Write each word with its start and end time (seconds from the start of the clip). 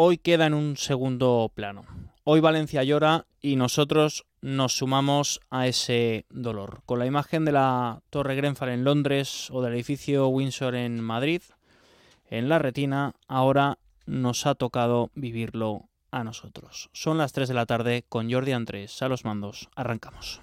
hoy 0.00 0.16
queda 0.16 0.46
en 0.46 0.54
un 0.54 0.76
segundo 0.76 1.50
plano. 1.52 1.84
Hoy 2.22 2.38
Valencia 2.38 2.84
llora 2.84 3.26
y 3.40 3.56
nosotros 3.56 4.26
nos 4.40 4.76
sumamos 4.76 5.40
a 5.50 5.66
ese 5.66 6.24
dolor. 6.30 6.82
Con 6.86 7.00
la 7.00 7.06
imagen 7.06 7.44
de 7.44 7.50
la 7.50 8.00
Torre 8.08 8.36
Grenfell 8.36 8.68
en 8.68 8.84
Londres 8.84 9.48
o 9.50 9.60
del 9.60 9.74
edificio 9.74 10.28
Windsor 10.28 10.76
en 10.76 11.00
Madrid, 11.00 11.42
en 12.30 12.48
la 12.48 12.60
retina, 12.60 13.14
ahora 13.26 13.78
nos 14.06 14.46
ha 14.46 14.54
tocado 14.54 15.10
vivirlo 15.16 15.88
a 16.12 16.22
nosotros. 16.22 16.90
Son 16.92 17.18
las 17.18 17.32
3 17.32 17.48
de 17.48 17.54
la 17.54 17.66
tarde 17.66 18.04
con 18.08 18.30
Jordi 18.30 18.52
Andrés 18.52 19.02
a 19.02 19.08
los 19.08 19.24
mandos. 19.24 19.68
Arrancamos. 19.74 20.40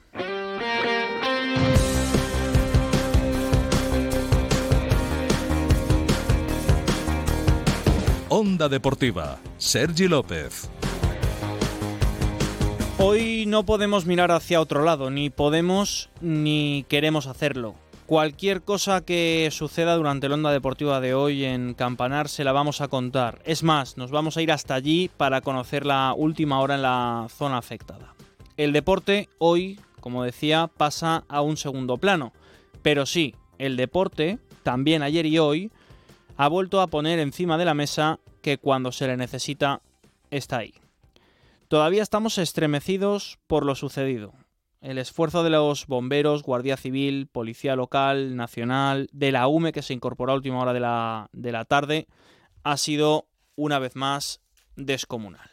Onda 8.30 8.70
Deportiva, 8.70 9.38
Sergi 9.60 10.08
López. 10.08 10.68
Hoy 12.98 13.46
no 13.46 13.68
podemos 13.68 14.08
mirar 14.08 14.32
hacia 14.32 14.60
otro 14.60 14.84
lado, 14.84 15.12
ni 15.12 15.30
podemos 15.30 16.10
ni 16.22 16.88
queremos 16.90 17.28
hacerlo. 17.28 17.76
Cualquier 18.08 18.64
cosa 18.64 19.02
que 19.02 19.48
suceda 19.52 19.96
durante 19.96 20.28
la 20.28 20.36
onda 20.36 20.52
deportiva 20.52 21.02
de 21.02 21.14
hoy 21.14 21.46
en 21.46 21.76
Campanar 21.76 22.28
se 22.28 22.44
la 22.44 22.52
vamos 22.52 22.82
a 22.82 22.88
contar. 22.88 23.44
Es 23.46 23.62
más, 23.62 23.96
nos 23.96 24.10
vamos 24.10 24.38
a 24.38 24.42
ir 24.42 24.52
hasta 24.52 24.74
allí 24.74 25.12
para 25.16 25.42
conocer 25.42 25.86
la 25.86 26.16
última 26.18 26.60
hora 26.62 26.76
en 26.76 26.82
la 26.82 27.28
zona 27.30 27.60
afectada. 27.60 28.16
El 28.58 28.74
deporte 28.74 29.30
hoy, 29.38 29.80
como 30.00 30.24
decía, 30.24 30.68
pasa 30.76 31.26
a 31.28 31.42
un 31.42 31.58
segundo 31.58 31.98
plano. 31.98 32.34
Pero 32.82 33.06
sí, 33.06 33.36
el 33.60 33.78
deporte, 33.78 34.40
también 34.64 35.04
ayer 35.04 35.28
y 35.28 35.38
hoy, 35.38 35.72
ha 36.38 36.48
vuelto 36.48 36.82
a 36.82 36.88
poner 36.88 37.20
encima 37.20 37.58
de 37.58 37.66
la 37.66 37.74
mesa 37.74 38.20
que 38.42 38.58
cuando 38.58 38.92
se 38.92 39.08
le 39.08 39.18
necesita 39.18 39.82
está 40.32 40.58
ahí. 40.58 40.74
Todavía 41.68 42.04
estamos 42.04 42.38
estremecidos 42.38 43.40
por 43.48 43.66
lo 43.66 43.76
sucedido. 43.76 44.34
El 44.82 45.00
esfuerzo 45.00 45.44
de 45.44 45.50
los 45.50 45.88
bomberos, 45.88 46.44
Guardia 46.44 46.78
Civil, 46.78 47.28
Policía 47.28 47.76
Local, 47.76 48.36
Nacional, 48.36 49.10
de 49.12 49.32
la 49.32 49.48
UME 49.48 49.72
que 49.72 49.82
se 49.82 49.94
incorporó 49.94 50.34
a 50.34 50.36
última 50.36 50.60
hora 50.60 50.74
de 50.74 50.80
la, 50.80 51.30
de 51.32 51.52
la 51.52 51.66
tarde, 51.66 52.08
ha 52.64 52.78
sido 52.78 53.28
una 53.56 53.80
vez 53.80 53.96
más 53.96 54.42
descomunal. 54.76 55.50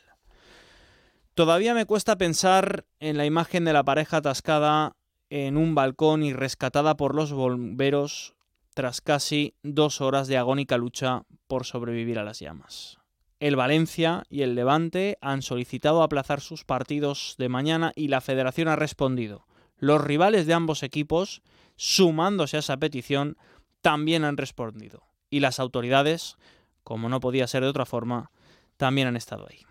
Todavía 1.34 1.72
me 1.72 1.86
cuesta 1.86 2.18
pensar 2.18 2.84
en 3.00 3.16
la 3.16 3.24
imagen 3.24 3.64
de 3.64 3.72
la 3.72 3.84
pareja 3.84 4.18
atascada 4.18 4.96
en 5.30 5.56
un 5.56 5.74
balcón 5.74 6.22
y 6.22 6.34
rescatada 6.34 6.98
por 6.98 7.14
los 7.14 7.32
bomberos 7.32 8.34
tras 8.74 9.00
casi 9.00 9.54
dos 9.62 10.00
horas 10.00 10.28
de 10.28 10.36
agónica 10.36 10.76
lucha 10.76 11.24
por 11.46 11.66
sobrevivir 11.66 12.18
a 12.18 12.24
las 12.24 12.38
llamas. 12.38 12.98
El 13.40 13.56
Valencia 13.56 14.22
y 14.30 14.42
el 14.42 14.54
Levante 14.54 15.18
han 15.20 15.42
solicitado 15.42 16.02
aplazar 16.02 16.40
sus 16.40 16.64
partidos 16.64 17.34
de 17.38 17.48
mañana 17.48 17.92
y 17.96 18.08
la 18.08 18.20
federación 18.20 18.68
ha 18.68 18.76
respondido. 18.76 19.46
Los 19.76 20.00
rivales 20.00 20.46
de 20.46 20.54
ambos 20.54 20.84
equipos, 20.84 21.42
sumándose 21.76 22.56
a 22.56 22.60
esa 22.60 22.76
petición, 22.76 23.36
también 23.80 24.24
han 24.24 24.36
respondido. 24.36 25.02
Y 25.28 25.40
las 25.40 25.58
autoridades, 25.58 26.36
como 26.84 27.08
no 27.08 27.18
podía 27.18 27.48
ser 27.48 27.64
de 27.64 27.70
otra 27.70 27.84
forma, 27.84 28.30
también 28.76 29.08
han 29.08 29.16
estado 29.16 29.46
ahí. 29.50 29.66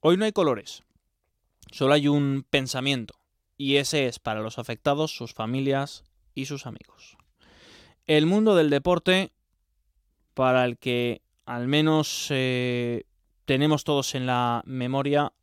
Hoy 0.00 0.16
no 0.16 0.24
hay 0.24 0.32
colores, 0.32 0.82
solo 1.70 1.92
hay 1.92 2.08
un 2.08 2.46
pensamiento, 2.48 3.14
y 3.58 3.76
ese 3.76 4.06
es 4.06 4.18
para 4.18 4.40
los 4.40 4.58
afectados, 4.58 5.14
sus 5.14 5.34
familias 5.34 6.04
y 6.34 6.46
sus 6.46 6.66
amigos. 6.66 7.18
El 8.08 8.24
mundo 8.24 8.56
del 8.56 8.70
deporte, 8.70 9.32
para 10.32 10.64
el 10.64 10.78
que 10.78 11.20
al 11.44 11.68
menos 11.68 12.28
eh, 12.30 13.04
tenemos 13.44 13.84
todos 13.84 14.14
en 14.14 14.24
la 14.24 14.62
memoria, 14.64 15.34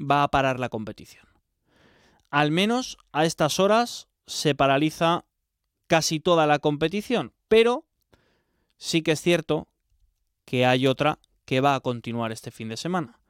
va 0.00 0.22
a 0.22 0.28
parar 0.28 0.58
la 0.58 0.70
competición. 0.70 1.26
Al 2.30 2.52
menos 2.52 2.96
a 3.12 3.26
estas 3.26 3.60
horas 3.60 4.08
se 4.26 4.54
paraliza 4.54 5.26
casi 5.88 6.20
toda 6.20 6.46
la 6.46 6.58
competición, 6.58 7.34
pero 7.48 7.84
sí 8.78 9.02
que 9.02 9.12
es 9.12 9.20
cierto 9.20 9.68
que 10.46 10.64
hay 10.64 10.86
otra 10.86 11.18
que 11.44 11.60
va 11.60 11.74
a 11.74 11.80
continuar 11.80 12.32
este 12.32 12.50
fin 12.50 12.70
de 12.70 12.78
semana. 12.78 13.20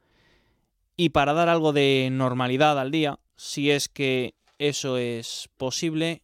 Y 0.95 1.09
para 1.09 1.33
dar 1.33 1.49
algo 1.49 1.73
de 1.73 2.07
normalidad 2.09 2.79
al 2.79 2.91
día, 2.91 3.19
si 3.35 3.69
es 3.69 3.89
que 3.89 4.33
eso 4.59 4.97
es 4.97 5.49
posible, 5.57 6.23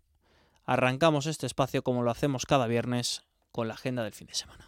arrancamos 0.67 1.25
este 1.25 1.47
espacio 1.47 1.81
como 1.81 2.03
lo 2.03 2.11
hacemos 2.11 2.45
cada 2.45 2.67
viernes 2.67 3.23
con 3.51 3.67
la 3.69 3.73
agenda 3.73 4.03
del 4.03 4.13
fin 4.13 4.27
de 4.27 4.35
semana. 4.35 4.65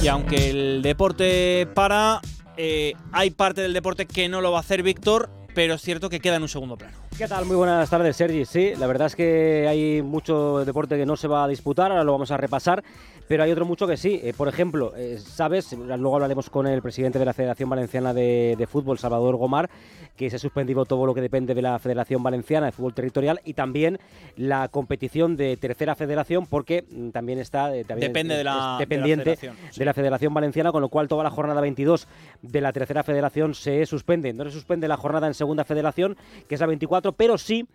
Y 0.00 0.08
aunque 0.08 0.50
el 0.50 0.82
deporte 0.82 1.68
para, 1.74 2.20
eh, 2.56 2.94
hay 3.12 3.30
parte 3.30 3.60
del 3.60 3.72
deporte 3.72 4.06
que 4.06 4.28
no 4.28 4.40
lo 4.40 4.52
va 4.52 4.58
a 4.58 4.60
hacer 4.60 4.84
Víctor, 4.84 5.28
pero 5.52 5.74
es 5.74 5.82
cierto 5.82 6.08
que 6.08 6.20
queda 6.20 6.36
en 6.36 6.42
un 6.42 6.48
segundo 6.48 6.76
plano. 6.76 6.96
¿Qué 7.18 7.26
tal? 7.26 7.46
Muy 7.46 7.56
buenas 7.56 7.90
tardes, 7.90 8.14
Sergi. 8.14 8.44
Sí, 8.44 8.74
la 8.78 8.86
verdad 8.86 9.06
es 9.06 9.16
que 9.16 9.66
hay 9.66 10.02
mucho 10.02 10.64
deporte 10.64 10.96
que 10.96 11.06
no 11.06 11.16
se 11.16 11.26
va 11.28 11.44
a 11.44 11.48
disputar, 11.48 11.90
ahora 11.90 12.04
lo 12.04 12.12
vamos 12.12 12.30
a 12.30 12.36
repasar, 12.36 12.84
pero 13.28 13.42
hay 13.42 13.50
otro 13.50 13.64
mucho 13.64 13.86
que 13.86 13.96
sí. 13.96 14.20
Eh, 14.22 14.32
por 14.36 14.48
ejemplo, 14.48 14.92
eh, 14.96 15.18
sabes, 15.18 15.72
luego 15.72 16.14
hablaremos 16.14 16.50
con 16.50 16.66
el 16.66 16.82
presidente 16.82 17.18
de 17.18 17.24
la 17.24 17.32
Federación 17.32 17.68
Valenciana 17.68 18.14
de, 18.14 18.66
Fútbol, 18.70 18.98
Salvador 18.98 19.36
Gomar, 19.36 19.70
que 20.16 20.30
se 20.30 20.36
ha 20.36 20.38
suspendido 20.38 20.84
todo 20.84 21.06
lo 21.06 21.14
que 21.14 21.20
depende 21.20 21.54
de 21.54 21.62
la 21.62 21.78
Federación 21.78 22.22
Valenciana 22.22 22.66
de 22.66 22.72
Fútbol 22.72 22.94
Territorial 22.94 23.40
y 23.44 23.54
también 23.54 23.98
la 24.36 24.68
competición 24.68 25.36
de 25.36 25.56
tercera 25.56 25.94
federación, 25.94 26.46
porque 26.46 26.84
mm, 26.88 27.10
también 27.10 27.38
está 27.38 27.74
eh, 27.76 27.84
Depende 27.84 28.36
de 28.36 28.44
la, 28.44 28.76
dependiente 28.78 29.38
de 29.76 29.84
la, 29.84 29.94
Federación 29.94 30.34
Valenciana, 30.34 30.72
con 30.72 30.82
lo 30.82 30.88
cual 30.88 31.08
toda 31.08 31.24
la 31.24 31.30
jornada 31.30 31.60
22 31.60 32.06
de 32.42 32.60
la 32.60 32.72
tercera 32.72 33.02
federación 33.02 33.54
se 33.54 33.86
suspende. 33.86 34.32
No 34.32 34.44
se 34.44 34.50
suspende 34.50 34.88
la 34.88 34.96
jornada 34.96 35.26
en 35.26 35.34
segunda 35.34 35.64
federación, 35.64 36.16
que 36.48 36.54
es 36.54 36.60
la 36.60 36.66
24 36.66 37.12
pero 37.12 37.38
sí 37.38 37.66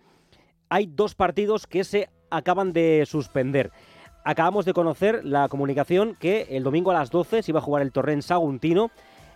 hay 0.70 0.86
dos 0.86 1.16
partidos 1.16 1.68
que 1.68 1.84
se 1.84 2.10
acaban 2.30 2.72
de 2.72 3.04
suspender. 3.06 3.72
Acabamos 4.24 4.66
de 4.66 4.74
conocer 4.74 5.26
la 5.26 5.48
comunicación 5.50 6.16
que 6.20 6.48
el 6.52 6.64
domingo 6.64 6.92
a 6.92 6.94
las 6.94 7.10
12 7.10 7.42
se 7.42 7.52
iba 7.52 7.60
a 7.60 7.64
jugar 7.64 7.82
el 7.82 7.92
Torrent 7.92 8.22
Saguntino. 8.22 8.92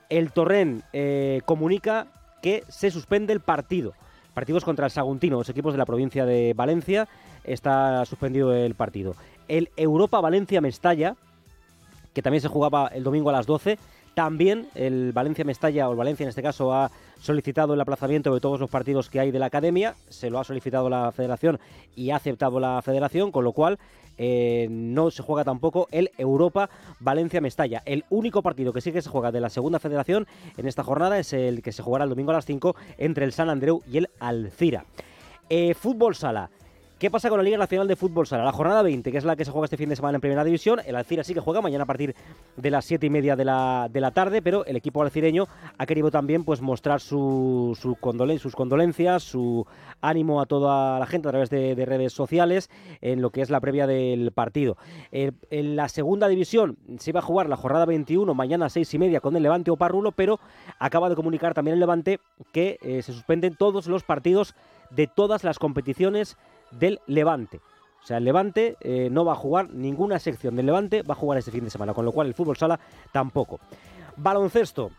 El 0.09 0.31
Torrent 0.31 0.84
eh, 0.94 1.41
comunica 1.46 2.07
que 2.44 2.63
se 2.68 2.91
suspende 2.91 3.34
el 3.34 3.40
partido. 3.40 3.94
Partidos 4.35 4.63
contra 4.63 4.85
el 4.85 4.91
Saguntino, 4.91 5.38
los 5.38 5.50
equipos 5.50 5.73
de 5.73 5.79
la 5.79 5.85
provincia 5.85 6.25
de 6.25 6.53
Valencia, 6.53 7.07
está 7.44 8.06
suspendido 8.06 8.53
el 8.53 8.75
partido. 8.75 9.16
El 9.47 9.72
Europa 9.75 10.22
Valencia 10.22 10.62
Mestalla, 10.62 11.16
que 12.13 12.22
también 12.22 12.41
se 12.41 12.47
jugaba 12.47 12.88
el 12.88 13.03
domingo 13.03 13.29
a 13.29 13.34
las 13.34 13.47
12, 13.47 13.79
también 14.15 14.67
el 14.73 15.11
Valencia 15.11 15.45
Mestalla, 15.45 15.87
o 15.87 15.91
el 15.91 15.97
Valencia 15.97 16.23
en 16.23 16.29
este 16.29 16.41
caso, 16.41 16.73
ha 16.73 16.89
solicitado 17.19 17.73
el 17.73 17.81
aplazamiento 17.81 18.33
de 18.33 18.39
todos 18.39 18.59
los 18.59 18.69
partidos 18.69 19.09
que 19.09 19.19
hay 19.19 19.31
de 19.31 19.39
la 19.39 19.47
academia, 19.47 19.95
se 20.09 20.29
lo 20.29 20.39
ha 20.39 20.43
solicitado 20.43 20.89
la 20.89 21.11
federación 21.11 21.59
y 21.95 22.09
ha 22.09 22.15
aceptado 22.15 22.59
la 22.59 22.81
federación, 22.81 23.31
con 23.31 23.43
lo 23.43 23.51
cual 23.51 23.77
eh, 24.17 24.67
no 24.69 25.11
se 25.11 25.21
juega 25.21 25.43
tampoco 25.43 25.87
el 25.91 26.11
Europa 26.17 26.69
Valencia 26.99 27.41
Mestalla. 27.41 27.83
El 27.85 28.05
único 28.09 28.41
partido 28.41 28.71
que 28.73 28.81
sí 28.81 28.91
que 28.91 29.01
se 29.01 29.09
juega 29.09 29.31
de 29.31 29.41
la 29.41 29.49
segunda 29.49 29.79
federación 29.79 30.27
en 30.57 30.67
esta 30.67 30.83
jornada 30.83 31.19
es 31.19 31.33
el 31.33 31.61
que 31.61 31.71
se 31.71 31.83
jugará 31.83 32.05
el 32.05 32.09
domingo 32.09 32.31
a 32.31 32.35
las 32.35 32.45
5 32.45 32.75
entre 32.97 33.25
el 33.25 33.33
San 33.33 33.49
Andreu 33.49 33.83
y 33.91 33.97
el 33.97 34.09
Alcira. 34.19 34.85
Eh, 35.49 35.73
fútbol 35.73 36.15
sala. 36.15 36.49
¿Qué 36.97 37.11
pasa 37.11 37.28
con 37.28 37.38
la 37.38 37.44
Liga 37.44 37.57
Nacional 37.57 37.89
de 37.89 37.97
Fútbol 37.97 38.25
Sala? 38.25 38.45
La 38.45 38.53
jornada 38.53 38.81
20, 38.81 39.11
que 39.11 39.17
es 39.17 39.25
la 39.25 39.35
que 39.35 39.44
se 39.44 39.51
juega 39.51 39.66
este 39.66 39.75
fin 39.75 39.89
de 39.89 39.97
semana 39.97 40.16
en 40.16 40.22
Primera 40.22 40.45
División. 40.45 40.79
El 40.85 40.95
Alcira 40.95 41.25
sí 41.25 41.33
que 41.33 41.41
juega 41.41 41.59
mañana 41.59 41.83
a 41.83 41.85
partir 41.85 42.16
de 42.56 42.72
las 42.72 42.85
7 42.85 43.06
y 43.06 43.09
media 43.09 43.35
de 43.35 43.44
la, 43.44 43.89
de 43.91 44.00
la 44.00 44.11
tarde, 44.11 44.41
pero 44.41 44.66
el 44.66 44.78
equipo 44.78 45.01
alcireño 45.01 45.45
ha 45.78 45.85
querido 45.85 46.09
también 46.09 46.45
pues, 46.45 46.61
mostrar 46.61 47.01
su, 47.01 47.78
su 47.78 47.97
sus 48.39 48.55
condolencias, 48.55 49.23
su 49.23 49.67
ánimo 50.00 50.39
a 50.39 50.45
toda 50.45 50.97
la 50.97 51.05
gente 51.05 51.28
a 51.28 51.31
través 51.31 51.50
de, 51.50 51.75
redes 51.85 52.13
sociales 52.13 52.69
en 53.01 53.22
lo 53.22 53.29
que 53.29 53.41
es 53.41 53.50
la 53.50 53.59
previa 53.59 53.88
del 53.88 54.31
partido. 54.31 54.78
en 55.11 55.75
la 55.75 55.90
Segunda 55.90 56.29
División 56.29 56.78
se 56.99 57.09
iba 57.09 57.19
a 57.19 57.23
jugar 57.23 57.49
la 57.49 57.58
jornada 57.58 57.85
21 57.85 58.34
mañana 58.34 58.67
a 58.67 58.69
6 58.69 58.93
y 58.93 58.99
media 58.99 59.19
con 59.19 59.35
el 59.35 59.43
Levante 59.43 59.69
o 59.69 59.75
Parrulo, 59.75 60.14
pero 60.14 60.40
acaba 60.79 61.09
de 61.09 61.16
comunicar 61.16 61.53
también 61.53 61.73
el 61.73 61.81
Levante 61.81 62.22
que 62.53 62.78
eh, 62.81 63.02
se 63.02 63.11
suspenden 63.11 63.55
todos 63.55 63.87
los 63.87 64.03
partidos 64.03 64.55
de 64.91 65.08
todas 65.08 65.43
las 65.43 65.59
competiciones 65.59 66.37
del 66.79 66.99
Levante. 67.07 67.61
O 68.05 68.07
sea, 68.07 68.17
el 68.17 68.23
Levante 68.23 68.77
eh, 68.81 69.09
no 69.11 69.25
va 69.25 69.33
a 69.33 69.35
jugar 69.35 69.72
ninguna 69.72 70.19
sección 70.19 70.55
del 70.55 70.67
Levante, 70.67 71.01
va 71.01 71.13
a 71.13 71.17
jugar 71.17 71.39
este 71.39 71.51
fin 71.51 71.63
de 71.63 71.72
semana, 71.72 71.93
con 71.93 72.05
lo 72.05 72.11
cual 72.11 72.27
el 72.27 72.33
fútbol 72.35 72.55
sala 72.55 72.79
tampoco. 73.11 73.59
Baloncesto, 74.17 74.91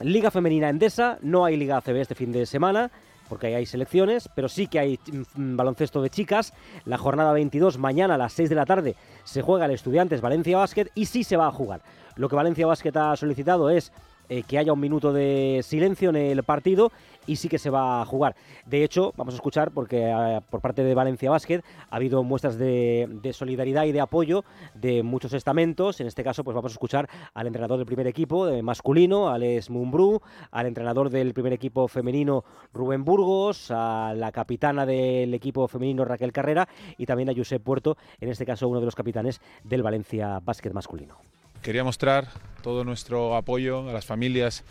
Liga 0.00 0.30
Femenina 0.30 0.68
Endesa, 0.68 1.18
no 1.22 1.44
hay 1.44 1.56
Liga 1.56 1.76
ACB 1.76 1.96
este 1.96 2.16
fin 2.16 2.32
de 2.32 2.44
semana, 2.46 2.90
porque 3.28 3.46
ahí 3.46 3.54
hay 3.54 3.66
selecciones, 3.66 4.28
pero 4.34 4.48
sí 4.48 4.66
que 4.66 4.78
hay 4.78 4.98
mm, 5.36 5.56
baloncesto 5.56 6.02
de 6.02 6.10
chicas. 6.10 6.52
La 6.84 6.98
jornada 6.98 7.32
22, 7.32 7.78
mañana 7.78 8.14
a 8.14 8.18
las 8.18 8.32
6 8.32 8.48
de 8.48 8.54
la 8.56 8.66
tarde, 8.66 8.96
se 9.24 9.42
juega 9.42 9.66
el 9.66 9.70
Estudiantes 9.70 10.20
Valencia 10.20 10.58
Basket 10.58 10.88
y 10.94 11.06
sí 11.06 11.24
se 11.24 11.36
va 11.36 11.46
a 11.46 11.52
jugar. 11.52 11.82
Lo 12.16 12.28
que 12.28 12.36
Valencia 12.36 12.66
Basket 12.66 12.96
ha 12.96 13.16
solicitado 13.16 13.70
es 13.70 13.92
eh, 14.28 14.42
que 14.42 14.58
haya 14.58 14.72
un 14.72 14.80
minuto 14.80 15.12
de 15.12 15.60
silencio 15.62 16.10
en 16.10 16.16
el 16.16 16.42
partido 16.42 16.90
y 17.26 17.36
sí 17.36 17.48
que 17.48 17.58
se 17.58 17.70
va 17.70 18.02
a 18.02 18.04
jugar. 18.04 18.36
De 18.66 18.84
hecho, 18.84 19.12
vamos 19.16 19.34
a 19.34 19.36
escuchar, 19.36 19.70
porque 19.70 20.10
eh, 20.10 20.40
por 20.50 20.60
parte 20.60 20.84
de 20.84 20.94
Valencia 20.94 21.30
Basket 21.30 21.62
ha 21.90 21.96
habido 21.96 22.22
muestras 22.22 22.58
de, 22.58 23.30
solidaridad 23.32 23.84
y 23.84 23.92
de 23.92 24.00
apoyo 24.00 24.44
de 24.74 25.02
muchos 25.02 25.32
estamentos. 25.32 26.00
En 26.00 26.06
este 26.06 26.24
caso, 26.24 26.44
pues 26.44 26.54
vamos 26.54 26.72
a 26.72 26.74
escuchar 26.74 27.08
al 27.34 27.46
entrenador 27.46 27.78
del 27.78 27.86
primer 27.86 28.06
equipo 28.06 28.46
de 28.46 28.62
masculino, 28.62 29.28
Alex 29.28 29.70
Mumbrú, 29.70 30.20
al 30.50 30.66
entrenador 30.66 31.10
del 31.10 31.34
primer 31.34 31.52
equipo 31.52 31.88
femenino, 31.88 32.44
Rubén 32.72 33.04
Burgos, 33.04 33.70
a 33.70 34.14
la 34.14 34.32
capitana 34.32 34.86
del 34.86 35.34
equipo 35.34 35.68
femenino, 35.68 36.04
Raquel 36.04 36.32
Carrera, 36.32 36.68
y 36.96 37.06
también 37.06 37.30
a 37.30 37.34
Josep 37.34 37.62
Puerto, 37.62 37.96
en 38.20 38.28
este 38.28 38.46
caso 38.46 38.68
uno 38.68 38.80
de 38.80 38.86
los 38.86 38.94
capitanes 38.94 39.40
del 39.62 39.82
Valencia 39.82 40.40
Basket 40.44 40.72
masculino. 40.72 41.18
Quería 41.64 41.82
mostrar 41.82 42.28
todo 42.62 42.84
nuestro 42.84 43.34
apoyo 43.36 43.88
a 43.88 43.92
las 43.94 44.04
familias 44.04 44.64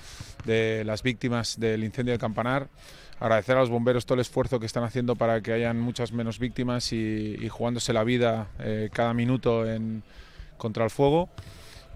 de 0.46 0.84
las 0.86 1.02
víctimas 1.02 1.60
del 1.60 1.84
incendio 1.84 2.12
de 2.12 2.20
Campanar, 2.20 2.70
agradecer 3.20 3.58
a 3.58 3.62
los 3.62 3.72
bomberos 3.72 4.06
todo 4.06 4.14
el 4.14 4.20
esfuerzo 4.22 4.60
que 4.60 4.68
están 4.68 4.84
haciendo 4.84 5.16
para 5.16 5.42
que 5.42 5.54
hayan 5.54 5.80
muchas 5.80 6.12
menos 6.12 6.38
víctimas 6.38 6.94
y, 6.94 7.50
jugándose 7.50 7.94
la 7.94 8.04
vida 8.04 8.50
eh, 8.60 8.92
cada 8.94 9.16
minuto 9.16 9.68
en, 9.68 10.04
contra 10.58 10.84
el 10.84 10.92
fuego 10.92 11.30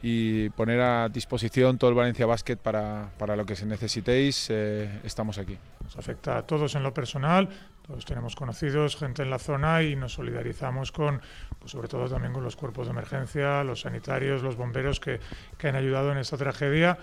y 0.02 0.50
poner 0.50 0.82
a 0.82 1.10
disposición 1.10 1.78
todo 1.78 1.92
el 1.92 1.96
Valencia 1.96 2.26
Basket 2.26 2.58
para, 2.58 3.12
para 3.20 3.36
lo 3.36 3.46
que 3.46 3.56
se 3.56 3.68
necesitéis, 3.68 4.48
eh, 4.50 4.90
estamos 5.04 5.38
aquí. 5.38 5.60
Nos 5.84 5.96
afecta 5.96 6.40
a 6.40 6.42
todos 6.42 6.74
en 6.74 6.82
lo 6.82 6.92
personal, 6.92 7.50
todos 7.88 8.04
tenemos 8.04 8.36
conocidos, 8.36 8.98
gente 8.98 9.24
en 9.24 9.30
la 9.30 9.40
zona 9.40 9.82
y 9.82 9.96
nos 9.96 10.14
solidarizamos 10.14 10.92
con, 10.92 11.22
pues 11.58 11.72
sobre 11.72 11.88
todo 11.88 12.10
también 12.10 12.34
con 12.34 12.44
los 12.44 12.58
cuerpos 12.58 12.88
de 12.88 12.92
emergencia, 12.92 13.64
los 13.64 13.82
sanitarios, 13.82 14.44
los 14.44 14.58
bomberos 14.58 15.00
que, 15.00 15.22
que 15.58 15.70
han 15.70 15.76
ayudado 15.76 16.12
en 16.12 16.18
esta 16.18 16.36
tragedia. 16.36 16.98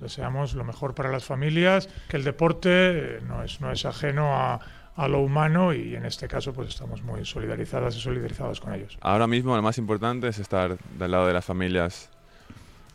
deseamos 0.00 0.54
lo 0.54 0.64
mejor 0.64 0.94
para 0.94 1.12
las 1.12 1.24
familias, 1.24 1.88
que 2.08 2.16
el 2.16 2.24
deporte 2.24 2.70
eh, 2.70 3.20
no 3.26 3.44
es, 3.44 3.60
no 3.60 3.70
es 3.70 3.84
ajeno 3.84 4.34
a, 4.34 4.60
a 4.96 5.08
lo 5.08 5.20
humano 5.20 5.72
y 5.72 5.94
en 5.94 6.04
este 6.04 6.26
caso 6.26 6.52
pues 6.52 6.68
estamos 6.70 7.02
muy 7.02 7.24
solidarizadas 7.24 7.94
y 7.96 8.00
solidarizados 8.00 8.60
con 8.60 8.74
ellos. 8.74 8.98
Ahora 9.02 9.28
mismo 9.28 9.54
lo 9.54 9.62
más 9.62 9.78
importante 9.78 10.26
es 10.26 10.40
estar 10.40 10.76
del 10.98 11.10
lado 11.12 11.28
de 11.28 11.32
las 11.32 11.44
familias 11.44 12.10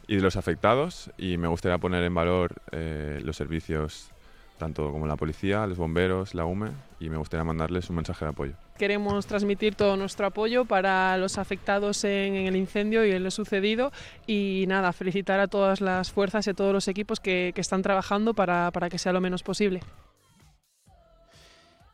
y 0.08 0.18
de 0.18 0.22
los 0.22 0.36
afectados 0.36 1.10
y 1.18 1.38
me 1.38 1.48
gustaría 1.48 1.78
poner 1.78 2.04
en 2.04 2.14
valor 2.14 2.56
eh, 2.72 3.22
los 3.24 3.38
servicios 3.38 4.12
tanto 4.60 4.92
como 4.92 5.08
la 5.08 5.16
policía, 5.16 5.66
los 5.66 5.80
bomberos, 5.80 6.36
la 6.36 6.46
UME, 6.46 6.70
y 7.00 7.10
me 7.10 7.18
gustaría 7.18 7.44
mandarles 7.44 7.90
un 7.90 7.96
mensaje 7.96 8.26
de 8.26 8.30
apoyo. 8.30 8.54
Queremos 8.78 9.26
transmitir 9.26 9.74
todo 9.74 9.98
nuestro 9.98 10.28
apoyo 10.28 10.66
para 10.66 11.18
los 11.18 11.40
afectados 11.40 12.04
en, 12.04 12.36
el 12.36 12.56
incendio 12.56 13.04
y 13.04 13.12
en 13.12 13.24
lo 13.24 13.32
sucedido 13.32 13.92
y 14.28 14.66
nada, 14.68 14.94
felicitar 14.94 15.40
a 15.40 15.48
todas 15.48 15.82
las 15.82 16.12
fuerzas 16.12 16.46
y 16.46 16.52
a 16.52 16.54
todos 16.54 16.74
los 16.74 16.88
equipos 16.88 17.20
que, 17.20 17.52
están 17.56 17.82
trabajando 17.82 18.34
para, 18.34 18.72
para 18.72 18.90
que 18.90 18.98
sea 18.98 19.12
lo 19.12 19.20
menos 19.20 19.44
posible. 19.44 19.82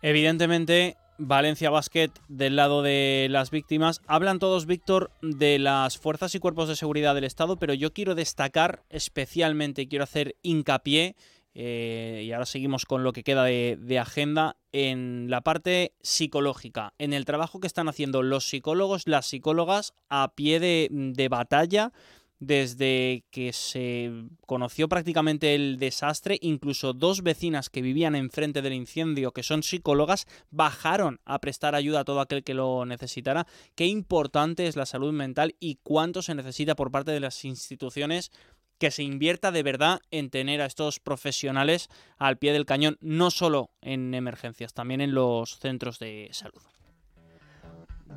Evidentemente, 0.02 0.98
Valencia 1.18 1.70
Basket 1.70 2.10
del 2.28 2.56
lado 2.56 2.82
de 2.82 3.28
las 3.30 3.52
víctimas. 3.52 4.02
Hablan 4.06 4.40
todos, 4.40 4.66
Víctor, 4.66 5.12
de 5.22 5.60
las 5.60 5.98
fuerzas 5.98 6.36
y 6.36 6.40
cuerpos 6.40 6.68
de 6.68 6.76
seguridad 6.76 7.16
del 7.16 7.24
Estado, 7.24 7.58
pero 7.58 7.74
yo 7.74 7.94
quiero 7.94 8.16
destacar 8.16 8.84
especialmente, 8.90 9.88
quiero 9.88 10.04
hacer 10.04 10.36
hincapié 10.42 11.16
eh, 11.58 12.24
y 12.26 12.34
ahora 12.34 12.46
seguimos 12.46 12.86
con 12.86 13.04
lo 13.04 13.14
que 13.14 13.24
queda 13.24 13.46
de, 13.46 13.98
agenda 14.00 14.58
en 14.74 15.28
la 15.30 15.40
parte 15.40 15.94
psicológica, 16.02 16.94
en 16.98 17.14
el 17.14 17.24
trabajo 17.24 17.62
que 17.62 17.68
están 17.68 17.88
haciendo 17.88 18.24
los 18.24 18.50
psicólogos, 18.50 19.08
las 19.08 19.26
psicólogas 19.26 19.94
a 20.10 20.34
pie 20.36 20.60
de, 20.60 21.28
batalla 21.30 21.94
desde 22.40 23.24
que 23.32 23.54
se 23.54 24.12
conoció 24.46 24.90
prácticamente 24.90 25.56
el 25.56 25.80
desastre, 25.80 26.38
incluso 26.42 26.92
dos 26.92 27.24
vecinas 27.24 27.70
que 27.70 27.82
vivían 27.82 28.16
enfrente 28.16 28.62
del 28.62 28.74
incendio, 28.74 29.32
que 29.32 29.42
son 29.42 29.64
psicólogas, 29.64 30.28
bajaron 30.52 31.22
a 31.24 31.40
prestar 31.40 31.74
ayuda 31.74 32.02
a 32.02 32.04
todo 32.04 32.20
aquel 32.20 32.44
que 32.44 32.54
lo 32.54 32.86
necesitara. 32.86 33.48
Qué 33.76 33.86
importante 33.86 34.68
es 34.68 34.76
la 34.76 34.86
salud 34.86 35.14
mental 35.14 35.56
y 35.62 35.80
cuánto 35.82 36.22
se 36.22 36.36
necesita 36.36 36.76
por 36.76 36.92
parte 36.92 37.12
de 37.12 37.22
las 37.22 37.46
instituciones 37.46 38.32
que 38.78 38.92
se 38.92 39.04
invierta 39.04 39.52
de 39.52 39.64
verdad 39.64 40.00
en 40.12 40.30
tener 40.30 40.62
a 40.62 40.66
estos 40.66 41.00
profesionales 41.00 41.90
al 42.18 42.38
pie 42.38 42.54
del 42.54 42.66
cañón, 42.66 42.98
no 43.02 43.32
solo 43.32 43.72
en 43.82 44.14
emergencias, 44.14 44.74
también 44.74 45.02
en 45.02 45.14
los 45.14 45.60
centros 45.60 46.00
de 46.00 46.30
salud. 46.32 46.62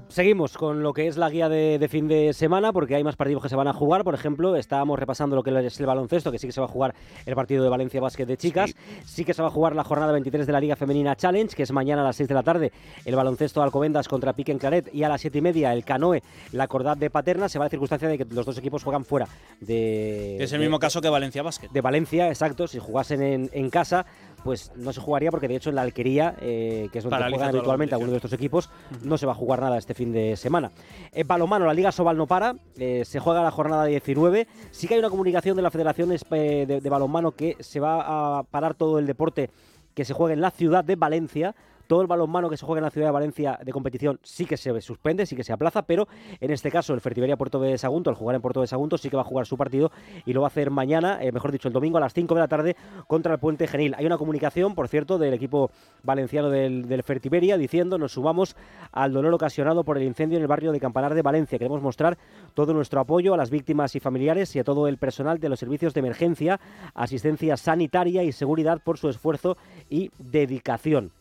Seguimos 0.08 0.56
con 0.56 0.82
lo 0.82 0.94
que 0.94 1.06
es 1.06 1.16
la 1.16 1.28
guía 1.28 1.48
de, 1.48 1.86
fin 1.90 2.08
de 2.08 2.32
semana, 2.32 2.72
porque 2.72 2.94
hay 2.94 3.04
más 3.04 3.16
partidos 3.16 3.42
que 3.42 3.48
se 3.48 3.56
van 3.56 3.68
a 3.68 3.72
jugar. 3.72 4.04
Por 4.04 4.14
ejemplo, 4.14 4.56
estábamos 4.56 4.98
repasando 4.98 5.36
lo 5.36 5.42
que 5.42 5.50
es 5.66 5.80
el 5.80 5.86
baloncesto, 5.86 6.32
que 6.32 6.38
sí 6.38 6.46
que 6.46 6.52
se 6.52 6.60
va 6.60 6.66
a 6.66 6.70
jugar 6.70 6.94
el 7.26 7.34
partido 7.34 7.62
de 7.62 7.68
Valencia 7.68 8.00
Básquet 8.00 8.26
de 8.26 8.36
chicas. 8.36 8.74
Sí. 9.04 9.24
que 9.24 9.34
se 9.34 9.42
va 9.42 9.48
a 9.48 9.50
jugar 9.50 9.76
la 9.76 9.84
jornada 9.84 10.12
23 10.12 10.46
de 10.46 10.52
la 10.52 10.60
Liga 10.60 10.76
Femenina 10.76 11.14
Challenge, 11.14 11.54
que 11.54 11.62
es 11.62 11.72
mañana 11.72 12.02
a 12.02 12.04
las 12.04 12.16
6 12.16 12.28
de 12.28 12.34
la 12.34 12.42
tarde. 12.42 12.72
El 13.04 13.16
baloncesto 13.16 13.62
Alcobendas 13.62 14.08
contra 14.08 14.32
Pique 14.32 14.52
en 14.52 14.58
Claret 14.58 14.88
y 14.94 15.02
a 15.02 15.08
las 15.08 15.20
7 15.20 15.38
y 15.38 15.40
media 15.40 15.72
el 15.72 15.84
Canoe, 15.84 16.22
la 16.52 16.68
Cordad 16.68 16.96
de 16.96 17.10
Paterna. 17.10 17.48
Se 17.48 17.58
va 17.58 17.64
a 17.64 17.66
la 17.66 17.70
circunstancia 17.70 18.08
de 18.08 18.18
que 18.18 18.24
los 18.24 18.46
dos 18.46 18.56
equipos 18.56 18.82
juegan 18.84 19.04
fuera 19.04 19.28
de. 19.60 20.42
Es 20.42 20.52
el 20.52 20.60
mismo 20.60 20.78
caso 20.78 21.00
que 21.00 21.08
Valencia 21.10 21.42
Básquet. 21.42 21.70
De 21.70 21.80
Valencia, 21.80 22.28
exacto. 22.28 22.66
Si 22.66 22.78
jugasen 22.78 23.22
en, 23.22 23.50
en 23.52 23.68
casa, 23.68 24.06
pues 24.48 24.72
no 24.76 24.94
se 24.94 25.00
jugaría 25.02 25.30
porque 25.30 25.46
de 25.46 25.56
hecho 25.56 25.68
en 25.68 25.76
la 25.76 25.82
Alquería, 25.82 26.34
eh, 26.40 26.88
que 26.90 27.00
es 27.00 27.04
donde 27.04 27.18
juegan 27.28 27.50
habitualmente 27.50 27.94
algunos 27.94 28.12
de 28.12 28.16
estos 28.16 28.32
equipos, 28.32 28.70
no 29.02 29.18
se 29.18 29.26
va 29.26 29.32
a 29.32 29.34
jugar 29.34 29.60
nada 29.60 29.76
este 29.76 29.92
fin 29.92 30.10
de 30.10 30.38
semana. 30.38 30.70
En 31.12 31.28
balomano, 31.28 31.66
la 31.66 31.74
Liga 31.74 31.92
Sobal 31.92 32.16
no 32.16 32.26
para, 32.26 32.54
eh, 32.78 33.04
se 33.04 33.20
juega 33.20 33.42
la 33.42 33.50
jornada 33.50 33.84
19. 33.84 34.48
Sí 34.70 34.88
que 34.88 34.94
hay 34.94 35.00
una 35.00 35.10
comunicación 35.10 35.54
de 35.54 35.60
la 35.60 35.70
Federación 35.70 36.08
de, 36.08 36.80
de 36.82 36.88
Balonmano 36.88 37.32
que 37.32 37.58
se 37.60 37.78
va 37.78 38.38
a 38.38 38.42
parar 38.44 38.72
todo 38.72 38.98
el 38.98 39.06
deporte 39.06 39.50
que 39.92 40.06
se 40.06 40.14
juegue 40.14 40.32
en 40.32 40.40
la 40.40 40.50
ciudad 40.50 40.82
de 40.82 40.96
Valencia 40.96 41.54
todo 41.88 42.02
el 42.02 42.06
balonmano 42.06 42.48
que 42.48 42.56
se 42.56 42.64
juega 42.64 42.78
en 42.78 42.84
la 42.84 42.90
ciudad 42.90 43.08
de 43.08 43.12
Valencia 43.12 43.58
de 43.64 43.72
competición 43.72 44.20
sí 44.22 44.44
que 44.44 44.56
se 44.56 44.80
suspende, 44.80 45.26
sí 45.26 45.34
que 45.34 45.42
se 45.42 45.52
aplaza, 45.52 45.82
pero 45.82 46.06
en 46.40 46.52
este 46.52 46.70
caso 46.70 46.94
el 46.94 47.00
Fertiberia 47.00 47.36
Puerto 47.36 47.58
de 47.58 47.76
Sagunto, 47.78 48.10
al 48.10 48.16
jugar 48.16 48.36
en 48.36 48.42
Puerto 48.42 48.60
de 48.60 48.66
Sagunto, 48.66 48.98
sí 48.98 49.10
que 49.10 49.16
va 49.16 49.22
a 49.22 49.24
jugar 49.24 49.46
su 49.46 49.56
partido 49.56 49.90
y 50.24 50.34
lo 50.34 50.42
va 50.42 50.46
a 50.46 50.48
hacer 50.48 50.70
mañana, 50.70 51.18
eh, 51.20 51.32
mejor 51.32 51.50
dicho, 51.50 51.66
el 51.66 51.74
domingo 51.74 51.98
a 51.98 52.00
las 52.00 52.12
5 52.12 52.34
de 52.34 52.40
la 52.40 52.48
tarde 52.48 52.76
contra 53.06 53.32
el 53.32 53.40
Puente 53.40 53.66
Genil. 53.66 53.94
Hay 53.96 54.06
una 54.06 54.18
comunicación, 54.18 54.74
por 54.74 54.88
cierto, 54.88 55.18
del 55.18 55.34
equipo 55.34 55.70
valenciano 56.02 56.50
del, 56.50 56.86
del 56.86 57.02
Fertiberia 57.02 57.56
diciendo 57.56 57.98
nos 57.98 58.12
sumamos 58.12 58.54
al 58.92 59.12
dolor 59.12 59.32
ocasionado 59.32 59.82
por 59.82 59.96
el 59.96 60.04
incendio 60.04 60.36
en 60.36 60.42
el 60.42 60.48
barrio 60.48 60.72
de 60.72 60.80
Campanar 60.80 61.14
de 61.14 61.22
Valencia. 61.22 61.58
Queremos 61.58 61.82
mostrar 61.82 62.18
todo 62.54 62.74
nuestro 62.74 63.00
apoyo 63.00 63.32
a 63.32 63.36
las 63.36 63.50
víctimas 63.50 63.96
y 63.96 64.00
familiares 64.00 64.54
y 64.54 64.58
a 64.58 64.64
todo 64.64 64.88
el 64.88 64.98
personal 64.98 65.38
de 65.40 65.48
los 65.48 65.58
servicios 65.58 65.94
de 65.94 66.00
emergencia, 66.00 66.60
asistencia 66.94 67.56
sanitaria 67.56 68.22
y 68.22 68.32
seguridad 68.32 68.82
por 68.82 68.98
su 68.98 69.08
esfuerzo 69.08 69.56
y 69.88 70.10
dedicación. 70.18 71.12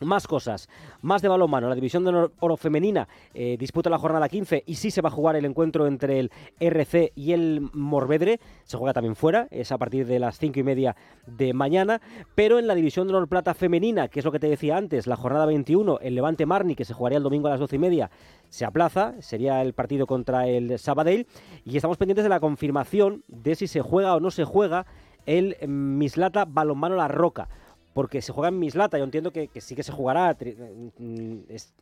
Más 0.00 0.26
cosas, 0.26 0.68
más 1.00 1.22
de 1.22 1.28
balonmano. 1.28 1.70
La 1.70 1.74
división 1.74 2.04
de 2.04 2.28
oro 2.38 2.56
femenina 2.58 3.08
eh, 3.32 3.56
disputa 3.58 3.88
la 3.88 3.98
jornada 3.98 4.28
15 4.28 4.64
y 4.66 4.74
sí 4.74 4.90
se 4.90 5.00
va 5.00 5.08
a 5.08 5.12
jugar 5.12 5.36
el 5.36 5.46
encuentro 5.46 5.86
entre 5.86 6.20
el 6.20 6.30
RC 6.60 7.12
y 7.14 7.32
el 7.32 7.70
Morvedre. 7.72 8.38
Se 8.64 8.76
juega 8.76 8.92
también 8.92 9.16
fuera, 9.16 9.48
es 9.50 9.72
a 9.72 9.78
partir 9.78 10.06
de 10.06 10.18
las 10.18 10.38
5 10.38 10.60
y 10.60 10.62
media 10.62 10.96
de 11.26 11.54
mañana. 11.54 12.02
Pero 12.34 12.58
en 12.58 12.66
la 12.66 12.74
división 12.74 13.06
de 13.06 13.14
honor 13.14 13.26
plata 13.26 13.54
femenina, 13.54 14.08
que 14.08 14.18
es 14.18 14.24
lo 14.26 14.32
que 14.32 14.38
te 14.38 14.48
decía 14.48 14.76
antes, 14.76 15.06
la 15.06 15.16
jornada 15.16 15.46
21, 15.46 16.00
el 16.00 16.14
Levante 16.14 16.44
Marni, 16.44 16.74
que 16.74 16.84
se 16.84 16.92
jugaría 16.92 17.16
el 17.16 17.24
domingo 17.24 17.48
a 17.48 17.52
las 17.52 17.60
12 17.60 17.76
y 17.76 17.78
media, 17.78 18.10
se 18.50 18.66
aplaza. 18.66 19.14
Sería 19.20 19.62
el 19.62 19.72
partido 19.72 20.06
contra 20.06 20.46
el 20.46 20.78
Sabadell. 20.78 21.26
Y 21.64 21.76
estamos 21.76 21.96
pendientes 21.96 22.24
de 22.24 22.28
la 22.28 22.40
confirmación 22.40 23.24
de 23.28 23.54
si 23.54 23.66
se 23.66 23.80
juega 23.80 24.14
o 24.14 24.20
no 24.20 24.30
se 24.30 24.44
juega 24.44 24.84
el 25.24 25.56
Mislata 25.66 26.44
Balonmano 26.44 26.96
La 26.96 27.08
Roca 27.08 27.48
porque 27.96 28.20
se 28.20 28.30
juega 28.30 28.50
en 28.50 28.58
Mislata. 28.58 28.98
Yo 28.98 29.04
entiendo 29.04 29.32
que, 29.32 29.48
sí 29.58 29.74
que 29.74 29.82
se 29.82 29.90
jugará, 29.90 30.36
mm, 30.98 31.36
es 31.48 31.72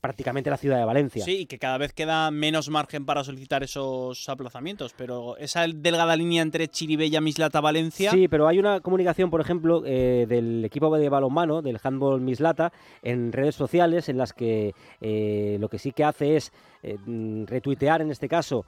prácticamente 0.00 0.48
la 0.48 0.56
ciudad 0.56 0.78
de 0.78 0.84
Valencia. 0.84 1.24
Sí, 1.24 1.38
y 1.38 1.46
que 1.46 1.58
cada 1.58 1.78
vez 1.78 1.92
queda 1.92 2.30
menos 2.30 2.68
margen 2.68 3.04
para 3.04 3.24
solicitar 3.24 3.64
esos 3.64 4.28
aplazamientos, 4.28 4.94
pero 4.96 5.36
esa 5.36 5.66
delgada 5.66 6.14
línea 6.14 6.42
entre 6.42 6.68
Chiribella, 6.68 7.20
Mislata, 7.20 7.60
Valencia. 7.60 8.12
Sí, 8.12 8.28
pero 8.28 8.46
hay 8.46 8.60
una 8.60 8.78
comunicación, 8.78 9.30
por 9.30 9.40
ejemplo, 9.40 9.82
eh, 9.84 10.26
del 10.28 10.64
equipo 10.64 10.96
de 10.96 11.08
balonmano, 11.08 11.60
del 11.60 11.80
handball 11.82 12.20
Mislata, 12.20 12.72
en 13.02 13.32
redes 13.32 13.56
sociales, 13.56 14.08
en 14.08 14.16
las 14.16 14.32
que 14.32 14.74
eh, 15.00 15.56
lo 15.58 15.68
que 15.68 15.80
sí 15.80 15.90
que 15.90 16.04
hace 16.04 16.36
es 16.36 16.52
eh, 16.84 16.98
retuitear, 17.46 18.00
en 18.00 18.12
este 18.12 18.28
caso, 18.28 18.64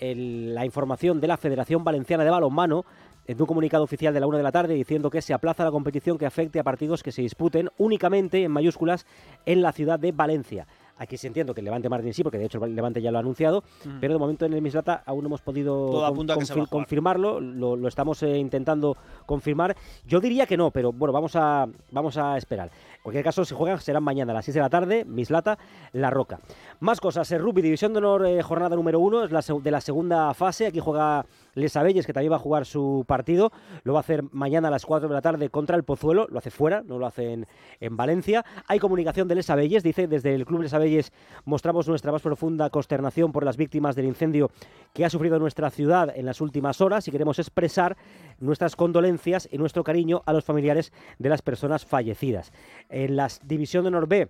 la 0.00 0.64
información 0.64 1.20
de 1.20 1.28
la 1.28 1.36
Federación 1.36 1.84
Valenciana 1.84 2.24
de 2.24 2.30
Balonmano 2.30 2.84
en 3.26 3.40
un 3.40 3.46
comunicado 3.46 3.84
oficial 3.84 4.14
de 4.14 4.20
la 4.20 4.26
una 4.26 4.36
de 4.36 4.44
la 4.44 4.52
tarde 4.52 4.74
diciendo 4.74 5.10
que 5.10 5.22
se 5.22 5.34
aplaza 5.34 5.64
la 5.64 5.70
competición 5.70 6.18
que 6.18 6.26
afecte 6.26 6.60
a 6.60 6.64
partidos 6.64 7.02
que 7.02 7.12
se 7.12 7.22
disputen 7.22 7.70
únicamente 7.78 8.42
en 8.42 8.52
mayúsculas 8.52 9.06
en 9.46 9.62
la 9.62 9.72
ciudad 9.72 9.98
de 9.98 10.12
Valencia. 10.12 10.66
Aquí 10.98 11.16
sí 11.18 11.26
entiendo 11.26 11.52
que 11.52 11.60
el 11.60 11.66
Levante 11.66 11.88
Martín 11.90 12.14
sí, 12.14 12.22
porque 12.22 12.38
de 12.38 12.46
hecho 12.46 12.64
el 12.64 12.74
Levante 12.74 13.02
ya 13.02 13.10
lo 13.10 13.18
ha 13.18 13.20
anunciado, 13.20 13.62
pero 14.00 14.14
de 14.14 14.18
momento 14.18 14.46
en 14.46 14.54
el 14.54 14.62
Mislata 14.62 15.02
aún 15.04 15.22
no 15.22 15.26
hemos 15.28 15.42
podido 15.42 15.90
con- 16.34 16.46
se 16.46 16.54
confirmarlo, 16.70 17.40
lo, 17.40 17.76
lo 17.76 17.88
estamos 17.88 18.22
eh, 18.22 18.38
intentando 18.38 18.96
confirmar. 19.26 19.76
Yo 20.06 20.20
diría 20.20 20.46
que 20.46 20.56
no, 20.56 20.70
pero 20.70 20.92
bueno, 20.92 21.12
vamos 21.12 21.36
a, 21.36 21.66
vamos 21.90 22.16
a 22.16 22.38
esperar. 22.38 22.70
En 22.96 23.02
cualquier 23.02 23.24
caso, 23.24 23.44
si 23.44 23.54
juegan 23.54 23.78
serán 23.80 24.02
mañana 24.04 24.32
a 24.32 24.36
las 24.36 24.44
6 24.46 24.54
de 24.54 24.60
la 24.62 24.70
tarde, 24.70 25.04
Mislata, 25.04 25.58
La 25.92 26.08
Roca. 26.10 26.40
Más 26.80 27.00
cosas, 27.00 27.30
el 27.30 27.40
rugby, 27.42 27.60
División 27.62 27.92
de 27.92 27.98
Honor, 27.98 28.26
eh, 28.26 28.42
jornada 28.42 28.74
número 28.74 28.98
uno, 28.98 29.22
es 29.24 29.30
la 29.32 29.42
de 29.62 29.70
la 29.70 29.80
segunda 29.82 30.32
fase. 30.34 30.66
Aquí 30.66 30.80
juega 30.80 31.24
Les 31.56 31.74
Abelles, 31.74 32.06
que 32.06 32.12
también 32.12 32.30
va 32.30 32.36
a 32.36 32.38
jugar 32.38 32.66
su 32.66 33.04
partido. 33.08 33.50
Lo 33.82 33.94
va 33.94 34.00
a 34.00 34.00
hacer 34.00 34.22
mañana 34.30 34.68
a 34.68 34.70
las 34.70 34.84
4 34.84 35.08
de 35.08 35.14
la 35.14 35.22
tarde 35.22 35.48
contra 35.48 35.74
el 35.74 35.84
Pozuelo. 35.84 36.26
Lo 36.30 36.38
hace 36.38 36.50
fuera, 36.50 36.82
no 36.82 36.98
lo 36.98 37.06
hace 37.06 37.32
en, 37.32 37.46
en 37.80 37.96
Valencia. 37.96 38.44
Hay 38.68 38.78
comunicación 38.78 39.26
de 39.26 39.36
Les 39.36 39.48
Abelles, 39.48 39.82
dice 39.82 40.06
desde 40.06 40.34
el 40.34 40.44
Club 40.44 40.60
Les 40.60 40.74
Abelles 40.74 41.12
mostramos 41.46 41.88
nuestra 41.88 42.12
más 42.12 42.20
profunda 42.20 42.68
consternación 42.68 43.32
por 43.32 43.42
las 43.42 43.56
víctimas 43.56 43.96
del 43.96 44.04
incendio 44.04 44.50
que 44.92 45.06
ha 45.06 45.10
sufrido 45.10 45.38
nuestra 45.38 45.70
ciudad 45.70 46.12
en 46.14 46.26
las 46.26 46.42
últimas 46.42 46.80
horas 46.80 47.08
y 47.08 47.10
queremos 47.10 47.38
expresar 47.38 47.96
nuestras 48.38 48.76
condolencias 48.76 49.48
y 49.50 49.56
nuestro 49.56 49.82
cariño 49.82 50.22
a 50.26 50.34
los 50.34 50.44
familiares 50.44 50.92
de 51.18 51.30
las 51.30 51.40
personas 51.40 51.86
fallecidas. 51.86 52.52
En 52.90 53.16
la 53.16 53.28
División 53.44 53.84
de 53.84 53.88
Honor 53.88 54.06
B 54.06 54.28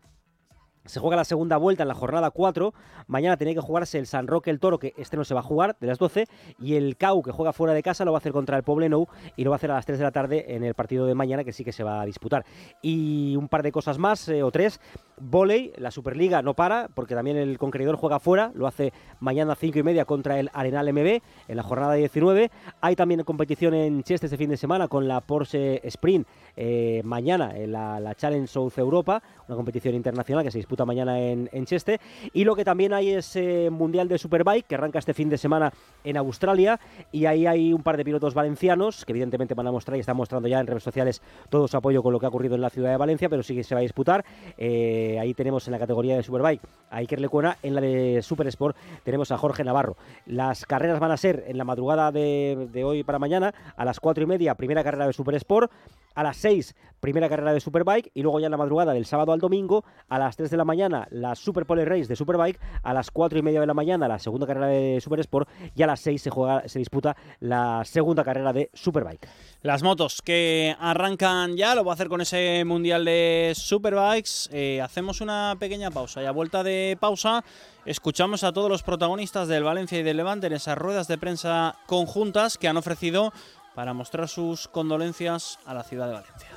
se 0.87 1.01
juega 1.01 1.17
la 1.17 1.25
segunda 1.25 1.57
vuelta 1.57 1.83
en 1.83 1.89
la 1.89 1.95
jornada 1.95 2.31
4. 2.31 2.75
Mañana 3.07 3.37
tiene 3.37 3.55
que 3.55 3.61
jugarse 3.61 3.99
el 3.99 4.07
San 4.07 4.27
Roque 4.27 4.51
el 4.51 4.61
Toro, 4.61 4.79
que 4.79 4.95
este 4.97 5.17
no 5.17 5.25
se 5.25 5.35
va 5.35 5.41
a 5.41 5.43
jugar, 5.43 5.77
de 5.81 5.87
las 5.87 5.99
12. 5.99 6.27
Y 6.61 6.75
el 6.75 6.97
CAU, 6.97 7.23
que 7.23 7.33
juega 7.33 7.53
fuera 7.53 7.75
de 7.75 7.83
casa, 7.83 8.05
lo 8.05 8.13
va 8.13 8.19
a 8.19 8.21
hacer 8.21 8.33
contra 8.33 8.57
el 8.57 8.63
Poblenou 8.63 9.07
y 9.37 9.45
lo 9.45 9.51
va 9.51 9.57
a 9.57 9.59
hacer 9.59 9.71
a 9.71 9.75
las 9.75 9.87
3 9.87 9.99
de 9.99 10.05
la 10.05 10.13
tarde 10.13 10.55
en 10.55 10.65
el 10.65 10.75
partido 10.75 11.07
de 11.07 11.15
mañana, 11.15 11.45
que 11.45 11.53
sí 11.53 11.65
que 11.65 11.73
se 11.73 11.85
va 11.85 12.01
a 12.01 12.07
disputar. 12.07 12.45
Y 12.83 13.37
un 13.37 13.49
par 13.49 13.63
de 13.63 13.73
cosas 13.73 13.99
más, 13.99 14.29
eh, 14.29 14.43
o 14.43 14.51
tres. 14.51 14.81
Voley, 15.19 15.73
la 15.79 15.91
Superliga 15.91 16.43
no 16.43 16.53
para, 16.55 16.89
porque 16.93 17.15
también 17.15 17.39
el 17.39 17.57
Conqueridor 17.57 17.97
juega 17.97 18.21
fuera, 18.21 18.53
lo 18.55 18.67
hace 18.67 18.93
mañana 19.19 19.55
a 19.55 19.57
5 19.57 19.79
y 19.79 19.83
media 19.83 20.05
contra 20.05 20.39
el 20.39 20.51
Arenal 20.53 20.93
MB 20.93 21.21
en 21.49 21.57
la 21.57 21.63
jornada 21.63 21.95
19. 21.95 22.51
Hay 22.83 22.97
también 22.97 23.23
competición 23.25 23.73
en 23.73 24.03
Cheste 24.03 24.27
este 24.27 24.37
fin 24.37 24.51
de 24.51 24.59
semana 24.59 24.89
con 24.89 25.09
la 25.09 25.23
Porsche 25.23 25.81
Sprint 25.89 26.27
eh, 26.55 27.01
mañana 27.03 27.57
en 27.57 27.73
la, 27.73 28.15
Challenge 28.15 28.47
South 28.47 28.75
Europa, 28.77 29.23
una 29.49 29.57
competición 29.57 29.95
internacional 29.95 30.45
que 30.45 30.51
se 30.51 30.59
disputa 30.59 30.85
mañana 30.85 31.19
en, 31.19 31.49
en 31.51 31.65
Cheste. 31.65 31.99
Y 32.35 32.45
lo 32.45 32.55
que 32.55 32.65
también 32.65 32.93
hay 32.93 33.11
es 33.11 33.37
eh, 33.37 33.71
Mundial 33.71 34.09
de 34.09 34.19
Superbike, 34.19 34.67
que 34.67 34.75
arranca 34.75 34.99
este 34.99 35.15
fin 35.15 35.31
de 35.31 35.39
semana 35.39 35.73
en 36.05 36.19
Australia. 36.19 36.79
Y 37.11 37.25
ahí 37.25 37.47
hay 37.47 37.73
un 37.73 37.83
par 37.83 37.97
de 37.97 38.05
pilotos 38.05 38.35
valencianos 38.35 39.07
que 39.07 39.13
evidentemente 39.13 39.55
van 39.55 39.67
a 39.67 39.73
mostrar 39.73 39.97
y 39.97 40.01
están 40.01 40.17
mostrando 40.17 40.47
ya 40.47 40.61
en 40.61 40.67
redes 40.67 40.83
sociales 40.83 41.23
todo 41.49 41.69
su 41.69 41.77
apoyo 41.77 42.03
con 42.03 42.13
lo 42.13 42.21
que 42.21 42.27
ha 42.27 42.29
ocurrido 42.29 42.55
en 42.55 42.61
la 42.61 42.71
ciudad 42.71 42.91
de 42.91 42.99
Valencia, 42.99 43.31
pero 43.31 43.43
sí 43.43 43.55
que 43.55 43.65
se 43.65 43.75
va 43.75 43.79
a 43.79 43.83
disputar. 43.83 44.23
Eh, 44.59 45.06
ahí 45.21 45.35
tenemos 45.35 45.67
en 45.67 45.73
la 45.73 45.79
categoría 45.79 46.17
de 46.17 46.23
Superbike 46.23 46.63
a 46.91 46.97
Iker 46.99 47.21
Lecuona, 47.21 47.57
en 47.63 47.75
la 47.75 47.81
de 47.81 48.21
Super 48.23 48.47
Sport 48.49 48.77
tenemos 49.05 49.31
a 49.31 49.39
Jorge 49.39 49.65
Navarro. 49.65 49.97
Las 50.27 50.65
carreras 50.67 51.01
van 51.01 51.11
a 51.11 51.17
ser 51.17 51.45
en 51.47 51.59
la 51.59 51.65
madrugada 51.65 52.13
de, 52.13 52.69
de 52.73 52.85
hoy 52.85 53.03
para 53.03 53.19
mañana, 53.19 53.55
a 53.77 53.85
las 53.85 54.01
4 54.01 54.25
y 54.25 54.27
media, 54.27 54.55
primera 54.55 54.85
carrera 54.85 55.07
de 55.07 55.13
Super 55.13 55.35
Sport, 55.37 55.71
a 56.17 56.23
las 56.23 56.39
6, 56.39 56.75
primera 56.99 57.29
carrera 57.29 57.53
de 57.53 57.61
Superbike, 57.61 58.11
y 58.15 58.23
luego 58.23 58.41
ya 58.41 58.47
en 58.47 58.51
la 58.51 58.57
madrugada 58.57 58.93
del 58.93 59.07
sábado 59.07 59.33
al 59.33 59.39
domingo, 59.39 59.85
a 60.09 60.19
las 60.19 60.35
3 60.37 60.51
de 60.51 60.57
la 60.57 60.65
mañana, 60.65 61.07
la 61.11 61.37
Super 61.37 61.67
Pole 61.67 61.85
Race 61.85 62.07
de 62.07 62.17
Superbike, 62.17 62.59
a 62.83 62.95
las 62.95 63.11
4 63.11 63.39
y 63.39 63.43
media 63.43 63.61
de 63.61 63.67
la 63.67 63.75
mañana, 63.75 64.09
la 64.09 64.19
segunda 64.19 64.47
carrera 64.47 64.69
de 64.69 64.99
Super 65.01 65.21
Sport, 65.21 65.49
y 65.75 65.83
a 65.83 65.87
las 65.87 66.01
6 66.01 66.23
se, 66.23 66.31
juega, 66.31 66.67
se 66.67 66.79
disputa 66.79 67.17
la 67.39 67.83
segunda 67.85 68.25
carrera 68.25 68.53
de 68.53 68.71
Superbike. 68.73 69.29
Las 69.63 69.83
motos 69.83 70.23
que 70.23 70.75
arrancan 70.81 71.57
ya, 71.57 71.75
lo 71.75 71.85
voy 71.85 71.91
a 71.91 71.95
hacer 71.95 72.09
con 72.09 72.23
ese 72.23 72.65
mundial 72.65 73.05
de 73.05 73.53
Superbikes. 73.55 74.49
Eh, 74.53 74.81
hacemos 74.81 75.21
una 75.21 75.57
pequeña 75.59 75.91
pausa 75.91 76.23
y 76.23 76.27
a 76.27 76.31
vuelta 76.31 76.63
de 76.63 76.97
pausa 76.99 77.45
escuchamos 77.85 78.43
a 78.43 78.53
todos 78.53 78.69
los 78.69 78.83
protagonistas 78.83 79.49
del 79.49 79.63
Valencia 79.63 79.99
y 79.99 80.03
del 80.03 80.17
Levante 80.17 80.49
en 80.49 80.55
esas 80.55 80.77
ruedas 80.77 81.07
de 81.07 81.19
prensa 81.19 81.77
conjuntas 81.87 82.59
que 82.59 82.69
han 82.69 82.77
ofrecido 82.77 83.33
para 83.77 83.93
mostrar 83.93 84.27
sus 84.27 84.69
condolencias 84.69 85.59
a 85.67 85.75
la 85.75 85.83
ciudad 85.83 86.07
de 86.07 86.15
Valencia. 86.15 86.49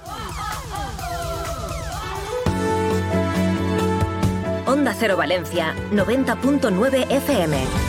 Onda 4.65 4.93
Cero 4.97 5.17
Valencia, 5.17 5.75
90.9 5.91 7.11
FM. 7.11 7.88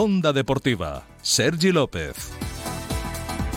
Onda 0.00 0.32
Deportiva, 0.32 1.02
Sergi 1.20 1.72
López. 1.72 2.47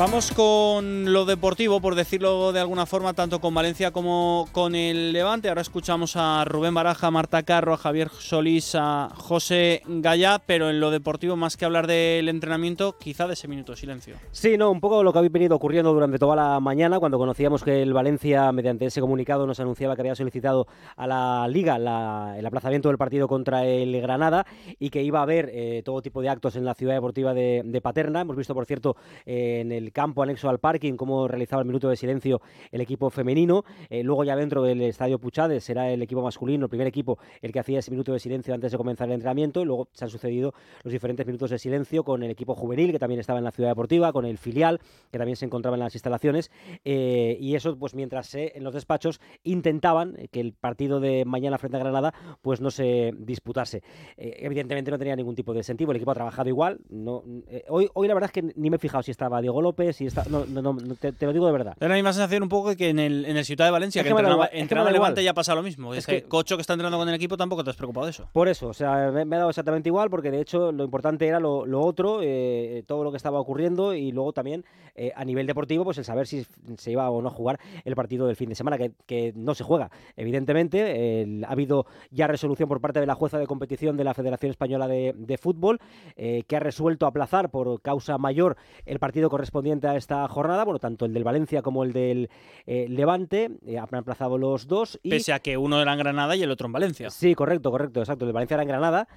Vamos 0.01 0.31
con 0.31 1.13
lo 1.13 1.25
deportivo, 1.25 1.79
por 1.79 1.93
decirlo 1.93 2.51
de 2.51 2.59
alguna 2.59 2.87
forma, 2.87 3.13
tanto 3.13 3.39
con 3.39 3.53
Valencia 3.53 3.91
como 3.91 4.47
con 4.51 4.73
el 4.73 5.13
Levante. 5.13 5.47
Ahora 5.47 5.61
escuchamos 5.61 6.15
a 6.15 6.43
Rubén 6.43 6.73
Baraja, 6.73 7.05
a 7.05 7.11
Marta 7.11 7.43
Carro, 7.43 7.75
a 7.75 7.77
Javier 7.77 8.09
Solís, 8.09 8.73
a 8.73 9.09
José 9.13 9.83
Gallá, 9.85 10.41
pero 10.43 10.71
en 10.71 10.79
lo 10.79 10.89
deportivo, 10.89 11.35
más 11.35 11.55
que 11.55 11.65
hablar 11.65 11.85
del 11.85 12.29
entrenamiento, 12.29 12.97
quizá 12.97 13.27
de 13.27 13.33
ese 13.33 13.47
minuto 13.47 13.73
de 13.73 13.77
silencio. 13.77 14.15
Sí, 14.31 14.57
no, 14.57 14.71
un 14.71 14.79
poco 14.79 15.03
lo 15.03 15.13
que 15.13 15.19
había 15.19 15.29
venido 15.29 15.55
ocurriendo 15.55 15.93
durante 15.93 16.17
toda 16.17 16.35
la 16.35 16.59
mañana, 16.59 16.99
cuando 16.99 17.19
conocíamos 17.19 17.63
que 17.63 17.83
el 17.83 17.93
Valencia, 17.93 18.51
mediante 18.51 18.87
ese 18.87 19.01
comunicado, 19.01 19.45
nos 19.45 19.59
anunciaba 19.59 19.93
que 19.95 20.01
había 20.01 20.15
solicitado 20.15 20.65
a 20.95 21.05
la 21.05 21.47
Liga 21.47 21.77
la- 21.77 22.33
el 22.39 22.45
aplazamiento 22.47 22.87
del 22.89 22.97
partido 22.97 23.27
contra 23.27 23.65
el 23.67 24.01
Granada 24.01 24.47
y 24.79 24.89
que 24.89 25.03
iba 25.03 25.19
a 25.19 25.23
haber 25.23 25.51
eh, 25.53 25.83
todo 25.85 26.01
tipo 26.01 26.23
de 26.23 26.29
actos 26.29 26.55
en 26.55 26.65
la 26.65 26.73
ciudad 26.73 26.95
deportiva 26.95 27.35
de, 27.35 27.61
de 27.63 27.81
Paterna. 27.81 28.21
Hemos 28.21 28.35
visto, 28.35 28.55
por 28.55 28.65
cierto, 28.65 28.95
eh, 29.27 29.59
en 29.61 29.71
el 29.71 29.90
campo 29.91 30.23
anexo 30.23 30.49
al 30.49 30.59
parking 30.59 30.95
cómo 30.95 31.27
realizaba 31.27 31.61
el 31.61 31.67
minuto 31.67 31.89
de 31.89 31.95
silencio 31.95 32.41
el 32.71 32.81
equipo 32.81 33.09
femenino. 33.09 33.63
Eh, 33.89 34.03
luego 34.03 34.23
ya 34.23 34.35
dentro 34.35 34.63
del 34.63 34.81
estadio 34.81 35.19
Puchades 35.19 35.63
será 35.63 35.89
el 35.91 36.01
equipo 36.01 36.21
masculino, 36.21 36.65
el 36.65 36.69
primer 36.69 36.87
equipo, 36.87 37.17
el 37.41 37.51
que 37.51 37.59
hacía 37.59 37.79
ese 37.79 37.91
minuto 37.91 38.13
de 38.13 38.19
silencio 38.19 38.53
antes 38.53 38.71
de 38.71 38.77
comenzar 38.77 39.07
el 39.07 39.13
entrenamiento. 39.13 39.61
Y 39.61 39.65
luego 39.65 39.89
se 39.93 40.05
han 40.05 40.09
sucedido 40.09 40.53
los 40.83 40.91
diferentes 40.91 41.25
minutos 41.25 41.49
de 41.49 41.59
silencio 41.59 42.03
con 42.03 42.23
el 42.23 42.31
equipo 42.31 42.55
juvenil, 42.55 42.91
que 42.91 42.99
también 42.99 43.19
estaba 43.19 43.39
en 43.39 43.45
la 43.45 43.51
ciudad 43.51 43.69
deportiva, 43.69 44.11
con 44.13 44.25
el 44.25 44.37
filial, 44.37 44.79
que 45.11 45.17
también 45.17 45.35
se 45.35 45.45
encontraba 45.45 45.75
en 45.75 45.81
las 45.81 45.95
instalaciones. 45.95 46.51
eh, 46.83 47.37
y 47.39 47.55
eso, 47.55 47.77
pues 47.77 47.95
mientras 47.95 48.33
eh, 48.35 48.53
en 48.55 48.63
los 48.63 48.73
despachos 48.73 49.19
intentaban 49.43 50.17
que 50.31 50.39
el 50.39 50.53
partido 50.53 50.99
de 50.99 51.25
mañana 51.25 51.57
frente 51.57 51.77
a 51.77 51.79
Granada 51.79 52.13
pues 52.41 52.61
no 52.61 52.71
se 52.71 53.13
disputase. 53.17 53.83
Evidentemente 54.17 54.91
no 54.91 54.97
tenía 54.97 55.15
ningún 55.15 55.35
tipo 55.35 55.53
de 55.53 55.59
incentivo, 55.59 55.91
el 55.91 55.97
equipo 55.97 56.11
ha 56.11 56.15
trabajado 56.15 56.49
igual. 56.49 56.79
No, 56.89 57.23
hoy, 57.69 57.89
hoy 57.93 58.07
la 58.07 58.13
verdad 58.13 58.29
es 58.29 58.33
que 58.33 58.53
ni 58.55 58.69
me 58.69 58.75
he 58.75 58.79
fijado 58.79 59.03
si 59.03 59.11
estaba 59.11 59.41
Diego 59.41 59.61
López, 59.61 59.80
si 59.93 60.05
está, 60.05 60.23
no, 60.29 60.45
no, 60.45 60.61
no, 60.61 60.73
no, 60.73 60.95
te, 60.95 61.11
te 61.11 61.25
lo 61.25 61.33
digo 61.33 61.45
de 61.45 61.51
verdad. 61.51 61.75
Tengo 61.77 61.89
la 61.89 61.95
misma 61.95 62.13
sensación 62.13 62.43
un 62.43 62.49
poco 62.49 62.75
que 62.75 62.89
en 62.89 62.99
el, 62.99 63.25
en 63.25 63.37
el 63.37 63.45
Ciudad 63.45 63.65
de 63.65 63.71
Valencia, 63.71 64.01
Es 64.01 64.03
que, 64.03 64.09
que 64.13 64.19
entrenaba, 64.19 64.45
es 64.45 64.67
que. 64.67 64.75
Levante 64.91 65.23
ya 65.23 65.33
pasa 65.33 65.55
lo 65.55 65.63
mismo. 65.63 65.93
Es, 65.93 65.99
Es 65.99 66.05
que, 66.05 66.21
que- 66.23 66.27
Cocho 66.29 66.55
que 66.57 66.61
está 66.61 66.73
entrenando 66.73 66.97
con 66.97 67.07
el 67.09 67.15
equipo 67.15 67.37
tampoco 67.37 67.63
te 67.63 67.69
has 67.69 67.75
preocupado 67.75 68.05
de 68.05 68.11
eso. 68.11 68.27
Por 68.33 68.47
eso, 68.47 68.67
o 68.69 68.73
sea, 68.73 69.11
me, 69.11 69.25
me 69.25 69.35
ha 69.35 69.39
dado 69.39 69.49
exactamente 69.49 69.89
igual, 69.89 70.09
porque 70.09 70.31
de 70.31 70.41
hecho 70.41 70.71
lo 70.71 70.83
importante 70.83 71.27
era 71.27 71.39
lo, 71.39 71.65
lo 71.65 71.81
otro, 71.81 72.19
eh, 72.21 72.83
todo 72.87 73.03
lo 73.03 73.11
que 73.11 73.17
estaba 73.17 73.39
ocurriendo 73.39 73.93
y 73.93 74.11
luego 74.11 74.33
también 74.33 74.63
eh, 74.95 75.11
a 75.15 75.23
nivel 75.25 75.47
deportivo, 75.47 75.83
pues 75.83 75.97
el 75.97 76.05
saber 76.05 76.27
si 76.27 76.45
se 76.77 76.91
iba 76.91 77.09
o 77.09 77.21
no 77.21 77.29
a 77.29 77.31
jugar 77.31 77.59
el 77.85 77.95
partido 77.95 78.27
del 78.27 78.35
fin 78.35 78.49
de 78.49 78.55
semana, 78.55 78.77
que, 78.77 78.91
que 79.05 79.33
no 79.35 79.55
se 79.55 79.63
juega. 79.63 79.89
Evidentemente, 80.35 81.21
el- 81.23 81.43
ha 81.45 81.49
habido 81.51 81.85
ya 82.11 82.27
resolución 82.27 82.69
por 82.69 82.79
parte 82.81 82.99
de 82.99 83.05
la 83.05 83.15
jueza 83.15 83.37
de 83.39 83.47
competición 83.47 83.97
de 83.97 84.03
la 84.03 84.13
Federación 84.13 84.51
Española 84.51 84.87
de, 84.87 85.13
de 85.17 85.37
Fútbol, 85.37 85.79
eh, 86.15 86.43
que 86.47 86.55
ha 86.55 86.59
resuelto 86.59 87.05
aplazar 87.05 87.49
por 87.49 87.81
causa 87.81 88.17
mayor 88.17 88.55
el 88.85 88.99
partido 88.99 89.29
correspondiente 89.29 89.60
correspondiente 89.61 89.87
a 89.87 89.95
esta 89.95 90.27
jornada, 90.27 90.63
bueno, 90.63 90.79
tanto 90.79 91.05
el 91.05 91.13
del 91.13 91.23
Valencia 91.23 91.61
como 91.61 91.83
el 91.83 91.93
del 91.93 92.29
eh, 92.65 92.87
Levante, 92.89 93.51
eh, 93.65 93.77
han 93.77 93.93
aplazado 93.93 94.37
los 94.37 94.67
dos. 94.67 94.99
Y... 95.03 95.09
Pese 95.09 95.33
a 95.33 95.39
que 95.39 95.57
uno 95.57 95.81
era 95.81 95.93
en 95.93 95.99
Granada 95.99 96.35
y 96.35 96.43
el 96.43 96.51
otro 96.51 96.65
en 96.65 96.73
Valencia. 96.73 97.09
Sí, 97.09 97.35
correcto, 97.35 97.69
correcto, 97.69 97.99
exacto. 97.99 98.25
El 98.25 98.29
de 98.29 98.33
Valencia 98.33 98.55
era 98.55 98.63
en 98.63 98.69
Granada, 98.69 99.07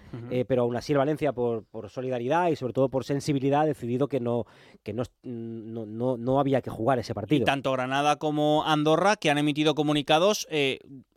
pero 0.47 0.63
aún 0.63 0.77
así 0.77 0.93
el 0.93 0.99
Valencia, 0.99 1.33
por, 1.33 1.65
por, 1.65 1.89
solidaridad 1.89 2.49
y 2.49 2.57
sobre 2.57 2.73
todo 2.73 2.89
por 2.89 3.05
sensibilidad, 3.05 3.63
ha 3.63 3.67
decidido 3.67 4.09
que 4.09 4.21
no, 4.21 4.45
que 4.83 4.93
no, 4.93 5.05
no, 5.23 6.17
no, 6.17 6.41
había 6.41 6.61
que 6.61 6.71
jugar 6.71 6.99
ese 6.99 7.15
partido. 7.15 7.43
Y 7.43 7.45
tanto 7.45 7.73
Granada 7.73 8.17
como 8.17 8.65
Andorra, 8.65 9.17
que 9.17 9.31
han 9.31 9.39
emitido 9.39 9.75
comunicados 9.75 10.47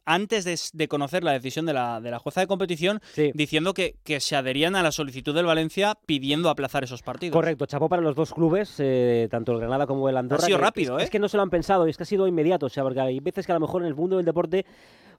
antes 0.08 0.72
de, 0.74 0.88
conocer 0.88 1.24
la 1.24 1.34
decisión 1.34 1.66
de 1.66 1.74
la, 1.74 2.00
de 2.00 2.10
la 2.10 2.18
jueza 2.18 2.40
de 2.40 2.48
competición, 2.48 3.02
diciendo 3.34 3.74
que, 3.74 3.98
que, 4.06 4.22
se 4.22 4.38
adherían 4.38 4.76
a 4.78 4.82
la 4.82 4.94
solicitud 4.94 5.36
del 5.36 5.46
Valencia 5.46 5.98
pidiendo 6.06 6.50
aplazar 6.50 6.86
esos 6.86 7.04
partidos. 7.04 7.34
Correcto, 7.34 7.66
chapó 7.66 7.90
para 7.90 8.02
los 8.02 8.16
dos 8.16 8.34
clubes, 8.34 8.76
eh, 8.80 9.28
tanto 9.30 9.52
el 9.52 9.60
Granada 9.60 9.86
como 9.86 10.08
el 10.08 10.16
Andorra. 10.16 10.44
Ha 10.44 10.46
sido 10.46 10.58
rápido, 10.60 10.98
¿eh? 10.98 11.04
Es 11.04 11.10
que 11.10 11.20
no 11.20 11.28
se 11.28 11.36
lo 11.36 11.44
han 11.44 11.50
pensado, 11.50 11.86
es 11.88 11.98
que 11.98 12.04
ha 12.04 12.06
sido 12.06 12.26
inmediato, 12.26 12.68
o 12.68 12.70
sea, 12.70 12.84
porque 12.84 13.02
hay 13.02 13.20
veces 13.20 13.46
que 13.46 13.52
a 13.52 13.56
lo 13.56 13.62
mejor 13.62 13.82
en 13.82 13.90
el 13.90 13.96
mundo 13.96 14.16
del 14.16 14.26
deporte 14.26 14.66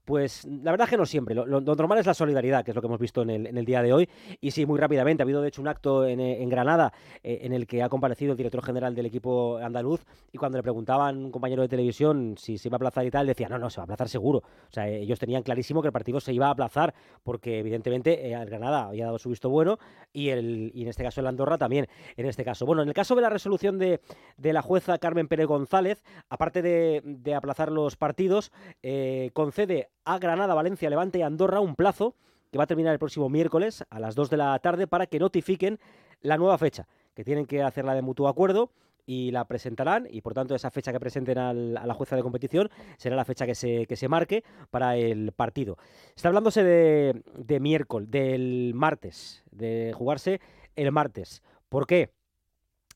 pues 0.09 0.47
la 0.47 0.71
verdad 0.71 0.87
es 0.87 0.91
que 0.91 0.97
no 0.97 1.05
siempre. 1.05 1.35
Lo, 1.35 1.61
normal 1.61 1.99
es 1.99 2.07
la 2.07 2.15
solidaridad, 2.15 2.65
que 2.65 2.71
es 2.71 2.75
lo 2.75 2.81
que 2.81 2.87
hemos 2.87 2.99
visto 2.99 3.21
en 3.21 3.29
el, 3.29 3.65
día 3.67 3.83
de 3.83 3.93
hoy. 3.93 4.09
Y 4.41 4.53
sí, 4.53 4.65
muy 4.65 4.81
rápidamente. 4.81 5.23
Ha 5.23 5.25
habido, 5.25 5.43
de 5.43 5.49
hecho, 5.49 5.61
un 5.61 5.69
acto 5.69 6.07
en, 6.07 6.49
Granada 6.49 6.95
eh, 7.23 7.41
en 7.43 7.53
el 7.53 7.67
que 7.67 7.83
ha 7.83 7.91
comparecido 7.91 8.33
el 8.33 8.38
director 8.38 8.65
general 8.65 8.95
del 8.95 9.05
equipo 9.05 9.59
andaluz. 9.59 10.07
Y 10.33 10.38
cuando 10.38 10.57
le 10.57 10.62
preguntaban 10.62 11.27
un 11.27 11.31
compañero 11.31 11.61
de 11.61 11.69
televisión 11.69 12.37
si 12.38 12.57
se 12.57 12.69
iba 12.69 12.77
a 12.77 12.79
aplazar 12.79 13.05
y 13.05 13.11
tal, 13.11 13.27
decía, 13.27 13.50
no, 13.50 13.59
no, 13.59 13.69
se 13.69 13.81
va 13.81 13.83
a 13.83 13.85
aplazar 13.85 14.09
seguro. 14.09 14.38
O 14.38 14.73
sea, 14.73 14.88
ellos 14.88 15.19
tenían 15.19 15.43
clarísimo 15.43 15.83
que 15.83 15.88
el 15.88 15.93
partido 15.93 16.21
se 16.21 16.33
iba 16.33 16.47
a 16.47 16.53
aplazar 16.53 16.95
porque, 17.23 17.59
evidentemente, 17.59 18.33
el 18.33 18.33
eh, 18.33 18.47
Granada 18.47 18.87
había 18.87 19.05
dado 19.05 19.19
su 19.19 19.29
visto 19.29 19.50
bueno 19.50 19.79
y, 20.11 20.31
el, 20.31 20.71
y 20.73 20.85
en 20.85 20.88
este 20.88 21.03
caso 21.03 21.21
el 21.21 21.27
Andorra 21.27 21.59
también. 21.59 21.87
En 22.17 22.25
este 22.25 22.47
caso, 22.47 22.65
bueno, 22.65 22.81
en 22.81 22.88
el 22.88 22.95
caso 22.95 23.15
de 23.15 23.21
la 23.21 23.29
resolución 23.29 23.79
de, 23.79 24.00
la 24.38 24.62
jueza 24.62 24.97
Carmen 24.97 25.29
Pérez 25.29 25.49
González, 25.49 26.03
aparte 26.31 26.62
de, 26.62 27.35
aplazar 27.35 27.71
los 27.71 27.97
partidos, 27.97 28.53
eh, 28.83 29.33
concede 29.35 29.91
a 30.09 30.19
Granada, 30.19 30.55
Valencia, 30.55 30.88
Levante 30.88 31.19
y 31.19 31.23
Andorra 31.23 31.61
un 31.61 31.77
plazo 31.77 32.15
que 32.50 32.57
va 32.57 32.65
a 32.65 32.67
terminar 32.67 32.95
el 32.95 32.99
próximo 32.99 33.29
miércoles 33.29 33.85
a 33.91 34.00
las 34.00 34.15
2 34.15 34.31
de 34.31 34.38
la 34.38 34.59
tarde 34.59 34.87
para 34.87 35.07
que 35.07 35.19
notifiquen 35.19 35.79
la 36.23 36.38
nueva 36.38 36.57
fecha, 36.57 36.88
que 37.15 37.25
tienen 37.25 37.45
que 37.45 37.62
hacerla 37.62 37.95
de 37.95 38.00
mutuo 38.00 38.27
acuerdo 38.27 38.71
y 39.05 39.33
la 39.33 39.45
presentarán 39.45 40.09
y 40.11 40.23
por 40.23 40.33
tanto 40.33 40.55
esa 40.55 40.71
fecha 40.71 40.93
que 40.93 41.00
presenten 41.00 41.37
a 41.37 41.53
la 41.53 41.93
jueza 41.93 42.17
de 42.17 42.23
competición 42.23 42.71
será 42.97 43.17
la 43.17 43.27
fecha 43.27 43.45
que 43.45 43.55
se, 43.55 43.85
que 43.85 43.97
se 43.97 44.09
marque 44.09 44.45
para 44.71 44.97
el 44.97 45.33
partido. 45.33 45.77
Está 46.17 46.29
hablándose 46.29 46.65
de, 46.65 47.23
de 47.37 47.61
miércoles, 47.61 48.11
del 48.11 48.73
martes, 48.75 49.45
de 49.50 49.93
jugarse 49.95 50.41
el 50.75 50.91
martes. 50.91 51.43
¿Por 51.69 51.87
qué? 51.87 52.12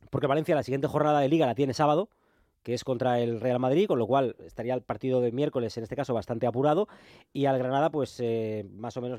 Porque 0.09 0.27
Valencia 0.27 0.55
la 0.55 0.63
siguiente 0.63 0.89
jornada 0.89 1.21
de 1.21 1.29
liga 1.29 1.45
la 1.45 1.55
tiene 1.55 1.75
sábado, 1.75 2.09
que 2.63 2.75
es 2.75 2.85
contra 2.85 3.21
el 3.21 3.41
Real 3.41 3.59
Madrid, 3.59 3.87
con 3.87 3.99
lo 3.99 4.07
cual 4.07 4.37
estaría 4.45 4.75
el 4.75 4.83
partido 4.83 5.21
de 5.21 5.33
miércoles, 5.33 5.77
en 5.77 5.83
este 5.83 5.97
caso, 5.97 6.15
bastante 6.15 6.47
apurado. 6.47 6.89
Y 7.33 7.47
al 7.47 7.59
Granada, 7.59 7.91
pues 7.91 8.19
eh, 8.21 8.67
más 8.75 8.97
o 8.97 9.01
menos 9.01 9.19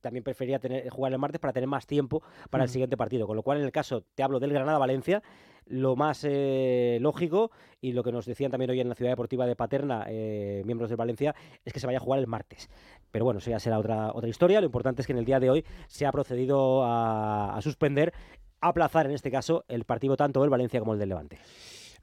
también 0.00 0.24
prefería 0.24 0.58
tener, 0.58 0.88
jugar 0.90 1.12
el 1.12 1.18
martes 1.18 1.40
para 1.40 1.52
tener 1.52 1.68
más 1.68 1.86
tiempo 1.86 2.22
para 2.50 2.64
el 2.64 2.70
siguiente 2.70 2.96
partido. 2.96 3.26
Con 3.26 3.36
lo 3.36 3.42
cual, 3.42 3.58
en 3.58 3.64
el 3.64 3.72
caso, 3.72 4.02
te 4.14 4.22
hablo 4.22 4.40
del 4.40 4.52
Granada-Valencia, 4.52 5.22
lo 5.66 5.96
más 5.96 6.24
eh, 6.24 6.98
lógico 7.00 7.50
y 7.80 7.92
lo 7.92 8.02
que 8.02 8.12
nos 8.12 8.26
decían 8.26 8.50
también 8.50 8.70
hoy 8.70 8.80
en 8.80 8.88
la 8.88 8.94
Ciudad 8.94 9.12
Deportiva 9.12 9.46
de 9.46 9.56
Paterna, 9.56 10.04
eh, 10.08 10.62
miembros 10.64 10.90
del 10.90 10.96
Valencia, 10.96 11.34
es 11.64 11.72
que 11.72 11.80
se 11.80 11.86
vaya 11.86 11.98
a 11.98 12.02
jugar 12.02 12.20
el 12.20 12.26
martes. 12.26 12.68
Pero 13.10 13.24
bueno, 13.24 13.38
eso 13.38 13.50
ya 13.50 13.58
será 13.58 13.78
otra, 13.78 14.12
otra 14.12 14.28
historia. 14.28 14.60
Lo 14.60 14.66
importante 14.66 15.02
es 15.02 15.06
que 15.06 15.12
en 15.12 15.18
el 15.18 15.24
día 15.24 15.40
de 15.40 15.50
hoy 15.50 15.64
se 15.86 16.06
ha 16.06 16.12
procedido 16.12 16.84
a, 16.84 17.56
a 17.56 17.62
suspender, 17.62 18.12
aplazar 18.60 19.06
en 19.06 19.12
este 19.12 19.30
caso, 19.30 19.64
el 19.68 19.84
partido 19.84 20.16
tanto 20.16 20.40
del 20.40 20.50
Valencia 20.50 20.80
como 20.80 20.92
el 20.92 20.98
del 20.98 21.10
Levante. 21.10 21.38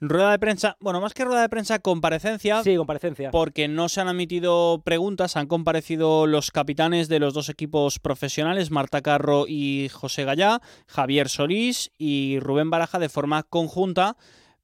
Rueda 0.02 0.32
de 0.32 0.40
prensa, 0.40 0.75
bueno, 0.80 1.00
más 1.00 1.14
que 1.14 1.24
rueda 1.24 1.42
de 1.42 1.50
prensa, 1.50 1.80
comparecencia. 1.80 2.62
Sí, 2.64 2.75
comparecencia. 2.75 3.32
Porque 3.32 3.68
no 3.68 3.88
se 3.88 4.02
han 4.02 4.08
admitido 4.08 4.82
preguntas, 4.84 5.38
han 5.38 5.48
comparecido 5.48 6.28
los 6.28 6.52
capitanes 6.52 7.08
de 7.08 7.20
los 7.20 7.34
dos 7.34 7.50
equipos 7.50 8.00
profesionales, 8.00 8.72
Marta 8.72 9.02
Carro 9.02 9.46
y 9.48 9.90
José 9.90 10.25
Gallá, 10.25 10.62
Javier 10.88 11.30
Solís 11.30 11.92
y 11.98 12.40
Rubén 12.40 12.70
Baraja 12.70 13.00
de 13.00 13.10
forma 13.10 13.44
conjunta 13.44 14.18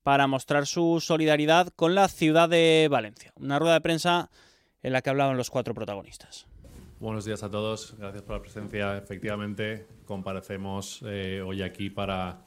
para 0.04 0.28
mostrar 0.28 0.66
su 0.66 1.00
solidaridad 1.00 1.70
con 1.76 1.96
la 1.96 2.08
ciudad 2.08 2.50
de 2.50 2.88
Valencia. 2.90 3.32
Una 3.36 3.60
rueda 3.60 3.76
de 3.76 3.82
prensa 3.82 4.30
en 4.84 4.94
la 4.94 5.02
que 5.02 5.12
hablaban 5.12 5.38
los 5.38 5.50
cuatro 5.50 5.74
protagonistas. 5.74 6.48
Buenos 7.00 7.26
días 7.26 7.42
a 7.42 7.50
todos, 7.50 7.96
gracias 7.98 8.22
por 8.24 8.36
la 8.36 8.42
presencia. 8.42 8.98
Efectivamente, 8.98 9.88
comparecemos 10.06 11.02
eh, 11.06 11.42
hoy 11.44 11.64
aquí 11.64 11.90
para 11.90 12.44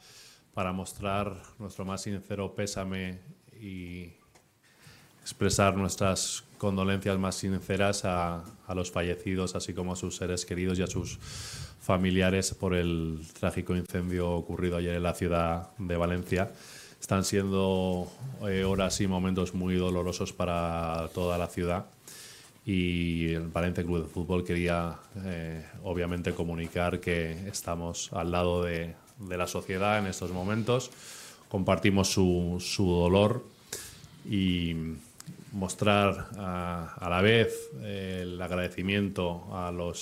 para 0.55 0.73
mostrar 0.73 1.37
nuestro 1.59 1.85
más 1.85 2.03
sincero 2.03 2.55
pésame 2.55 3.19
y 3.61 4.13
expresar 5.21 5.77
nuestras 5.77 6.45
condolencias 6.59 7.19
más 7.19 7.35
sinceras 7.35 8.05
a, 8.05 8.45
los 8.75 8.91
fallecidos, 8.91 9.55
así 9.55 9.75
como 9.75 9.93
a 9.93 9.97
sus 9.97 10.17
seres 10.17 10.47
queridos 10.47 10.79
y 10.79 10.83
a 10.83 10.87
sus 10.87 11.19
familiares 11.81 12.55
por 12.55 12.75
el 12.75 13.21
trágico 13.39 13.77
incendio 13.77 14.31
ocurrido 14.31 14.77
ayer 14.77 14.95
en 14.95 15.03
la 15.03 15.15
ciudad 15.15 15.71
de 15.79 15.97
Valencia. 15.97 16.53
Están 17.01 17.25
siendo 17.25 18.11
eh, 18.49 18.65
horas 18.65 19.01
y 19.01 19.07
momentos 19.07 19.55
muy 19.55 19.75
dolorosos 19.75 20.33
para 20.33 21.09
toda 21.13 21.37
la 21.37 21.49
ciudad 21.49 21.87
y 22.67 23.33
el 23.35 23.49
Valencia 23.49 23.85
Club 23.85 24.05
de 24.05 24.09
Fútbol 24.09 24.45
quería 24.45 24.99
eh, 25.25 25.65
obviamente 25.83 26.33
comunicar 26.33 27.01
que 27.01 27.33
estamos 27.49 28.11
al 28.13 28.31
lado 28.31 28.63
de, 28.63 28.95
de 29.19 29.37
la 29.37 29.47
sociedad 29.47 29.99
en 29.99 30.07
estos 30.07 30.31
momentos. 30.31 30.91
Compartimos 31.49 32.09
su, 32.09 32.57
su 32.61 32.87
dolor 32.87 33.45
y 34.29 34.75
mostrar 35.53 36.29
a, 36.37 37.07
la 37.09 37.21
vez 37.21 37.71
el 37.83 38.41
agradecimiento 38.41 39.45
a 39.53 39.71
los 39.71 39.99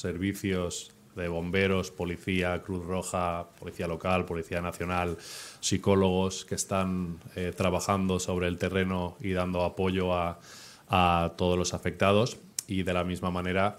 servicios 0.00 0.92
de 1.14 1.28
bomberos, 1.28 1.90
policía, 1.90 2.60
Cruz 2.62 2.84
Roja, 2.84 3.46
policía 3.60 3.86
local, 3.86 4.24
policía 4.24 4.60
nacional, 4.60 5.16
psicólogos 5.60 6.44
que 6.44 6.56
están 6.56 7.18
eh, 7.36 7.52
trabajando 7.56 8.18
sobre 8.18 8.48
el 8.48 8.58
terreno 8.58 9.16
y 9.20 9.32
dando 9.32 9.62
apoyo 9.62 10.12
a, 10.14 10.40
a 10.88 11.32
todos 11.36 11.56
los 11.56 11.72
afectados 11.72 12.38
y 12.66 12.82
de 12.82 12.94
la 12.94 13.04
misma 13.04 13.30
manera 13.30 13.78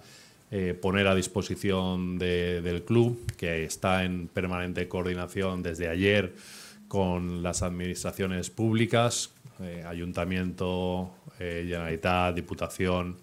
eh, 0.52 0.74
poner 0.80 1.08
a 1.08 1.16
disposición 1.16 2.18
del 2.18 2.84
club, 2.84 3.20
que 3.36 3.64
está 3.64 4.04
en 4.04 4.28
permanente 4.28 4.88
coordinación 4.88 5.64
desde 5.64 5.90
ayer 5.90 6.34
con 6.88 7.44
las 7.44 7.64
administraciones 7.64 8.50
públicas, 8.50 9.32
eh, 9.62 9.84
ayuntamiento, 9.88 11.16
eh, 11.40 11.64
Generalitat, 11.68 12.36
Diputación, 12.36 13.18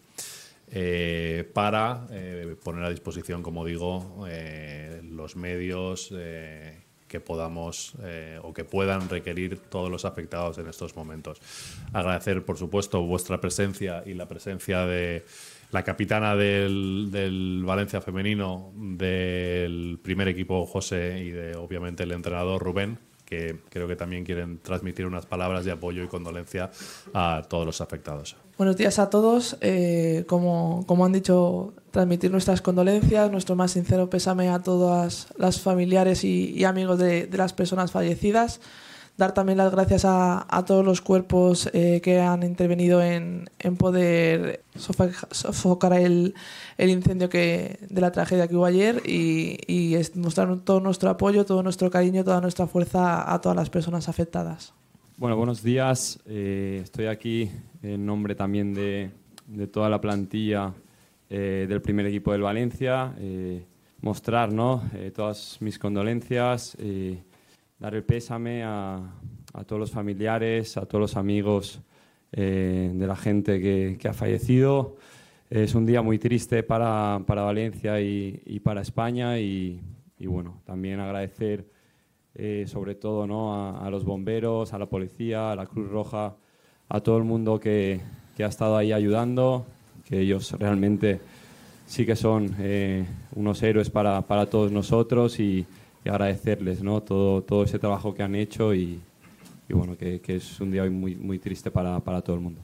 eh, 0.70 1.48
para 1.52 2.06
poner 2.64 2.85
a 2.85 2.90
disposición, 2.90 3.42
como 3.42 3.64
digo, 3.66 4.26
los 5.11 5.37
medios 5.37 6.08
que 6.08 7.20
podamos 7.20 7.92
o 8.42 8.54
que 8.54 8.64
puedan 8.64 9.11
requerir 9.11 9.58
todos 9.58 9.90
los 9.90 10.06
afectados 10.06 10.56
en 10.56 10.68
estos 10.68 10.96
momentos. 10.96 11.42
Agradecer, 11.92 12.42
por 12.42 12.56
supuesto, 12.56 13.02
vuestra 13.02 13.38
presencia 13.38 14.02
y 14.06 14.14
la 14.14 14.26
presencia 14.26 14.87
de 14.87 15.26
la 15.72 15.82
capitana 15.82 16.37
del, 16.37 17.62
Valencia 17.64 18.00
femenino, 18.00 18.72
del 18.76 19.98
primer 20.02 20.28
equipo 20.28 20.66
José 20.66 21.24
y 21.24 21.30
de 21.30 21.56
obviamente 21.56 22.02
el 22.02 22.12
entrenador 22.12 22.62
Rubén, 22.62 22.98
que 23.24 23.56
creo 23.70 23.88
que 23.88 23.96
también 23.96 24.22
quieren 24.22 24.58
transmitir 24.58 25.06
unas 25.06 25.24
palabras 25.24 25.64
de 25.64 25.72
apoyo 25.72 26.04
y 26.04 26.08
condolencia 26.08 26.70
a 27.14 27.42
todos 27.48 27.64
los 27.64 27.80
afectados. 27.80 28.37
Buenos 28.58 28.76
días 28.76 28.98
a 28.98 29.08
todos. 29.08 29.56
Eh, 29.62 30.24
como, 30.28 30.85
como 30.87 31.06
han 31.06 31.12
dicho, 31.12 31.72
transmitir 31.90 32.30
nuestras 32.30 32.61
condolencias, 32.61 33.30
nuestro 33.30 33.56
más 33.56 33.70
sincero 33.70 34.11
pésame 34.11 34.50
a 34.50 34.62
todas 34.62 35.28
las 35.38 35.58
familiares 35.62 36.22
y, 36.22 36.62
amigos 36.64 36.98
de, 36.98 37.26
de 37.26 37.38
las 37.38 37.54
personas 37.54 37.90
fallecidas 37.90 38.61
dar 39.16 39.35
también 39.35 39.59
las 39.59 39.70
gracias 39.72 40.05
a, 40.05 40.64
todos 40.66 40.85
los 40.85 41.01
cuerpos 41.01 41.68
eh, 41.72 42.01
que 42.03 42.20
han 42.20 42.42
intervenido 42.42 43.03
en, 43.03 43.48
poder 43.79 44.64
sofocar 44.75 45.92
el, 45.94 46.35
incendio 46.79 47.29
que, 47.29 47.79
de 47.88 48.01
la 48.01 48.11
tragedia 48.11 48.48
que 48.48 48.57
hubo 48.57 48.64
ayer 48.64 49.03
y, 49.07 49.96
mostrar 50.14 50.59
todo 50.61 50.81
nuestro 50.81 51.11
apoyo, 51.11 51.44
todo 51.44 51.62
nuestro 51.62 51.90
cariño, 51.90 52.25
toda 52.25 52.40
nuestra 52.40 52.66
fuerza 52.66 53.33
a 53.33 53.40
todas 53.40 53.57
las 53.57 53.70
personas 53.70 54.09
afectadas. 54.09 54.72
Bueno, 55.16 55.37
buenos 55.37 55.62
días. 55.62 56.18
Eh, 56.27 56.81
estoy 56.83 57.07
aquí 57.07 57.51
en 57.83 58.05
nombre 58.07 58.35
también 58.35 58.75
de, 58.75 59.11
toda 59.70 59.90
la 59.90 60.01
plantilla 60.01 60.72
eh, 61.29 61.66
del 61.68 61.83
primer 61.83 62.07
equipo 62.07 62.33
del 62.33 62.42
Valencia. 62.42 63.14
mostrar 64.01 64.53
¿no? 64.53 64.83
todas 65.14 65.59
mis 65.61 65.79
condolencias 65.79 66.77
dar 67.83 67.97
el 67.97 68.05
pésame 68.05 68.62
a, 68.62 69.03
todos 69.66 69.81
los 69.81 69.90
familiares, 69.90 70.77
a 70.77 70.87
todos 70.87 71.01
los 71.01 71.16
amigos 71.16 71.81
eh, 72.31 72.92
de 72.95 73.07
la 73.09 73.16
gente 73.16 73.61
que, 73.61 74.09
ha 74.09 74.12
fallecido. 74.12 74.99
Es 75.51 75.75
un 75.75 75.85
día 75.85 76.01
muy 76.01 76.21
triste 76.21 76.62
para, 76.62 77.18
Valencia 77.18 78.01
y, 78.01 78.61
para 78.62 78.83
España 78.83 79.40
y, 79.40 79.81
bueno, 80.21 80.61
también 80.64 81.01
agradecer 81.01 81.66
eh, 82.37 82.66
sobre 82.68 82.95
todo 82.95 83.27
¿no? 83.27 83.77
a, 83.77 83.90
los 83.90 84.05
bomberos, 84.05 84.73
a 84.73 84.79
la 84.79 84.87
policía, 84.87 85.51
a 85.51 85.57
la 85.57 85.66
Cruz 85.66 85.90
Roja, 85.90 86.37
a 86.88 87.01
todo 87.01 87.18
el 87.18 87.25
mundo 87.25 87.59
que, 87.59 88.01
que 88.37 88.45
ha 88.45 88.49
estado 88.49 88.77
ahí 88.77 88.92
ayudando, 88.92 89.66
que 90.09 90.21
ellos 90.21 90.53
realmente 90.53 91.21
sí 91.87 92.07
que 92.07 92.14
son 92.14 92.55
eh, 92.61 93.05
unos 93.35 93.61
héroes 93.61 93.90
para, 93.90 94.23
para, 94.23 94.47
todos 94.47 94.71
nosotros 94.71 95.40
y, 95.40 95.66
agradecerles 96.09 96.83
¿no? 96.83 97.03
todo, 97.03 97.43
todo 97.43 97.65
ese 97.65 97.79
trabajo 97.79 98.15
que 98.15 98.23
han 98.23 98.35
hecho 98.35 98.75
y, 98.75 99.01
y 99.69 99.73
bueno, 99.75 99.97
que, 99.97 100.21
que, 100.21 100.37
es 100.37 100.61
un 100.61 100.71
día 100.71 100.88
muy, 100.91 101.17
muy 101.17 101.38
triste 101.38 101.71
para, 101.71 102.01
para 102.01 102.21
todo 102.23 102.37
el 102.37 102.43
mundo. 102.43 102.61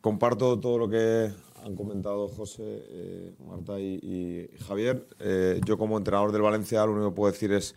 Comparto 0.00 0.58
todo 0.58 0.78
lo 0.78 0.88
que 0.88 1.30
han 1.64 1.74
comentado 1.74 2.28
José, 2.28 2.62
eh, 2.62 3.34
Marta 3.48 3.80
y, 3.80 4.50
Javier. 4.68 5.06
Eh, 5.18 5.60
yo 5.64 5.78
como 5.78 5.96
entrenador 5.96 6.30
del 6.30 6.42
Valencia 6.42 6.84
lo 6.84 6.92
único 6.92 7.10
que 7.10 7.16
puedo 7.16 7.32
decir 7.32 7.52
es 7.52 7.74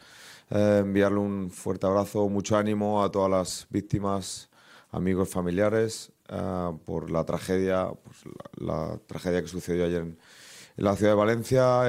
eh, 0.50 0.80
enviarle 0.82 1.20
un 1.20 1.50
fuerte 1.50 1.88
abrazo, 1.88 2.28
mucho 2.28 2.58
ánimo 2.58 3.02
a 3.04 3.12
todas 3.12 3.32
las 3.32 3.68
víctimas, 3.70 4.50
amigos, 4.92 5.30
familiares 5.30 6.12
por 6.84 7.10
la 7.10 7.24
tragedia, 7.24 7.90
pues, 8.04 8.18
la, 8.58 9.00
tragedia 9.08 9.42
que 9.42 9.48
sucedió 9.48 9.86
ayer 9.86 10.02
en, 10.02 10.18
la 10.78 10.96
ciudad 10.96 11.12
de 11.12 11.18
Valencia. 11.18 11.84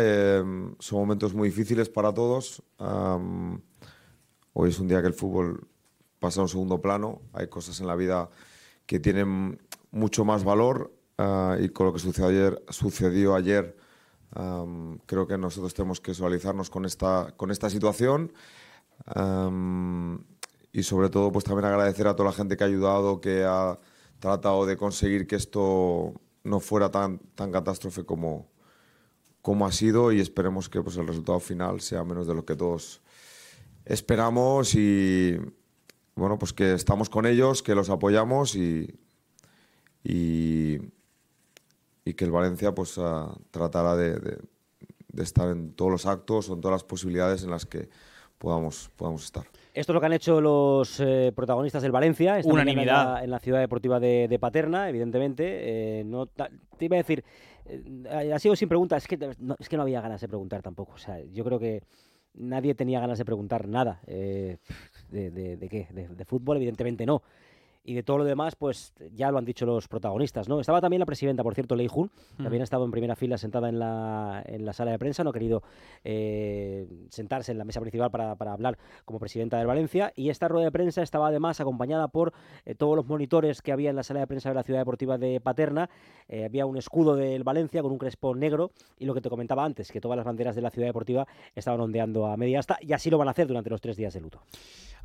son 0.78 0.98
momentos 0.98 1.34
muy 1.34 1.48
difíciles 1.48 1.88
para 1.88 2.12
todos. 2.12 2.62
hoy 4.52 4.68
es 4.68 4.78
un 4.78 4.88
día 4.88 5.00
que 5.00 5.08
el 5.08 5.14
fútbol 5.14 5.68
pasa 6.18 6.40
a 6.40 6.42
un 6.42 6.48
segundo 6.48 6.80
plano. 6.80 7.22
Hay 7.32 7.48
cosas 7.48 7.80
en 7.80 7.86
la 7.86 7.94
vida 7.94 8.28
que 8.86 8.98
tienen 8.98 9.60
mucho 9.90 10.24
más 10.24 10.44
valor 10.44 10.98
Ah, 11.18 11.56
y 11.60 11.68
con 11.70 11.86
lo 11.86 11.92
que 11.92 11.98
sucedió 11.98 12.28
ayer, 12.28 12.64
sucedió 12.68 13.34
ayer 13.34 13.76
creo 15.06 15.26
que 15.26 15.36
nosotros 15.36 15.74
tenemos 15.74 16.00
que 16.00 16.14
solidarizarnos 16.14 16.70
con 16.70 16.84
esta, 16.84 17.34
con 17.36 17.50
esta 17.50 17.68
situación 17.70 18.32
y 20.72 20.82
sobre 20.84 21.08
todo 21.08 21.32
pues 21.32 21.44
también 21.44 21.64
agradecer 21.64 22.06
a 22.06 22.14
toda 22.14 22.28
la 22.28 22.36
gente 22.36 22.56
que 22.56 22.62
ha 22.62 22.68
ayudado, 22.68 23.20
que 23.20 23.44
ha 23.44 23.78
tratado 24.20 24.64
de 24.66 24.76
conseguir 24.76 25.26
que 25.26 25.34
esto 25.34 26.12
no 26.44 26.60
fuera 26.60 26.90
tan, 26.90 27.18
tan 27.34 27.50
catástrofe 27.50 28.04
como, 28.04 28.48
como 29.48 29.64
ha 29.64 29.72
sido 29.72 30.12
y 30.12 30.20
esperemos 30.20 30.68
que 30.68 30.82
pues, 30.82 30.98
el 30.98 31.06
resultado 31.06 31.40
final 31.40 31.80
sea 31.80 32.04
menos 32.04 32.26
de 32.26 32.34
lo 32.34 32.44
que 32.44 32.54
todos 32.54 33.00
esperamos 33.86 34.74
y 34.74 35.38
bueno, 36.14 36.38
pues 36.38 36.52
que 36.52 36.74
estamos 36.74 37.08
con 37.08 37.24
ellos, 37.24 37.62
que 37.62 37.74
los 37.74 37.88
apoyamos 37.88 38.54
y, 38.54 38.94
y, 40.04 40.76
y 42.04 42.12
que 42.12 42.26
el 42.26 42.30
Valencia 42.30 42.74
pues 42.74 42.98
uh, 42.98 43.40
tratará 43.50 43.96
de, 43.96 44.18
de, 44.18 44.38
de, 45.14 45.22
estar 45.22 45.48
en 45.48 45.72
todos 45.72 45.92
los 45.92 46.04
actos 46.04 46.50
o 46.50 46.52
en 46.52 46.60
todas 46.60 46.74
las 46.74 46.84
posibilidades 46.84 47.42
en 47.42 47.48
las 47.48 47.64
que 47.64 47.88
podamos, 48.36 48.90
podamos 48.96 49.24
estar. 49.24 49.44
Esto 49.72 49.92
es 49.92 49.94
lo 49.94 50.00
que 50.00 50.06
han 50.06 50.12
hecho 50.12 50.42
los 50.42 51.00
eh, 51.00 51.32
protagonistas 51.34 51.82
del 51.82 51.92
Valencia. 51.92 52.38
Unanimidad. 52.44 53.02
En 53.02 53.14
la, 53.14 53.24
en 53.24 53.30
la, 53.30 53.38
ciudad 53.38 53.60
deportiva 53.60 53.98
de, 53.98 54.28
de 54.28 54.38
Paterna, 54.38 54.90
evidentemente. 54.90 56.00
Eh, 56.00 56.04
no, 56.04 56.26
te 56.26 56.84
iba 56.84 56.96
a 56.96 56.98
decir, 56.98 57.24
eh, 57.68 58.32
ha 58.32 58.38
sido 58.38 58.56
sin 58.56 58.68
pregunta, 58.68 58.96
es 58.96 59.06
que, 59.06 59.18
no, 59.38 59.56
es 59.58 59.68
que 59.68 59.76
no 59.76 59.82
había 59.82 60.00
ganas 60.00 60.20
de 60.20 60.28
preguntar 60.28 60.62
tampoco. 60.62 60.92
O 60.94 60.98
sea, 60.98 61.20
yo 61.32 61.44
creo 61.44 61.58
que 61.58 61.82
nadie 62.34 62.74
tenía 62.74 63.00
ganas 63.00 63.18
de 63.18 63.24
preguntar 63.24 63.68
nada. 63.68 64.00
Eh, 64.06 64.58
de, 65.10 65.30
de, 65.30 65.56
de, 65.56 65.68
qué? 65.68 65.88
De, 65.90 66.24
fútbol, 66.24 66.56
evidentemente 66.56 67.06
no 67.06 67.22
y 67.88 67.94
de 67.94 68.02
todo 68.02 68.18
lo 68.18 68.24
demás, 68.24 68.54
pues 68.54 68.92
ya 69.14 69.30
lo 69.30 69.38
han 69.38 69.46
dicho 69.46 69.64
los 69.64 69.88
protagonistas, 69.88 70.46
¿no? 70.46 70.60
Estaba 70.60 70.82
también 70.82 71.00
la 71.00 71.06
presidenta, 71.06 71.42
por 71.42 71.54
cierto, 71.54 71.74
Lei 71.74 71.88
Jun, 71.88 72.10
mm. 72.36 72.42
también 72.42 72.60
ha 72.60 72.64
estado 72.64 72.84
en 72.84 72.90
primera 72.90 73.16
fila 73.16 73.38
sentada 73.38 73.70
en 73.70 73.78
la, 73.78 74.42
en 74.44 74.66
la 74.66 74.74
sala 74.74 74.90
de 74.90 74.98
prensa, 74.98 75.24
no 75.24 75.30
ha 75.30 75.32
querido 75.32 75.62
eh, 76.04 76.86
sentarse 77.08 77.50
en 77.50 77.56
la 77.56 77.64
mesa 77.64 77.80
principal 77.80 78.10
para, 78.10 78.34
para, 78.34 78.52
hablar 78.52 78.76
como 79.06 79.18
presidenta 79.18 79.56
del 79.56 79.66
Valencia, 79.66 80.12
y 80.14 80.28
esta 80.28 80.48
rueda 80.48 80.66
de 80.66 80.70
prensa 80.70 81.00
estaba 81.00 81.28
además 81.28 81.62
acompañada 81.62 82.08
por 82.08 82.34
eh, 82.66 82.74
todos 82.74 82.94
los 82.94 83.06
monitores 83.06 83.62
que 83.62 83.72
había 83.72 83.88
en 83.88 83.96
la 83.96 84.02
sala 84.02 84.20
de 84.20 84.26
prensa 84.26 84.50
de 84.50 84.56
la 84.56 84.64
Ciudad 84.64 84.80
Deportiva 84.80 85.16
de 85.16 85.40
Paterna, 85.40 85.88
eh, 86.28 86.44
había 86.44 86.66
un 86.66 86.76
escudo 86.76 87.16
del 87.16 87.42
Valencia 87.42 87.80
con 87.80 87.90
un 87.90 87.98
crespo 87.98 88.34
negro, 88.34 88.70
y 88.98 89.06
lo 89.06 89.14
que 89.14 89.22
te 89.22 89.30
comentaba 89.30 89.64
antes, 89.64 89.90
que 89.90 90.02
todas 90.02 90.18
las 90.18 90.26
banderas 90.26 90.54
de 90.54 90.60
la 90.60 90.68
Ciudad 90.68 90.88
Deportiva 90.88 91.26
estaban 91.54 91.80
ondeando 91.80 92.26
a 92.26 92.36
media 92.36 92.58
asta, 92.58 92.76
y 92.82 92.92
así 92.92 93.08
lo 93.08 93.16
van 93.16 93.28
a 93.28 93.30
hacer 93.30 93.46
durante 93.46 93.70
los 93.70 93.80
tres 93.80 93.96
días 93.96 94.12
de 94.12 94.20
luto 94.20 94.42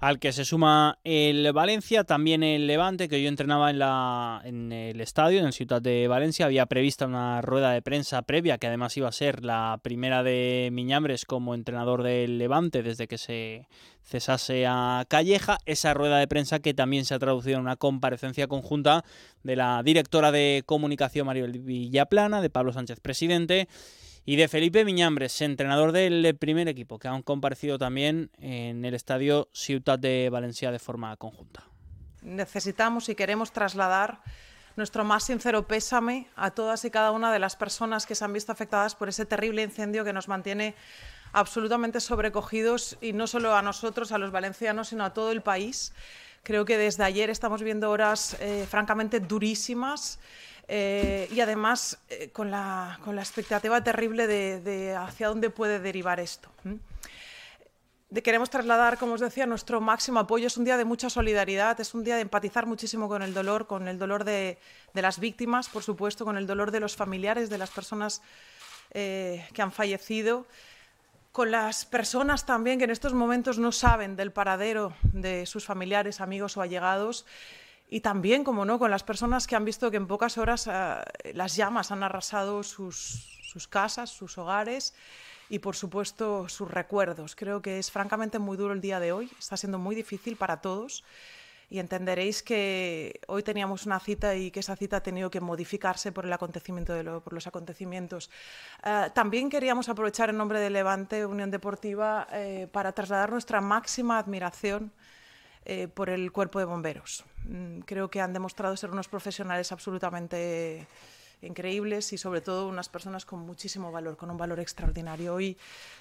al 0.04 0.20
que 0.20 0.34
se 0.34 0.44
suma 0.44 1.00
el 1.06 1.50
Valencia, 1.54 2.04
también 2.04 2.44
el 2.44 2.68
Levante, 2.68 3.08
que 3.08 3.24
yo 3.24 3.30
entrenaba 3.30 3.70
en, 3.70 3.80
la, 3.80 4.42
en 4.44 4.74
el 4.74 5.00
estadio, 5.00 5.40
en 5.40 5.46
el 5.46 5.54
Ciudad 5.54 5.82
de 5.82 6.10
Valencia, 6.10 6.46
había 6.46 6.66
prevista 6.66 7.06
una 7.06 7.42
rueda 7.42 7.72
de 7.72 7.82
prensa 7.82 8.22
previa, 8.24 8.58
que 8.58 8.68
además 8.68 8.98
iba 8.98 9.08
a 9.08 9.14
ser 9.14 9.46
la 9.46 9.80
primera 9.82 10.22
de 10.22 10.68
Miñambres 10.74 11.24
como 11.24 11.56
entrenador 11.56 12.04
del 12.04 12.38
Levante 12.38 12.84
desde 12.84 13.08
que 13.08 13.18
se 13.18 13.70
cesase 14.02 14.66
a 14.68 15.06
Calleja, 15.08 15.58
esa 15.66 15.94
rueda 15.94 16.18
de 16.18 16.28
prensa 16.28 16.60
que 16.60 16.74
también 16.74 17.06
se 17.06 17.14
ha 17.14 17.20
traducido 17.20 17.56
en 17.56 17.62
una 17.62 17.78
comparecencia 17.78 18.48
conjunta 18.48 19.06
de 19.44 19.56
la 19.56 19.84
directora 19.84 20.34
de 20.34 20.64
comunicación 20.66 21.28
Maribel 21.28 21.60
Villaplana, 21.60 22.42
de 22.42 22.50
Pablo 22.50 22.74
Sánchez, 22.74 23.00
presidente, 23.00 23.70
y 24.26 24.36
de 24.38 24.48
Felipe 24.48 24.86
Miñambres, 24.86 25.42
entrenador 25.42 25.92
del 25.92 26.36
primer 26.38 26.68
equipo, 26.68 26.98
que 27.00 27.08
han 27.08 27.22
comparecido 27.24 27.78
también 27.78 28.32
en 28.40 28.86
el 28.86 28.94
estadio 28.94 29.50
Ciutat 29.54 30.00
de 30.00 30.30
Valencia 30.30 30.72
de 30.72 30.80
forma 30.80 31.16
conjunta. 31.18 31.64
Necesitamos 32.22 33.10
y 33.10 33.16
queremos 33.16 33.52
trasladar 33.52 34.22
nuestro 34.76 35.04
más 35.04 35.26
sincero 35.26 35.68
pésame 35.68 36.28
a 36.36 36.52
todas 36.52 36.84
y 36.86 36.90
cada 36.90 37.12
una 37.12 37.32
de 37.32 37.40
las 37.40 37.56
personas 37.56 38.06
que 38.06 38.16
se 38.16 38.26
han 38.26 38.34
visto 38.34 38.52
afectadas 38.52 38.96
por 38.96 39.10
ese 39.10 39.26
terrible 39.26 39.62
incendio 39.62 40.04
que 40.04 40.14
nos 40.14 40.28
mantiene 40.28 40.74
absolutamente 41.32 42.00
sobrecogidos 42.00 42.98
y 43.02 43.14
no 43.14 43.28
solo 43.28 43.56
a 43.56 43.62
nosotros, 43.62 44.12
a 44.12 44.18
los 44.18 44.32
valencianos, 44.32 44.90
sino 44.90 45.04
a 45.04 45.14
todo 45.14 45.32
el 45.32 45.42
país. 45.42 45.94
Creo 46.44 46.66
que 46.66 46.78
desde 46.78 47.04
ayer 47.04 47.30
estamos 47.30 47.62
viendo 47.62 47.90
horas 47.90 48.36
eh, 48.40 48.66
francamente 48.70 49.20
durísimas 49.20 50.20
eh, 50.68 51.28
y 51.32 51.42
además 51.42 52.00
eh, 52.10 52.30
con, 52.32 52.52
la, 52.52 53.00
con, 53.04 53.16
la, 53.16 53.22
expectativa 53.22 53.84
terrible 53.84 54.28
de, 54.28 54.96
hacia 54.96 55.28
dónde 55.28 55.50
puede 55.50 55.80
derivar 55.80 56.20
esto. 56.20 56.50
Queremos 58.24 58.52
trasladar, 58.52 59.00
como 59.00 59.14
os 59.14 59.22
decía, 59.22 59.48
nuestro 59.48 59.82
máximo 59.82 60.20
apoyo. 60.20 60.46
Es 60.46 60.58
un 60.58 60.66
día 60.66 60.78
de 60.78 60.86
mucha 60.86 61.10
solidaridad, 61.10 61.80
es 61.82 61.96
un 61.96 62.04
día 62.04 62.16
de 62.16 62.22
empatizar 62.22 62.68
muchísimo 62.68 63.10
con 63.10 63.24
el 63.24 63.34
dolor, 63.34 63.66
con 63.66 63.88
el 63.88 63.98
dolor 63.98 64.24
de, 64.24 64.60
de 64.94 65.02
las 65.02 65.20
víctimas, 65.20 65.68
por 65.68 65.82
supuesto, 65.82 66.24
con 66.24 66.38
el 66.38 66.46
dolor 66.46 66.70
de 66.70 66.80
los 66.80 66.96
familiares, 66.96 67.50
de 67.50 67.58
las 67.58 67.72
personas 67.72 68.22
eh, 68.92 69.48
que 69.54 69.62
han 69.64 69.72
fallecido 69.72 70.46
con 71.32 71.50
las 71.50 71.86
personas 71.86 72.46
también 72.46 72.78
que 72.78 72.84
en 72.84 72.92
estos 72.92 73.14
momentos 73.16 73.58
no 73.58 73.72
saben 73.72 74.16
del 74.16 74.32
paradero 74.32 74.94
de 75.02 75.48
sus 75.48 75.66
familiares, 75.66 76.22
amigos 76.22 76.56
o 76.58 76.62
allegados 76.62 77.26
y 77.90 78.02
también, 78.02 78.44
como 78.44 78.66
no, 78.66 78.80
con 78.80 78.92
las 78.92 79.04
personas 79.04 79.46
que 79.48 79.56
han 79.56 79.66
visto 79.66 79.92
que 79.92 79.98
en 79.98 80.08
pocas 80.08 80.38
horas 80.38 80.68
uh, 80.68 81.04
las 81.34 81.56
llamas 81.56 81.92
han 81.92 82.04
arrasado 82.04 82.64
sus, 82.64 83.40
sus, 83.44 83.68
casas, 83.68 84.10
sus 84.10 84.38
hogares 84.38 84.96
y, 85.50 85.60
por 85.60 85.76
supuesto, 85.76 86.50
sus 86.50 86.70
recuerdos. 86.72 87.36
Creo 87.36 87.62
que 87.62 87.80
es 87.80 87.92
francamente 87.92 88.40
muy 88.40 88.58
duro 88.58 88.74
el 88.74 88.82
día 88.82 89.00
de 89.00 89.12
hoy, 89.12 89.30
está 89.38 89.58
siendo 89.58 89.78
muy 89.78 89.96
difícil 89.96 90.38
para 90.38 90.62
todos 90.62 91.04
y 91.74 91.80
entenderéis 91.80 92.44
que 92.44 93.20
hoy 93.28 93.42
teníamos 93.42 93.88
una 93.88 94.00
cita 94.00 94.36
y 94.36 94.52
que 94.52 94.60
esa 94.60 94.76
cita 94.76 94.98
ha 94.98 95.04
tenido 95.04 95.32
que 95.32 95.42
modificarse 95.42 96.12
por 96.12 96.26
el 96.26 96.32
acontecimiento 96.32 96.94
de 96.94 97.02
lo, 97.02 97.22
por 97.22 97.34
los 97.34 97.48
acontecimientos. 97.48 98.30
Uh, 98.86 99.10
también 99.14 99.50
queríamos 99.50 99.90
aprovechar 99.90 100.30
en 100.30 100.38
nombre 100.38 100.60
de 100.60 100.70
Levante 100.70 101.26
Unión 101.26 101.50
Deportiva 101.50 102.28
eh, 102.32 102.68
para 102.72 102.92
trasladar 102.92 103.32
nuestra 103.32 103.60
máxima 103.60 104.20
admiración 104.20 104.92
eh, 105.66 105.88
por 105.88 106.10
el 106.10 106.32
cuerpo 106.32 106.60
de 106.60 106.66
bomberos. 106.66 107.24
Mm, 107.46 107.80
creo 107.80 108.10
que 108.10 108.22
han 108.22 108.34
demostrado 108.34 108.76
ser 108.76 108.92
unos 108.92 109.08
profesionales 109.08 109.72
absolutamente 109.72 110.88
increíbles 111.42 112.14
y 112.14 112.18
sobre 112.18 112.42
todo 112.42 112.68
unas 112.68 112.90
personas 112.90 113.26
con 113.26 113.40
muchísimo 113.40 113.92
valor, 113.92 114.18
con 114.18 114.30
un 114.30 114.38
valor 114.38 114.60
extraordinario. 114.60 115.34
Hoy, 115.36 115.58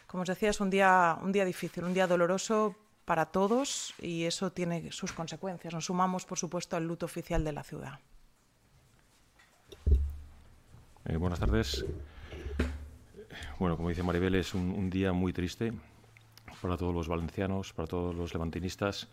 como 0.06 0.22
os 0.22 0.28
decía, 0.28 0.50
es 0.50 0.60
un 0.60 0.70
día, 0.70 1.18
un 1.22 1.32
día 1.32 1.44
difícil, 1.44 1.84
un 1.84 1.94
día 1.94 2.06
doloroso 2.06 2.76
para 3.04 3.26
todos 3.26 3.94
y 4.00 4.24
eso 4.24 4.52
tiene 4.52 4.90
sus 4.92 5.12
consecuencias. 5.12 5.74
Nos 5.74 5.86
sumamos, 5.86 6.24
por 6.24 6.38
supuesto, 6.38 6.76
al 6.76 6.86
luto 6.86 7.06
oficial 7.06 7.44
de 7.44 7.52
la 7.52 7.62
ciudad. 7.62 7.98
Eh, 11.04 11.16
buenas 11.16 11.40
tardes. 11.40 11.84
Bueno, 13.58 13.76
como 13.76 13.88
dice 13.88 14.02
Maribel, 14.02 14.34
es 14.36 14.54
un, 14.54 14.70
un 14.70 14.90
día 14.90 15.12
muy 15.12 15.32
triste 15.32 15.72
para 16.60 16.76
todos 16.76 16.94
los 16.94 17.08
valencianos, 17.08 17.72
para 17.72 17.88
todos 17.88 18.14
los 18.14 18.32
levantinistas. 18.32 19.08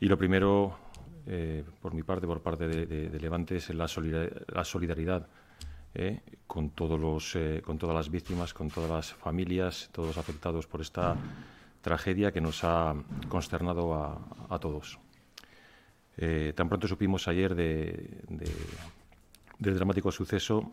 Y 0.00 0.06
lo 0.06 0.16
primero, 0.16 0.78
eh, 1.26 1.64
por 1.80 1.92
mi 1.92 2.02
parte, 2.02 2.26
por 2.26 2.40
parte 2.40 2.68
de, 2.68 3.18
Levante, 3.18 3.56
es 3.56 3.70
la 3.74 3.88
solidaridad, 3.88 4.42
la 4.48 4.64
solidaridad 4.64 5.26
eh, 5.94 6.20
con, 6.46 6.70
todos 6.70 7.00
los, 7.00 7.34
eh, 7.34 7.62
con 7.64 7.78
todas 7.78 7.96
las 7.96 8.08
víctimas, 8.08 8.54
con 8.54 8.70
todas 8.70 8.90
las 8.90 9.12
familias, 9.12 9.90
todos 9.92 10.16
afectados 10.16 10.66
por 10.68 10.82
esta 10.82 11.16
tragedia 11.80 12.30
que 12.30 12.40
nos 12.40 12.62
ha 12.62 12.94
consternado 13.28 13.94
a, 13.94 14.58
todos. 14.58 14.98
Tan 16.54 16.68
pronto 16.68 16.88
supimos 16.88 17.28
ayer 17.28 17.54
de, 17.54 18.22
de, 18.28 18.50
del 19.58 19.76
dramático 19.76 20.10
suceso, 20.10 20.70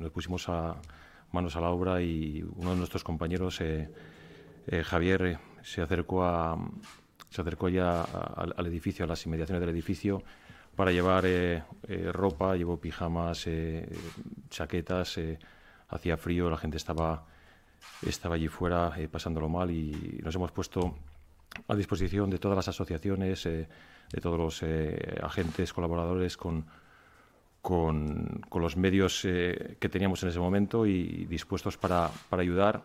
nos 0.00 0.10
pusimos 0.10 0.48
manos 1.30 1.54
a 1.54 1.60
la 1.60 1.70
obra 1.70 2.02
y 2.02 2.44
uno 2.56 2.70
de 2.70 2.76
nuestros 2.76 3.04
compañeros, 3.04 3.62
Javier, 4.82 5.38
se 5.62 5.80
acercó 5.80 6.24
a 6.24 6.58
se 7.34 7.40
acercó 7.40 7.68
ya 7.68 8.02
al 8.02 8.66
edificio, 8.66 9.04
a 9.04 9.08
las 9.08 9.24
inmediaciones 9.26 9.60
del 9.60 9.70
edificio, 9.70 10.22
para 10.76 10.92
llevar 10.92 11.24
ropa, 12.12 12.56
llevó 12.56 12.78
pijamas, 12.78 13.48
chaquetas, 14.50 15.18
hacía 15.88 16.16
frío, 16.16 16.48
la 16.48 16.56
gente 16.56 16.76
estaba, 16.76 17.26
estaba 18.06 18.36
allí 18.36 18.48
fuera 18.48 18.92
pasándolo 19.10 19.48
mal 19.48 19.70
y 19.70 20.20
nos 20.22 20.34
hemos 20.34 20.52
puesto 20.52 20.94
a 21.66 21.74
disposición 21.74 22.30
de 22.30 22.38
todas 22.38 22.56
las 22.56 22.68
asociaciones, 22.68 23.44
de 23.44 23.66
todos 24.20 24.38
los 24.38 24.62
agentes, 25.22 25.72
colaboradores 25.72 26.36
con, 26.36 26.66
con, 27.64 28.60
los 28.60 28.76
medios 28.76 29.24
eh, 29.24 29.78
que 29.80 29.88
teníamos 29.88 30.22
en 30.22 30.28
ese 30.28 30.38
momento 30.38 30.84
y 30.84 31.24
dispuestos 31.24 31.78
para, 31.78 32.10
ayudar 32.30 32.82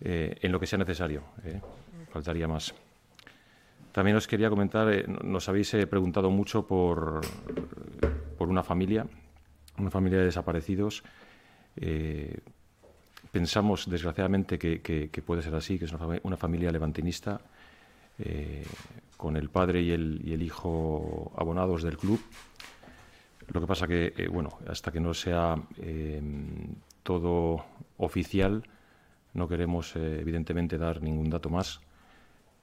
eh, 0.00 0.38
en 0.40 0.50
lo 0.50 0.58
que 0.58 0.66
sea 0.66 0.78
necesario. 0.78 1.22
Eh. 1.44 1.60
Faltaría 2.10 2.48
más. 2.48 2.74
También 3.92 4.16
os 4.16 4.26
quería 4.26 4.48
comentar, 4.48 5.08
nos 5.08 5.48
habéis 5.48 5.76
preguntado 5.88 6.30
mucho 6.30 6.66
por, 6.66 7.20
por 8.38 8.48
una 8.48 8.62
familia, 8.62 9.06
una 9.78 9.90
familia 9.90 10.18
de 10.18 10.24
desaparecidos. 10.26 11.02
pensamos, 13.30 13.88
desgraciadamente, 13.88 14.58
que, 14.58 15.22
puede 15.24 15.42
ser 15.42 15.54
así, 15.54 15.78
que 15.78 15.84
es 15.84 15.92
una, 15.92 16.36
familia 16.36 16.72
levantinista, 16.72 17.40
con 19.16 19.36
el 19.36 19.50
padre 19.50 19.82
y 19.82 19.90
el, 19.90 20.20
y 20.24 20.32
el 20.32 20.42
hijo 20.42 21.32
abonados 21.36 21.82
del 21.82 21.98
club. 21.98 22.20
Lo 23.52 23.60
que 23.60 23.66
pasa 23.66 23.86
que, 23.86 24.14
eh, 24.16 24.28
bueno, 24.28 24.58
hasta 24.68 24.90
que 24.90 25.00
no 25.00 25.14
sea 25.14 25.56
em, 25.78 26.74
todo 27.02 27.64
oficial, 27.98 28.62
no 29.34 29.48
queremos 29.48 29.96
eh, 29.96 30.20
evidentemente 30.20 30.78
dar 30.78 31.02
ningún 31.02 31.28
dato 31.28 31.50
más, 31.50 31.80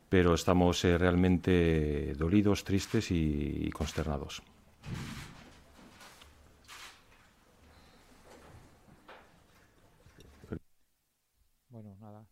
pero 0.09 0.33
estamos 0.33 0.83
eh, 0.83 0.97
realmente 0.97 2.13
dolidos, 2.15 2.63
tristes 2.63 3.11
y, 3.11 3.69
consternados. 3.71 4.41
Bueno, 11.69 11.95
nada. 12.01 12.25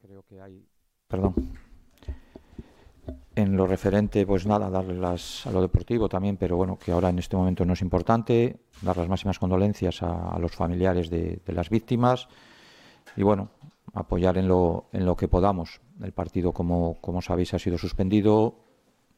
Creo 0.00 0.22
que 0.22 0.40
hay. 0.40 0.66
Perdón 1.08 1.34
en 3.36 3.56
lo 3.56 3.66
referente, 3.66 4.26
pues 4.26 4.46
nada, 4.46 4.70
darle 4.70 4.94
las, 4.94 5.46
a 5.46 5.50
lo 5.50 5.60
deportivo 5.60 6.08
también, 6.08 6.36
pero 6.36 6.56
bueno, 6.56 6.78
que 6.78 6.92
ahora 6.92 7.08
en 7.08 7.18
este 7.18 7.36
momento 7.36 7.64
no 7.64 7.72
es 7.72 7.82
importante, 7.82 8.60
dar 8.80 8.96
las 8.96 9.08
máximas 9.08 9.38
condolencias 9.38 10.02
a, 10.02 10.38
los 10.38 10.52
familiares 10.52 11.10
de, 11.10 11.40
las 11.46 11.68
víctimas 11.68 12.28
y 13.16 13.22
bueno, 13.22 13.50
apoyar 13.92 14.38
en 14.38 14.48
lo, 14.48 14.86
en 14.92 15.04
lo 15.04 15.16
que 15.16 15.28
podamos. 15.28 15.80
El 16.02 16.12
partido, 16.12 16.52
como, 16.52 17.00
como 17.00 17.22
sabéis, 17.22 17.54
ha 17.54 17.58
sido 17.58 17.78
suspendido, 17.78 18.56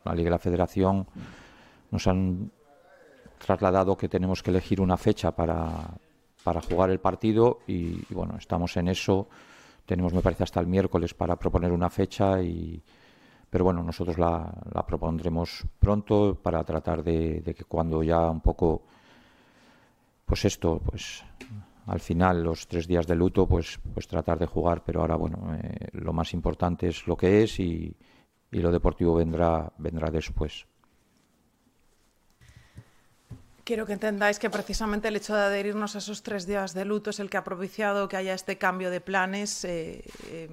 la 0.04 0.14
Liga 0.14 0.28
y 0.28 0.30
la 0.30 0.38
Federación 0.38 1.06
nos 1.90 2.06
han 2.06 2.50
trasladado 3.38 3.96
que 3.96 4.08
tenemos 4.08 4.42
que 4.42 4.50
elegir 4.50 4.80
una 4.80 4.96
fecha 4.96 5.32
para, 5.34 5.90
para 6.44 6.60
jugar 6.60 6.90
el 6.90 7.00
partido 7.00 7.60
y, 7.66 8.02
bueno, 8.12 8.36
estamos 8.38 8.76
en 8.76 8.88
eso. 8.88 9.28
Tenemos, 9.84 10.12
me 10.12 10.22
parece, 10.22 10.44
hasta 10.44 10.60
el 10.60 10.66
miércoles 10.66 11.14
para 11.14 11.36
proponer 11.36 11.72
una 11.72 11.90
fecha 11.90 12.42
y 12.42 12.82
pero 13.48 13.64
bueno, 13.64 13.82
nosotros 13.82 14.18
la, 14.18 14.52
propondremos 14.86 15.64
pronto 15.78 16.36
para 16.42 16.62
tratar 16.64 17.02
de, 17.02 17.42
que 17.56 17.64
cuando 17.64 18.02
ya 18.02 18.28
un 18.30 18.40
poco, 18.40 18.82
pues 20.24 20.44
esto, 20.44 20.80
pues 20.84 21.24
al 21.86 22.00
final 22.00 22.42
los 22.42 22.66
tres 22.66 22.86
días 22.86 23.06
de 23.06 23.14
luto, 23.14 23.46
pues, 23.46 23.78
pues 23.94 24.06
tratar 24.08 24.38
de 24.38 24.46
jugar, 24.46 24.82
pero 24.84 25.00
ahora 25.00 25.16
bueno, 25.16 25.54
eh, 25.54 25.88
lo 25.92 26.12
más 26.12 26.34
importante 26.34 26.88
es 26.88 27.06
lo 27.06 27.16
que 27.16 27.42
es 27.44 27.60
y, 27.60 27.96
y 28.50 28.58
lo 28.58 28.72
deportivo 28.72 29.14
vendrá, 29.14 29.72
vendrá 29.78 30.10
después. 30.10 30.66
Quiero 33.66 33.84
que 33.84 33.94
entendáis 33.94 34.38
que 34.38 34.48
precisamente 34.48 35.08
el 35.08 35.16
hecho 35.16 35.34
de 35.34 35.42
adherirnos 35.42 35.96
a 35.96 35.98
esos 35.98 36.22
tres 36.22 36.46
días 36.46 36.72
de 36.72 36.84
luto 36.84 37.10
es 37.10 37.18
el 37.18 37.28
que 37.28 37.36
ha 37.36 37.42
propiciado 37.42 38.06
que 38.06 38.16
haya 38.16 38.32
este 38.32 38.58
cambio 38.58 38.92
de 38.92 39.00
planes. 39.00 39.64
Eh, 39.64 40.04
eh, 40.28 40.48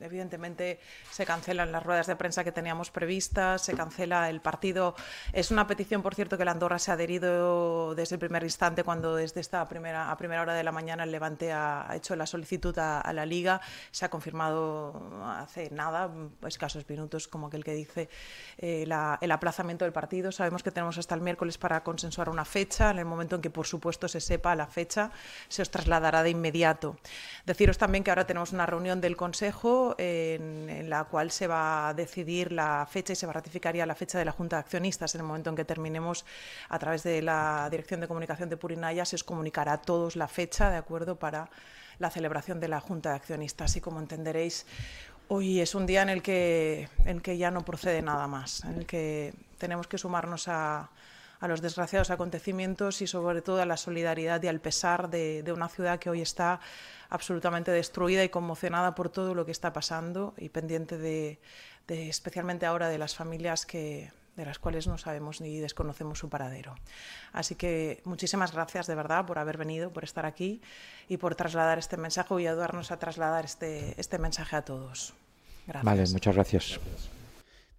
evidentemente 0.00 0.80
se 1.12 1.24
cancelan 1.24 1.70
las 1.70 1.84
ruedas 1.84 2.08
de 2.08 2.16
prensa 2.16 2.42
que 2.42 2.50
teníamos 2.50 2.90
previstas, 2.90 3.62
se 3.62 3.74
cancela 3.74 4.28
el 4.28 4.40
partido. 4.40 4.96
Es 5.32 5.52
una 5.52 5.68
petición, 5.68 6.02
por 6.02 6.16
cierto, 6.16 6.36
que 6.36 6.44
la 6.44 6.50
Andorra 6.50 6.80
se 6.80 6.90
ha 6.90 6.94
adherido 6.94 7.94
desde 7.94 8.16
el 8.16 8.18
primer 8.18 8.42
instante, 8.42 8.82
cuando 8.82 9.14
desde 9.14 9.40
esta 9.40 9.68
primera, 9.68 10.10
a 10.10 10.16
primera 10.16 10.42
hora 10.42 10.54
de 10.54 10.64
la 10.64 10.72
mañana 10.72 11.04
el 11.04 11.12
Levante 11.12 11.52
ha, 11.52 11.88
hecho 11.94 12.16
la 12.16 12.26
solicitud 12.26 12.76
a, 12.76 13.12
la 13.12 13.24
Liga. 13.24 13.60
Se 13.92 14.04
ha 14.04 14.08
confirmado 14.08 15.00
hace 15.24 15.70
nada, 15.70 16.10
escasos 16.44 16.88
minutos, 16.88 17.28
como 17.28 17.46
aquel 17.46 17.62
que 17.62 17.74
dice, 17.74 18.08
eh, 18.58 18.82
el 18.82 19.30
aplazamiento 19.30 19.84
del 19.84 19.92
partido. 19.92 20.32
Sabemos 20.32 20.64
que 20.64 20.72
tenemos 20.72 20.98
hasta 20.98 21.14
el 21.14 21.20
miércoles 21.20 21.56
para 21.56 21.83
consensuar 21.84 22.28
una 22.28 22.44
fecha. 22.44 22.90
En 22.90 22.98
el 22.98 23.04
momento 23.04 23.36
en 23.36 23.42
que, 23.42 23.50
por 23.50 23.66
supuesto, 23.66 24.08
se 24.08 24.20
sepa 24.20 24.56
la 24.56 24.66
fecha, 24.66 25.12
se 25.48 25.62
os 25.62 25.70
trasladará 25.70 26.22
de 26.22 26.30
inmediato. 26.30 26.96
Deciros 27.46 27.78
también 27.78 28.02
que 28.02 28.10
ahora 28.10 28.26
tenemos 28.26 28.52
una 28.52 28.66
reunión 28.66 29.00
del 29.00 29.16
Consejo 29.16 29.94
en, 29.98 30.90
la 30.90 31.04
cual 31.04 31.30
se 31.30 31.46
va 31.46 31.88
a 31.88 31.94
decidir 31.94 32.50
la 32.50 32.86
fecha 32.90 33.12
y 33.12 33.16
se 33.16 33.26
va 33.26 33.30
a 33.30 33.34
ratificar 33.34 33.76
ya 33.76 33.86
la 33.86 33.94
fecha 33.94 34.18
de 34.18 34.24
la 34.24 34.32
Junta 34.32 34.56
de 34.56 34.60
Accionistas. 34.60 35.14
En 35.14 35.20
el 35.20 35.26
momento 35.26 35.50
en 35.50 35.56
que 35.56 35.64
terminemos 35.64 36.24
a 36.68 36.78
través 36.78 37.02
de 37.04 37.22
la 37.22 37.68
Dirección 37.70 38.00
de 38.00 38.08
Comunicación 38.08 38.48
de 38.48 38.56
Purinaya, 38.56 39.04
se 39.04 39.16
os 39.16 39.24
comunicará 39.24 39.74
a 39.74 39.82
todos 39.82 40.16
la 40.16 40.26
fecha, 40.26 40.70
¿de 40.70 40.76
acuerdo?, 40.76 41.16
para 41.16 41.48
la 41.98 42.10
celebración 42.10 42.58
de 42.60 42.68
la 42.68 42.80
Junta 42.80 43.10
de 43.10 43.16
Accionistas. 43.16 43.76
Y 43.76 43.80
como 43.80 44.00
entenderéis, 44.00 44.66
hoy 45.28 45.60
es 45.60 45.74
un 45.74 45.86
día 45.86 46.02
en 46.02 46.08
el 46.08 46.22
que, 46.22 46.88
en 47.04 47.20
que 47.20 47.36
ya 47.38 47.50
no 47.50 47.64
procede 47.64 48.02
nada 48.02 48.26
más, 48.26 48.64
en 48.64 48.74
el 48.78 48.86
que 48.86 49.34
tenemos 49.58 49.86
que 49.86 49.98
sumarnos 49.98 50.48
a, 50.48 50.90
a 51.44 51.48
los 51.48 51.60
desgraciados 51.60 52.10
acontecimientos 52.10 53.02
y 53.02 53.06
sobre 53.06 53.42
todo 53.42 53.60
a 53.60 53.66
la 53.66 53.76
solidaridad 53.76 54.42
y 54.42 54.48
al 54.48 54.60
pesar 54.60 55.10
de, 55.10 55.44
una 55.54 55.68
ciudad 55.68 55.98
que 55.98 56.08
hoy 56.08 56.22
está 56.22 56.58
absolutamente 57.10 57.70
destruida 57.70 58.24
y 58.24 58.30
conmocionada 58.30 58.94
por 58.94 59.10
todo 59.10 59.34
lo 59.34 59.44
que 59.44 59.52
está 59.52 59.70
pasando 59.74 60.32
y 60.38 60.48
pendiente 60.48 60.96
de, 60.96 61.38
especialmente 61.86 62.64
ahora 62.64 62.88
de 62.88 62.96
las 62.96 63.14
familias 63.14 63.66
que, 63.66 64.10
de 64.36 64.46
las 64.46 64.58
cuales 64.58 64.86
no 64.86 64.96
sabemos 64.96 65.42
ni 65.42 65.58
desconocemos 65.58 66.18
su 66.18 66.30
paradero. 66.30 66.76
Así 67.34 67.56
que 67.56 68.00
muchísimas 68.04 68.52
gracias 68.52 68.86
de 68.86 68.94
verdad 68.94 69.26
por 69.26 69.38
haber 69.38 69.58
venido, 69.58 69.92
por 69.92 70.04
estar 70.04 70.24
aquí 70.24 70.62
y 71.08 71.18
por 71.18 71.34
trasladar 71.34 71.78
este 71.78 71.98
mensaje 71.98 72.34
y 72.40 72.46
ayudarnos 72.46 72.90
a 72.90 72.98
trasladar 72.98 73.44
este, 73.44 74.00
este 74.00 74.16
mensaje 74.16 74.56
a 74.56 74.62
todos. 74.62 75.12
Gracias. 75.66 75.84
Vale, 75.84 76.04
muchas 76.10 76.34
gracias. 76.34 76.80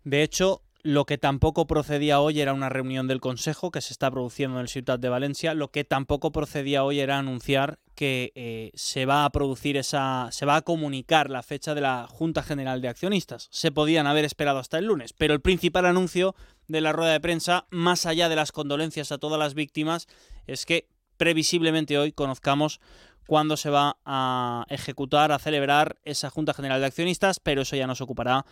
De 0.03 0.21
hecho, 0.21 0.61
lo 0.85 1.07
que 1.07 1.17
tampoco 1.17 1.65
procedía 1.65 2.19
hoy 2.19 2.41
era 2.41 2.53
una 2.53 2.69
reunión 2.69 3.07
del 3.07 3.19
Consejo 3.19 3.71
que 3.71 3.81
se 3.81 3.91
está 3.91 4.11
produciendo 4.11 4.57
en 4.57 4.61
el 4.61 4.67
Ciudad 4.67 4.99
de 4.99 5.09
Valencia. 5.09 5.55
Lo 5.55 5.71
que 5.71 5.83
tampoco 5.83 6.31
procedía 6.31 6.83
hoy 6.83 6.99
era 6.99 7.17
anunciar 7.17 7.79
que 7.95 8.31
eh, 8.35 8.69
se 8.75 9.07
va 9.07 9.25
a 9.25 9.31
producir 9.31 9.77
esa. 9.77 10.27
se 10.29 10.45
va 10.45 10.57
a 10.57 10.61
comunicar 10.61 11.31
la 11.31 11.41
fecha 11.41 11.73
de 11.73 11.81
la 11.81 12.05
Junta 12.07 12.43
General 12.43 12.81
de 12.81 12.89
Accionistas. 12.89 13.47
Se 13.49 13.71
podían 13.71 14.05
haber 14.05 14.25
esperado 14.25 14.59
hasta 14.59 14.77
el 14.77 14.85
lunes, 14.85 15.11
pero 15.13 15.33
el 15.33 15.41
principal 15.41 15.87
anuncio 15.87 16.35
de 16.67 16.81
la 16.81 16.93
rueda 16.93 17.13
de 17.13 17.19
prensa, 17.19 17.65
más 17.71 18.05
allá 18.05 18.29
de 18.29 18.35
las 18.35 18.51
condolencias 18.51 19.11
a 19.11 19.17
todas 19.17 19.39
las 19.39 19.55
víctimas, 19.55 20.07
es 20.45 20.67
que 20.67 20.87
previsiblemente 21.17 21.97
hoy 21.97 22.11
conozcamos 22.11 22.79
cuándo 23.25 23.57
se 23.57 23.71
va 23.71 23.97
a 24.05 24.67
ejecutar, 24.69 25.31
a 25.31 25.39
celebrar 25.39 25.97
esa 26.03 26.29
Junta 26.29 26.53
General 26.53 26.79
de 26.79 26.85
Accionistas, 26.85 27.39
pero 27.39 27.63
eso 27.63 27.75
ya 27.75 27.87
nos 27.87 28.01
ocupará 28.01 28.45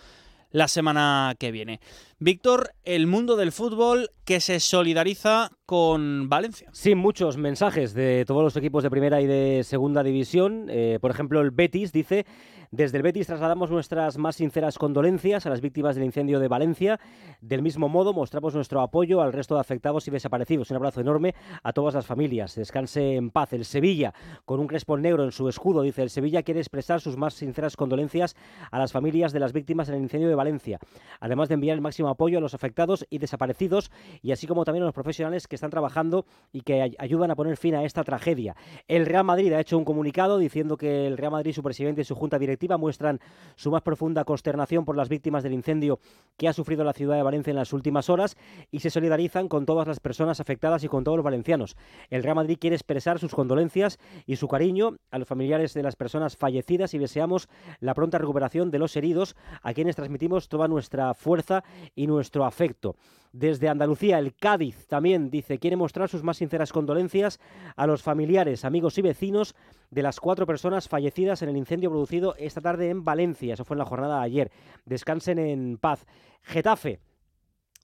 la 0.54 0.70
semana 0.70 1.36
que 1.38 1.52
viene. 1.52 1.82
Víctor, 2.20 2.74
el 2.86 3.08
mundo 3.08 3.36
del 3.36 3.52
fútbol 3.52 4.12
que 4.24 4.40
se 4.40 4.62
solidariza 4.62 5.50
con 5.66 6.30
Valencia. 6.30 6.70
Sí, 6.72 6.96
muchos 6.96 7.36
mensajes 7.38 7.94
de 7.94 8.24
todos 8.26 8.44
los 8.44 8.56
equipos 8.56 8.84
de 8.84 8.90
primera 8.90 9.20
y 9.20 9.26
de 9.26 9.64
segunda 9.66 10.04
división. 10.04 10.68
Eh, 10.70 11.00
por 11.02 11.12
ejemplo, 11.12 11.42
el 11.42 11.52
Betis 11.52 11.92
dice 11.92 12.26
desde 12.74 12.98
el 12.98 13.04
Betis 13.04 13.28
trasladamos 13.28 13.70
nuestras 13.70 14.18
más 14.18 14.38
sinceras 14.38 14.80
condolencias 14.80 15.46
a 15.46 15.52
las 15.52 15.62
víctimas 15.62 15.94
del 15.94 16.06
incendio 16.06 16.40
de 16.40 16.48
Valencia. 16.48 17.00
Del 17.40 17.62
mismo 17.62 17.88
modo, 17.88 18.14
mostramos 18.14 18.56
nuestro 18.56 18.82
apoyo 18.82 19.22
al 19.22 19.32
resto 19.32 19.54
de 19.54 19.62
afectados 19.62 20.08
y 20.08 20.12
desaparecidos. 20.12 20.72
Un 20.72 20.78
abrazo 20.78 21.00
enorme 21.00 21.36
a 21.62 21.72
todas 21.72 21.94
las 21.94 22.08
familias. 22.08 22.56
Descanse 22.56 23.14
en 23.14 23.30
paz. 23.30 23.54
El 23.54 23.66
Sevilla, 23.66 24.16
con 24.46 24.60
un 24.60 24.66
crespón 24.66 25.04
negro 25.04 25.24
en 25.24 25.32
su 25.32 25.48
escudo, 25.48 25.84
dice: 25.84 26.02
el 26.02 26.10
Sevilla 26.10 26.42
quiere 26.42 26.62
expresar 26.62 27.00
sus 27.00 27.16
más 27.16 27.36
sinceras 27.36 27.78
condolencias 27.78 28.36
a 28.72 28.80
las 28.80 28.92
familias 28.92 29.34
de 29.34 29.40
las 29.40 29.54
víctimas 29.54 29.88
en 29.90 29.96
el 29.96 30.02
incendio 30.02 30.28
de 30.28 30.34
Valencia, 30.34 30.80
además 31.20 31.50
de 31.50 31.54
enviar 31.54 31.76
el 31.76 31.82
máximo 31.82 32.10
apoyo 32.10 32.40
a 32.40 32.42
los 32.42 32.56
afectados 32.56 33.06
y 33.12 33.20
desaparecidos, 33.20 33.92
y 34.24 34.32
así 34.32 34.48
como 34.48 34.66
también 34.66 34.82
a 34.82 34.88
los 34.88 34.96
profesionales 34.96 35.48
que 35.48 35.54
están 35.54 35.70
trabajando 35.70 36.26
y 36.52 36.62
que 36.62 36.96
ayudan 36.98 37.30
a 37.30 37.36
poner 37.36 37.56
fin 37.56 37.76
a 37.76 37.84
esta 37.84 38.04
tragedia. 38.04 38.56
El 38.88 39.06
Real 39.06 39.26
Madrid 39.26 39.54
ha 39.54 39.60
hecho 39.60 39.78
un 39.78 39.86
comunicado 39.86 40.40
diciendo 40.40 40.76
que 40.76 41.06
el 41.06 41.20
Real 41.20 41.34
Madrid, 41.34 41.54
su 41.54 41.62
presidente 41.62 42.02
y 42.02 42.04
su 42.04 42.16
junta 42.16 42.40
directiva 42.40 42.63
muestran 42.78 43.20
su 43.56 43.72
más 43.72 43.82
profunda 43.82 44.24
consternación 44.24 44.86
por 44.86 44.98
las 44.98 45.10
víctimas 45.10 45.44
del 45.44 45.54
incendio 45.54 46.00
que 46.38 46.48
ha 46.48 46.54
sufrido 46.54 46.84
la 46.84 46.94
ciudad 46.94 47.16
de 47.16 47.24
Valencia 47.24 47.52
en 47.52 47.58
las 47.58 47.74
últimas 47.74 48.10
horas 48.10 48.36
y 48.72 48.80
se 48.80 48.90
solidarizan 48.90 49.48
con 49.48 49.66
todas 49.66 49.88
las 49.88 50.00
personas 50.00 50.40
afectadas 50.40 50.84
y 50.84 50.88
con 50.88 51.04
todos 51.04 51.18
los 51.18 51.24
valencianos. 51.24 51.76
El 52.10 52.24
Real 52.24 52.36
Madrid 52.36 52.58
quiere 52.60 52.76
expresar 52.76 53.20
sus 53.20 53.36
condolencias 53.36 54.00
y 54.26 54.38
su 54.38 54.48
cariño 54.48 54.98
a 55.12 55.20
los 55.20 55.28
familiares 55.28 55.74
de 55.74 55.84
las 55.84 55.96
personas 55.96 56.38
fallecidas 56.38 56.94
y 56.94 56.98
deseamos 56.98 57.48
la 57.80 57.94
pronta 57.94 58.18
recuperación 58.18 58.72
de 58.72 58.80
los 58.80 58.96
heridos, 58.96 59.36
a 59.62 59.74
quienes 59.74 59.96
transmitimos 59.96 60.48
toda 60.48 60.68
nuestra 60.68 61.14
fuerza 61.14 61.64
y 61.96 62.08
nuestro 62.08 62.46
afecto. 62.46 62.96
Desde 63.34 63.68
Andalucía, 63.68 64.20
el 64.20 64.36
Cádiz 64.36 64.86
también 64.86 65.32
dice 65.32 65.58
quiere 65.58 65.76
mostrar 65.76 66.08
sus 66.08 66.22
más 66.22 66.38
sinceras 66.38 66.72
condolencias 66.72 67.40
a 67.76 67.88
los 67.88 68.04
familiares, 68.04 68.64
amigos 68.64 69.00
y 69.00 69.02
vecinos 69.02 69.56
de 69.90 70.04
las 70.04 70.20
cuatro 70.20 70.46
personas 70.46 70.88
fallecidas 70.88 71.42
en 71.42 71.50
el 71.50 71.58
incendio 71.58 71.90
producido 71.90 72.36
esta 72.38 72.62
tarde 72.62 72.92
en 72.92 73.04
Valencia. 73.04 73.56
Eso 73.56 73.66
fue 73.66 73.74
en 73.74 73.80
la 73.80 73.86
jornada 73.86 74.20
de 74.20 74.26
ayer. 74.26 74.52
Descansen 74.86 75.40
en 75.40 75.80
paz. 75.80 76.06
Getafe. 76.44 77.00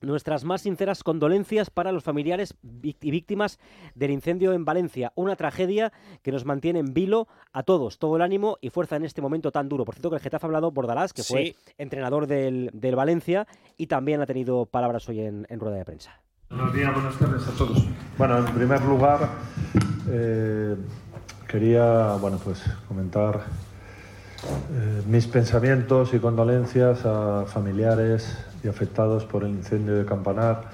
Nuestras 0.02 0.44
más 0.44 0.62
sinceras 0.62 1.04
condolencias 1.04 1.68
para 1.68 1.92
los 1.92 2.02
familiares 2.02 2.54
y 2.82 3.10
víctimas 3.10 3.58
del 3.94 4.10
incendio 4.10 4.54
en 4.54 4.64
Valencia. 4.64 5.12
Una 5.14 5.36
tragedia 5.36 5.92
que 6.22 6.32
nos 6.32 6.46
mantiene 6.46 6.78
en 6.78 6.94
vilo 6.94 7.28
a 7.52 7.64
todos, 7.64 7.98
todo 7.98 8.16
el 8.16 8.22
ánimo 8.22 8.56
y 8.62 8.70
fuerza 8.70 8.96
en 8.96 9.04
este 9.04 9.20
momento 9.20 9.52
tan 9.52 9.68
duro. 9.68 9.84
Por 9.84 9.94
cierto, 9.94 10.08
que 10.08 10.16
el 10.16 10.22
Getafe 10.22 10.46
ha 10.46 10.48
hablado 10.48 10.70
Bordalás, 10.70 11.12
que 11.12 11.22
fue 11.22 11.54
entrenador 11.76 12.26
del, 12.26 12.70
Valencia 12.96 13.46
y 13.76 13.88
también 13.88 14.22
ha 14.22 14.26
tenido 14.26 14.64
palabras 14.64 15.06
hoy 15.10 15.20
en, 15.20 15.46
rueda 15.60 15.76
de 15.76 15.84
prensa. 15.84 16.18
Buenos 16.48 16.72
días, 16.72 16.94
buenas 16.94 17.18
tardes 17.18 17.46
a 17.46 17.50
todos. 17.58 17.86
Bueno, 18.16 18.38
en 18.38 18.54
primer 18.54 18.82
lugar, 18.82 19.28
eh, 20.08 20.76
quería 21.46 22.14
bueno, 22.14 22.40
pues, 22.42 22.64
comentar 22.88 23.44
eh, 24.42 25.02
mis 25.06 25.26
pensamientos 25.26 26.14
y 26.14 26.18
condolencias 26.18 27.04
a 27.04 27.44
familiares 27.46 28.38
y 28.64 28.68
afectados 28.68 29.24
por 29.24 29.44
el 29.44 29.50
incendio 29.50 29.94
de 29.94 30.04
Campanar 30.04 30.70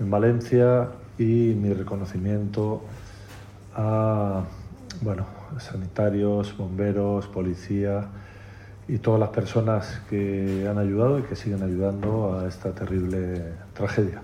en 0.00 0.10
Valencia 0.10 0.88
y 1.18 1.54
mi 1.54 1.72
reconocimiento 1.72 2.82
a 3.74 4.44
bueno, 5.00 5.26
sanitarios, 5.58 6.56
bomberos, 6.56 7.26
policía 7.28 8.08
y 8.88 8.98
todas 8.98 9.20
las 9.20 9.30
personas 9.30 10.02
que 10.10 10.66
han 10.68 10.78
ayudado 10.78 11.18
y 11.18 11.22
que 11.22 11.36
siguen 11.36 11.62
ayudando 11.62 12.38
a 12.38 12.48
esta 12.48 12.74
terrible 12.74 13.54
tragedia. 13.72 14.22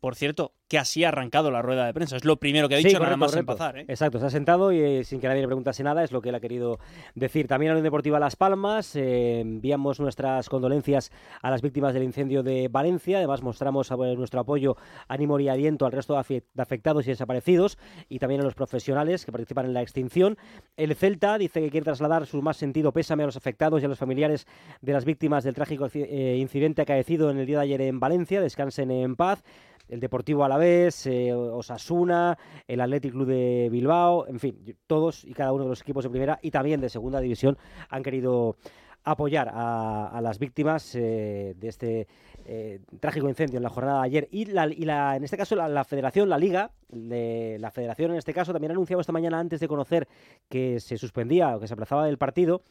Por 0.00 0.14
cierto, 0.14 0.52
que 0.70 0.78
así 0.78 1.02
ha 1.02 1.08
arrancado 1.08 1.50
la 1.50 1.62
rueda 1.62 1.84
de 1.84 1.92
prensa. 1.92 2.16
Es 2.16 2.24
lo 2.24 2.36
primero 2.36 2.68
que 2.68 2.76
ha 2.76 2.78
dicho 2.78 3.00
nada 3.00 3.16
más 3.16 3.34
empezar. 3.34 3.76
¿eh? 3.76 3.86
Exacto, 3.88 4.20
se 4.20 4.26
ha 4.26 4.30
sentado 4.30 4.70
y 4.70 4.78
eh, 4.78 5.04
sin 5.04 5.20
que 5.20 5.26
nadie 5.26 5.40
le 5.40 5.48
preguntase 5.48 5.82
nada 5.82 6.04
es 6.04 6.12
lo 6.12 6.22
que 6.22 6.28
él 6.28 6.36
ha 6.36 6.40
querido 6.40 6.78
decir. 7.16 7.48
También 7.48 7.70
a 7.70 7.74
la 7.74 7.78
Unión 7.78 7.90
Deportiva 7.90 8.20
Las 8.20 8.36
Palmas 8.36 8.94
eh, 8.94 9.40
enviamos 9.40 9.98
nuestras 9.98 10.48
condolencias 10.48 11.10
a 11.42 11.50
las 11.50 11.60
víctimas 11.60 11.92
del 11.92 12.04
incendio 12.04 12.44
de 12.44 12.68
Valencia. 12.68 13.18
Además 13.18 13.42
mostramos 13.42 13.90
nuestro 13.90 14.38
apoyo, 14.38 14.76
ánimo 15.08 15.40
y 15.40 15.48
aliento 15.48 15.86
al 15.86 15.92
resto 15.92 16.14
de 16.14 16.44
afectados 16.56 17.04
y 17.04 17.10
desaparecidos 17.10 17.76
y 18.08 18.20
también 18.20 18.40
a 18.40 18.44
los 18.44 18.54
profesionales 18.54 19.26
que 19.26 19.32
participan 19.32 19.66
en 19.66 19.74
la 19.74 19.82
extinción. 19.82 20.38
El 20.76 20.94
Celta 20.94 21.36
dice 21.36 21.62
que 21.62 21.70
quiere 21.70 21.84
trasladar 21.84 22.26
su 22.26 22.40
más 22.42 22.56
sentido 22.56 22.92
pésame 22.92 23.24
a 23.24 23.26
los 23.26 23.36
afectados 23.36 23.82
y 23.82 23.86
a 23.86 23.88
los 23.88 23.98
familiares 23.98 24.46
de 24.82 24.92
las 24.92 25.04
víctimas 25.04 25.42
del 25.42 25.54
trágico 25.54 25.88
incidente 25.92 26.82
acaecido 26.82 27.28
en 27.32 27.38
el 27.38 27.46
día 27.46 27.58
de 27.58 27.64
ayer 27.64 27.80
en 27.80 27.98
Valencia. 27.98 28.40
Descansen 28.40 28.92
en 28.92 29.16
paz 29.16 29.42
el 29.90 30.00
Deportivo 30.00 30.44
Alavés, 30.44 31.06
eh, 31.06 31.32
Osasuna, 31.34 32.38
el 32.66 32.80
Athletic 32.80 33.12
Club 33.12 33.26
de 33.26 33.68
Bilbao, 33.70 34.26
en 34.26 34.38
fin, 34.38 34.76
todos 34.86 35.24
y 35.24 35.32
cada 35.32 35.52
uno 35.52 35.64
de 35.64 35.70
los 35.70 35.82
equipos 35.82 36.04
de 36.04 36.10
primera 36.10 36.38
y 36.42 36.50
también 36.50 36.80
de 36.80 36.88
segunda 36.88 37.20
división 37.20 37.58
han 37.88 38.02
querido 38.02 38.56
apoyar 39.04 39.50
a, 39.52 40.20
las 40.22 40.38
víctimas 40.38 40.94
eh, 40.94 41.54
de 41.56 41.68
este 41.68 42.06
eh, 42.44 42.80
trágico 43.00 43.28
incendio 43.28 43.56
en 43.56 43.62
la 43.62 43.70
jornada 43.70 44.00
de 44.00 44.06
ayer. 44.06 44.28
Y, 44.30 44.44
la, 44.46 45.16
en 45.16 45.24
este 45.24 45.36
caso 45.36 45.56
la, 45.56 45.84
federación, 45.84 46.28
la 46.28 46.38
liga, 46.38 46.70
de, 46.88 47.56
la 47.60 47.70
federación 47.70 48.12
en 48.12 48.18
este 48.18 48.34
caso 48.34 48.52
también 48.52 48.72
ha 48.72 48.74
anunciado 48.74 49.00
esta 49.00 49.12
mañana 49.12 49.38
antes 49.38 49.60
de 49.60 49.68
conocer 49.68 50.06
que 50.48 50.80
se 50.80 50.98
suspendía 50.98 51.56
o 51.56 51.60
que 51.60 51.66
se 51.66 51.74
aplazaba 51.74 52.06
del 52.06 52.18
partido 52.18 52.62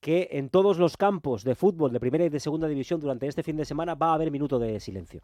que 0.00 0.28
en 0.32 0.50
todos 0.50 0.78
los 0.78 0.96
campos 0.96 1.44
de 1.44 1.54
fútbol 1.54 1.92
de 1.92 2.00
primera 2.00 2.24
y 2.24 2.28
de 2.28 2.40
segunda 2.40 2.68
división 2.68 3.00
durante 3.00 3.26
este 3.26 3.42
fin 3.42 3.56
de 3.56 3.64
semana 3.64 3.94
va 3.94 4.10
a 4.10 4.14
haber 4.14 4.30
minuto 4.30 4.58
de 4.58 4.80
silencio. 4.80 5.22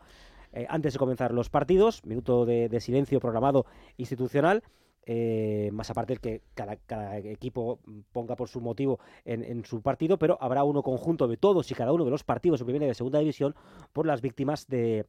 Eh, 0.52 0.66
antes 0.68 0.92
de 0.92 0.98
comenzar 0.98 1.32
los 1.32 1.48
partidos, 1.48 2.04
minuto 2.04 2.44
de, 2.44 2.80
silencio 2.80 3.20
programado 3.20 3.66
institucional. 3.96 4.62
Eh, 5.04 5.70
más 5.72 5.90
aparte 5.90 6.12
el 6.12 6.20
que 6.20 6.42
cada, 6.54 7.18
equipo 7.18 7.80
ponga 8.12 8.36
por 8.36 8.48
su 8.48 8.60
motivo 8.60 9.00
en, 9.24 9.64
su 9.64 9.82
partido, 9.82 10.16
pero 10.16 10.38
habrá 10.40 10.62
uno 10.62 10.84
conjunto 10.84 11.26
de 11.26 11.36
todos 11.36 11.68
y 11.72 11.74
cada 11.74 11.92
uno 11.92 12.04
de 12.04 12.12
los 12.12 12.22
partidos 12.22 12.60
de 12.60 12.66
primera 12.66 12.84
y 12.84 12.88
de 12.88 12.94
segunda 12.94 13.18
división 13.18 13.56
por 13.92 14.06
las 14.06 14.20
víctimas 14.20 14.68
de, 14.68 15.06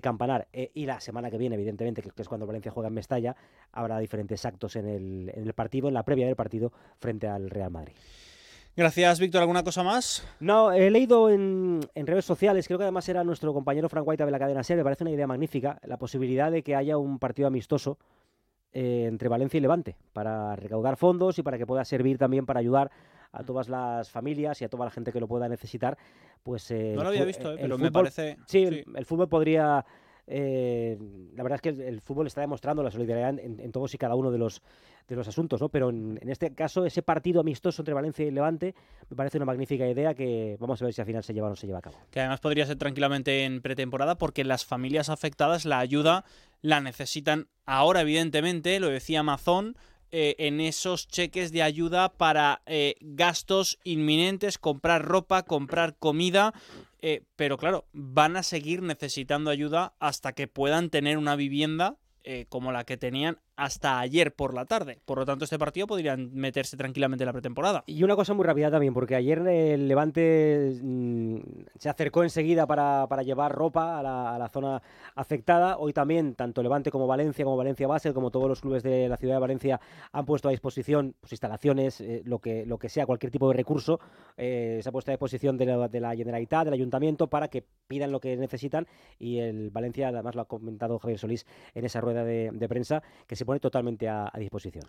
Campanar. 0.00 0.48
Eh, 0.52 0.70
y 0.72 0.86
la 0.86 1.00
semana 1.00 1.30
que 1.30 1.36
viene, 1.36 1.56
evidentemente, 1.56 2.00
que, 2.00 2.10
es 2.16 2.28
cuando 2.28 2.46
Valencia 2.46 2.72
juega 2.72 2.88
en 2.88 2.94
Mestalla, 2.94 3.36
habrá 3.70 3.98
diferentes 3.98 4.46
actos 4.46 4.76
en 4.76 4.86
el, 4.86 5.32
en 5.34 5.44
el 5.44 5.52
partido, 5.52 5.88
en 5.88 5.94
la 5.94 6.04
previa 6.04 6.26
del 6.26 6.36
partido 6.36 6.72
frente 6.98 7.26
al 7.26 7.50
Real 7.50 7.70
Madrid. 7.70 7.94
Gracias, 8.76 9.20
Víctor. 9.20 9.40
¿Alguna 9.40 9.62
cosa 9.62 9.84
más? 9.84 10.26
No, 10.40 10.72
he 10.72 10.90
leído 10.90 11.30
en, 11.30 11.80
redes 11.94 12.24
sociales, 12.24 12.66
creo 12.66 12.76
que 12.78 12.84
además 12.84 13.08
era 13.08 13.22
nuestro 13.22 13.54
compañero 13.54 13.88
Frank 13.88 14.06
White 14.06 14.24
de 14.24 14.30
la 14.32 14.38
cadena 14.38 14.64
SER, 14.64 14.78
me 14.78 14.82
parece 14.82 15.04
una 15.04 15.12
idea 15.12 15.28
magnífica, 15.28 15.78
la 15.84 15.96
posibilidad 15.96 16.50
de 16.50 16.64
que 16.64 16.74
haya 16.74 16.98
un 16.98 17.20
partido 17.20 17.46
amistoso 17.46 17.98
eh, 18.72 19.04
entre 19.06 19.28
Valencia 19.28 19.58
y 19.58 19.60
Levante 19.60 19.96
para 20.12 20.56
recaudar 20.56 20.96
fondos 20.96 21.38
y 21.38 21.44
para 21.44 21.56
que 21.56 21.66
pueda 21.66 21.84
servir 21.84 22.18
también 22.18 22.46
para 22.46 22.58
ayudar 22.58 22.90
a 23.30 23.44
todas 23.44 23.68
las 23.68 24.10
familias 24.10 24.60
y 24.60 24.64
a 24.64 24.68
toda 24.68 24.86
la 24.86 24.90
gente 24.90 25.12
que 25.12 25.20
lo 25.20 25.28
pueda 25.28 25.48
necesitar. 25.48 25.96
Pues, 26.42 26.68
eh, 26.72 26.94
no 26.96 27.04
lo 27.04 27.10
había 27.10 27.24
visto, 27.24 27.52
eh, 27.52 27.58
pero 27.60 27.78
me 27.78 27.92
parece... 27.92 28.38
Sí, 28.46 28.64
El, 28.64 29.04
fútbol 29.04 29.28
podría... 29.28 29.84
la 30.26 31.42
verdad 31.42 31.56
es 31.56 31.60
que 31.60 31.68
el, 31.68 32.00
fútbol 32.00 32.26
está 32.26 32.40
demostrando 32.40 32.82
la 32.82 32.90
solidaridad 32.90 33.38
en, 33.38 33.72
todos 33.72 33.92
y 33.94 33.98
cada 33.98 34.14
uno 34.14 34.30
de 34.30 34.38
los 34.38 34.62
de 35.08 35.16
los 35.16 35.28
asuntos, 35.28 35.60
¿no? 35.60 35.68
Pero 35.68 35.90
en, 35.90 36.18
este 36.30 36.54
caso, 36.54 36.86
ese 36.86 37.02
partido 37.02 37.40
amistoso 37.40 37.82
entre 37.82 37.92
Valencia 37.92 38.24
y 38.24 38.30
Levante 38.30 38.74
me 39.10 39.16
parece 39.16 39.36
una 39.36 39.44
magnífica 39.44 39.86
idea 39.86 40.14
que 40.14 40.56
vamos 40.58 40.80
a 40.80 40.86
ver 40.86 40.94
si 40.94 41.00
al 41.02 41.06
final 41.06 41.22
se 41.22 41.34
lleva 41.34 41.48
o 41.48 41.50
no 41.50 41.56
se 41.56 41.66
lleva 41.66 41.80
a 41.80 41.82
cabo. 41.82 41.98
Que 42.10 42.20
además 42.20 42.40
podría 42.40 42.64
ser 42.64 42.76
tranquilamente 42.76 43.44
en 43.44 43.60
pretemporada 43.60 44.16
porque 44.16 44.44
las 44.44 44.64
familias 44.64 45.10
afectadas 45.10 45.66
la 45.66 45.78
ayuda 45.78 46.24
la 46.62 46.80
necesitan 46.80 47.48
ahora, 47.66 48.00
evidentemente, 48.00 48.80
lo 48.80 48.88
decía 48.88 49.20
Amazon, 49.20 49.76
eh, 50.16 50.36
en 50.46 50.60
esos 50.60 51.08
cheques 51.08 51.50
de 51.50 51.64
ayuda 51.64 52.08
para 52.08 52.62
eh, 52.66 52.94
gastos 53.00 53.80
inminentes, 53.82 54.58
comprar 54.58 55.04
ropa, 55.04 55.42
comprar 55.42 55.96
comida. 55.96 56.54
Eh, 57.02 57.24
pero 57.34 57.58
claro, 57.58 57.88
van 57.92 58.36
a 58.36 58.44
seguir 58.44 58.80
necesitando 58.80 59.50
ayuda 59.50 59.94
hasta 59.98 60.32
que 60.32 60.46
puedan 60.46 60.90
tener 60.90 61.18
una 61.18 61.34
vivienda 61.34 61.96
como 62.48 62.72
la 62.72 62.84
que 62.84 62.96
tenían 62.96 63.38
hasta 63.56 64.00
ayer 64.00 64.34
por 64.34 64.54
la 64.54 64.64
tarde. 64.64 65.00
Por 65.04 65.18
lo 65.18 65.26
tanto, 65.26 65.44
este 65.44 65.58
partido 65.58 65.86
podrían 65.86 66.30
meterse 66.34 66.76
tranquilamente 66.76 67.24
en 67.24 67.26
la 67.26 67.32
pretemporada. 67.32 67.84
Y 67.86 68.02
una 68.02 68.16
cosa 68.16 68.34
muy 68.34 68.44
rápida 68.44 68.70
también, 68.70 68.94
porque 68.94 69.14
ayer 69.14 69.38
el 69.46 69.88
Levante 69.88 70.78
mm, 70.82 71.38
se 71.78 71.88
acercó 71.88 72.22
enseguida 72.22 72.66
para, 72.66 73.06
llevar 73.22 73.52
ropa 73.52 73.98
a 73.98 74.02
la, 74.02 74.48
zona 74.48 74.82
afectada. 75.14 75.78
Hoy 75.78 75.92
también, 75.92 76.34
tanto 76.34 76.62
Levante 76.62 76.90
como 76.90 77.06
Valencia, 77.06 77.44
como 77.44 77.56
Valencia 77.56 77.86
Basel, 77.86 78.14
como 78.14 78.30
todos 78.30 78.48
los 78.48 78.60
clubes 78.60 78.82
de 78.82 79.08
la 79.08 79.16
ciudad 79.16 79.34
de 79.34 79.40
Valencia 79.40 79.80
han 80.12 80.26
puesto 80.26 80.48
a 80.48 80.50
disposición 80.50 81.14
pues, 81.20 81.32
instalaciones, 81.32 82.00
eh, 82.00 82.22
lo, 82.24 82.38
que, 82.40 82.66
lo 82.66 82.78
que 82.78 82.88
sea, 82.88 83.06
cualquier 83.06 83.30
tipo 83.30 83.48
de 83.48 83.54
recurso, 83.54 84.00
eh, 84.36 84.80
se 84.82 84.88
ha 84.88 84.92
puesto 84.92 85.10
a 85.10 85.14
disposición 85.14 85.56
de 85.56 85.66
la, 85.66 85.88
de 85.88 86.00
la 86.00 86.14
Generalitat, 86.14 86.64
del 86.64 86.74
Ayuntamiento, 86.74 87.28
para 87.28 87.48
que 87.48 87.64
pidan 87.86 88.12
lo 88.12 88.20
que 88.20 88.36
necesitan. 88.36 88.86
Y 89.18 89.38
el 89.38 89.70
Valencia, 89.70 90.08
además 90.08 90.34
lo 90.34 90.42
ha 90.42 90.48
comentado 90.48 90.98
Javier 90.98 91.18
Solís 91.18 91.46
en 91.74 91.84
esa 91.84 92.00
rueda 92.00 92.24
de, 92.24 92.68
prensa, 92.68 93.02
que 93.26 93.36
se 93.36 93.43
pone 93.44 93.60
totalmente 93.60 94.08
a, 94.08 94.30
disposición. 94.38 94.84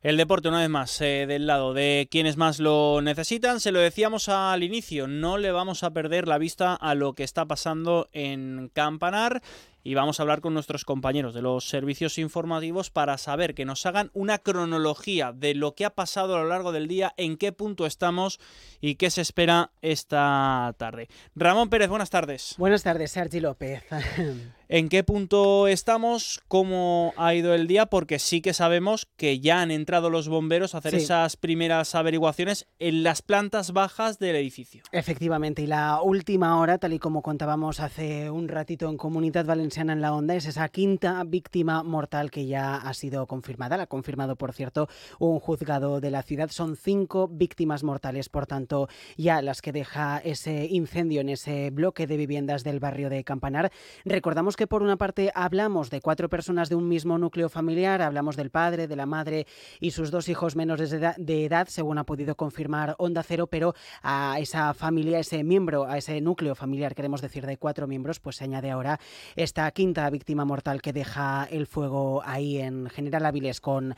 El 0.00 0.16
deporte, 0.16 0.48
una 0.48 0.60
vez 0.60 0.68
más, 0.68 1.00
eh, 1.00 1.26
del 1.26 1.48
lado 1.48 1.74
de 1.74 2.06
quienes 2.08 2.36
más 2.36 2.60
lo 2.60 3.00
necesitan, 3.02 3.58
se 3.58 3.72
lo 3.72 3.80
decíamos 3.80 4.28
al 4.28 4.62
inicio, 4.62 5.08
no 5.08 5.38
le 5.38 5.50
vamos 5.50 5.82
a 5.82 5.90
perder 5.90 6.28
la 6.28 6.38
vista 6.38 6.74
a 6.74 6.94
lo 6.94 7.14
que 7.14 7.24
está 7.24 7.46
pasando 7.46 8.08
en 8.12 8.70
Campanar 8.72 9.42
y 9.82 9.94
vamos 9.94 10.18
a 10.18 10.22
hablar 10.22 10.40
con 10.40 10.54
nuestros 10.54 10.84
compañeros 10.84 11.34
de 11.34 11.42
los 11.42 11.68
servicios 11.68 12.18
informativos 12.18 12.90
para 12.90 13.18
saber 13.18 13.54
que 13.54 13.64
nos 13.64 13.86
hagan 13.86 14.10
una 14.12 14.38
cronología 14.38 15.32
de 15.32 15.54
lo 15.54 15.74
que 15.74 15.84
ha 15.84 15.94
pasado 15.94 16.36
a 16.36 16.40
lo 16.40 16.48
largo 16.48 16.72
del 16.72 16.88
día, 16.88 17.14
en 17.16 17.36
qué 17.36 17.52
punto 17.52 17.86
estamos 17.86 18.40
y 18.80 18.96
qué 18.96 19.10
se 19.10 19.20
espera 19.20 19.70
esta 19.82 20.74
tarde. 20.78 21.08
Ramón 21.34 21.70
Pérez, 21.70 21.88
buenas 21.88 22.10
tardes. 22.10 22.54
Buenas 22.58 22.82
tardes, 22.82 23.12
Sergi 23.12 23.40
López. 23.40 23.82
¿En 24.70 24.90
qué 24.90 25.02
punto 25.02 25.66
estamos? 25.66 26.42
¿Cómo 26.46 27.14
ha 27.16 27.34
ido 27.34 27.54
el 27.54 27.66
día? 27.66 27.86
Porque 27.86 28.18
sí 28.18 28.42
que 28.42 28.52
sabemos 28.52 29.08
que 29.16 29.40
ya 29.40 29.62
han 29.62 29.70
entrado 29.70 30.10
los 30.10 30.28
bomberos 30.28 30.74
a 30.74 30.78
hacer 30.78 30.94
esas 30.94 31.38
primeras 31.38 31.94
averiguaciones 31.94 32.66
en 32.78 33.02
las 33.02 33.22
plantas 33.22 33.72
bajas 33.72 34.18
del 34.18 34.36
edificio. 34.36 34.82
Efectivamente, 34.92 35.62
y 35.62 35.66
la 35.66 36.02
última 36.02 36.60
hora, 36.60 36.76
tal 36.76 36.92
y 36.92 36.98
como 36.98 37.22
contábamos 37.22 37.80
hace 37.80 38.30
un 38.30 38.46
ratito 38.48 38.90
en 38.90 38.98
Comunidad 38.98 39.46
Valenciana, 39.46 39.67
Valenciana 39.68 39.92
en 39.92 40.00
la 40.00 40.14
Onda 40.14 40.34
es 40.34 40.46
esa 40.46 40.66
quinta 40.70 41.22
víctima 41.24 41.82
mortal 41.82 42.30
que 42.30 42.46
ya 42.46 42.76
ha 42.76 42.94
sido 42.94 43.26
confirmada. 43.26 43.76
La 43.76 43.82
ha 43.82 43.86
confirmado, 43.86 44.34
por 44.34 44.54
cierto, 44.54 44.88
un 45.18 45.40
juzgado 45.40 46.00
de 46.00 46.10
la 46.10 46.22
ciudad. 46.22 46.48
Son 46.48 46.74
cinco 46.74 47.28
víctimas 47.28 47.84
mortales, 47.84 48.30
por 48.30 48.46
tanto, 48.46 48.88
ya 49.18 49.42
las 49.42 49.60
que 49.60 49.72
deja 49.72 50.22
ese 50.24 50.64
incendio 50.70 51.20
en 51.20 51.28
ese 51.28 51.68
bloque 51.68 52.06
de 52.06 52.16
viviendas 52.16 52.64
del 52.64 52.80
barrio 52.80 53.10
de 53.10 53.24
Campanar. 53.24 53.70
Recordamos 54.06 54.56
que, 54.56 54.66
por 54.66 54.82
una 54.82 54.96
parte, 54.96 55.32
hablamos 55.34 55.90
de 55.90 56.00
cuatro 56.00 56.30
personas 56.30 56.70
de 56.70 56.74
un 56.74 56.88
mismo 56.88 57.18
núcleo 57.18 57.50
familiar, 57.50 58.00
hablamos 58.00 58.36
del 58.36 58.48
padre, 58.48 58.88
de 58.88 58.96
la 58.96 59.04
madre 59.04 59.46
y 59.80 59.90
sus 59.90 60.10
dos 60.10 60.30
hijos 60.30 60.56
menores 60.56 60.90
de 60.90 61.44
edad, 61.44 61.68
según 61.68 61.98
ha 61.98 62.04
podido 62.04 62.36
confirmar 62.36 62.94
Onda 62.96 63.22
Cero, 63.22 63.48
pero 63.48 63.74
a 64.02 64.38
esa 64.40 64.72
familia, 64.72 65.18
ese 65.18 65.44
miembro, 65.44 65.84
a 65.84 65.98
ese 65.98 66.22
núcleo 66.22 66.54
familiar, 66.54 66.94
queremos 66.94 67.20
decir, 67.20 67.44
de 67.44 67.58
cuatro 67.58 67.86
miembros, 67.86 68.18
pues 68.18 68.36
se 68.36 68.44
añade 68.44 68.70
ahora 68.70 68.98
esta 69.36 69.57
quinta 69.72 70.08
víctima 70.10 70.44
mortal 70.44 70.80
que 70.80 70.92
deja 70.92 71.46
el 71.50 71.66
fuego 71.66 72.22
ahí 72.24 72.58
en 72.58 72.88
General 72.90 73.26
Áviles 73.26 73.60
con 73.60 73.94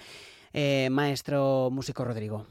eh, 0.52 0.88
maestro 0.90 1.68
músico 1.70 2.04
Rodrigo. 2.04 2.46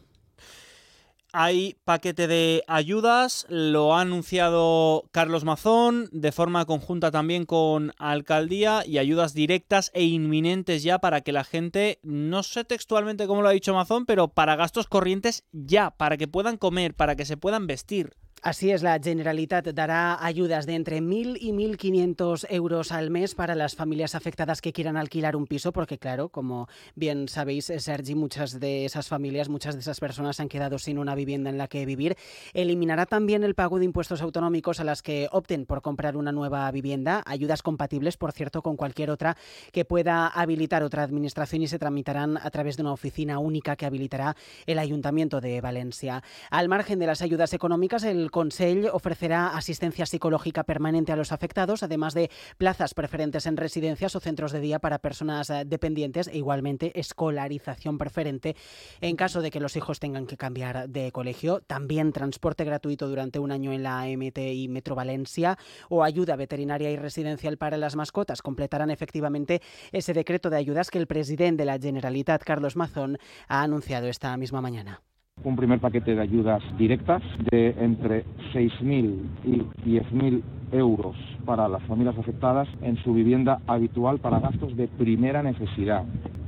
Hay 1.31 1.75
paquete 1.85 2.27
de 2.27 2.63
ayudas, 2.67 3.45
lo 3.49 3.95
ha 3.95 4.01
anunciado 4.01 5.05
Carlos 5.11 5.43
Mazón 5.43 6.09
de 6.11 6.31
forma 6.31 6.65
conjunta 6.65 7.11
también 7.11 7.45
con 7.45 7.93
Alcaldía 7.99 8.83
y 8.83 8.97
ayudas 8.97 9.35
directas 9.35 9.91
e 9.93 10.05
inminentes 10.05 10.81
ya 10.81 10.97
para 10.97 11.21
que 11.21 11.31
la 11.31 11.43
gente, 11.43 11.99
no 12.01 12.41
sé 12.41 12.63
textualmente 12.63 13.27
cómo 13.27 13.43
lo 13.43 13.49
ha 13.49 13.51
dicho 13.51 13.75
Mazón, 13.75 14.07
pero 14.07 14.29
para 14.29 14.55
gastos 14.55 14.87
corrientes 14.87 15.43
ya, 15.51 15.91
para 15.91 16.17
que 16.17 16.27
puedan 16.27 16.57
comer, 16.57 16.95
para 16.95 17.15
que 17.15 17.25
se 17.25 17.37
puedan 17.37 17.67
vestir. 17.67 18.15
Así 18.41 18.71
es, 18.71 18.83
la 18.83 18.97
Generalitat 19.03 19.67
dará 19.67 20.23
ayudas 20.23 20.65
de 20.65 20.75
entre 20.75 21.01
1.000 21.01 21.37
y 21.41 21.51
1.500 21.51 22.45
euros 22.49 22.93
al 22.93 23.09
mes 23.09 23.35
para 23.35 23.53
las 23.53 23.75
familias 23.75 24.15
afectadas 24.15 24.61
que 24.61 24.71
quieran 24.71 24.95
alquilar 24.95 25.35
un 25.35 25.45
piso, 25.45 25.73
porque 25.73 25.97
claro, 25.97 26.29
como 26.29 26.69
bien 26.95 27.27
sabéis, 27.27 27.65
Sergi, 27.65 28.15
muchas 28.15 28.61
de 28.61 28.85
esas 28.85 29.09
familias, 29.09 29.49
muchas 29.49 29.75
de 29.75 29.81
esas 29.81 29.99
personas 29.99 30.39
han 30.39 30.47
quedado 30.47 30.79
sin 30.79 30.99
una 30.99 31.15
vivienda 31.15 31.49
en 31.49 31.57
la 31.57 31.67
que 31.67 31.85
vivir. 31.85 32.15
Eliminará 32.53 33.05
también 33.05 33.43
el 33.43 33.55
pago 33.55 33.77
de 33.77 33.83
impuestos 33.83 34.21
autonómicos 34.21 34.79
a 34.79 34.85
las 34.85 35.01
que 35.01 35.27
opten 35.33 35.65
por 35.65 35.81
comprar 35.81 36.15
una 36.15 36.31
nueva 36.31 36.71
vivienda, 36.71 37.23
ayudas 37.25 37.61
compatibles, 37.61 38.15
por 38.15 38.31
cierto, 38.31 38.61
con 38.61 38.77
cualquier 38.77 39.11
otra 39.11 39.35
que 39.73 39.83
pueda 39.83 40.27
habilitar 40.27 40.83
otra 40.83 41.03
administración 41.03 41.63
y 41.63 41.67
se 41.67 41.77
tramitarán 41.77 42.37
a 42.37 42.49
través 42.51 42.77
de 42.77 42.83
una 42.83 42.93
oficina 42.93 43.37
única 43.39 43.75
que 43.75 43.85
habilitará 43.85 44.37
el 44.65 44.79
Ayuntamiento 44.79 45.41
de 45.41 45.59
Valencia. 45.59 46.23
Al 46.49 46.69
margen 46.69 46.99
de 46.99 47.07
las 47.07 47.21
ayudas 47.21 47.51
económicas, 47.51 48.05
el 48.05 48.28
el 48.29 48.31
Consell 48.31 48.89
ofrecerá 48.93 49.57
asistencia 49.57 50.05
psicológica 50.05 50.63
permanente 50.63 51.11
a 51.11 51.15
los 51.15 51.31
afectados, 51.31 51.81
además 51.81 52.13
de 52.13 52.29
plazas 52.59 52.93
preferentes 52.93 53.47
en 53.47 53.57
residencias 53.57 54.15
o 54.15 54.19
centros 54.19 54.51
de 54.51 54.59
día 54.59 54.77
para 54.77 54.99
personas 54.99 55.49
eh, 55.49 55.63
dependientes 55.65 56.27
e 56.27 56.37
igualmente 56.37 56.91
escolarización 56.93 57.97
preferente 57.97 58.55
en 59.01 59.15
caso 59.15 59.41
de 59.41 59.49
que 59.49 59.59
los 59.59 59.75
hijos 59.75 59.99
tengan 59.99 60.27
que 60.27 60.37
cambiar 60.37 60.89
de 60.89 61.11
colegio. 61.11 61.61
También 61.61 62.13
transporte 62.13 62.65
gratuito 62.65 63.07
durante 63.07 63.39
un 63.39 63.51
año 63.51 63.73
en 63.73 63.81
la 63.81 64.05
MTI 64.05 64.67
Metro 64.67 64.93
Valencia 64.93 65.57
o 65.89 66.03
ayuda 66.03 66.35
veterinaria 66.35 66.91
y 66.91 66.97
residencial 66.97 67.57
para 67.57 67.77
las 67.77 67.95
mascotas. 67.95 68.43
Completarán 68.43 68.91
efectivamente 68.91 69.63
ese 69.91 70.13
decreto 70.13 70.51
de 70.51 70.57
ayudas 70.57 70.91
que 70.91 70.99
el 70.99 71.07
presidente 71.07 71.63
de 71.63 71.65
la 71.65 71.79
Generalitat, 71.79 72.43
Carlos 72.43 72.75
Mazón, 72.75 73.17
ha 73.47 73.63
anunciado 73.63 74.07
esta 74.07 74.37
misma 74.37 74.61
mañana 74.61 75.01
un 75.43 75.55
primer 75.55 75.79
paquete 75.79 76.15
de 76.15 76.21
ayudas 76.21 76.61
directas 76.77 77.21
de 77.51 77.75
entre 77.79 78.25
6.000 78.53 79.15
y 79.45 79.89
10.000 79.89 80.41
euros 80.71 81.15
para 81.45 81.67
las 81.67 81.81
familias 81.83 82.17
afectadas 82.17 82.67
en 82.81 82.97
su 82.97 83.13
vivienda 83.13 83.59
habitual 83.67 84.19
para 84.19 84.39
gastos 84.39 84.75
de 84.77 84.87
primera 84.87 85.41
necesidad, 85.41 86.03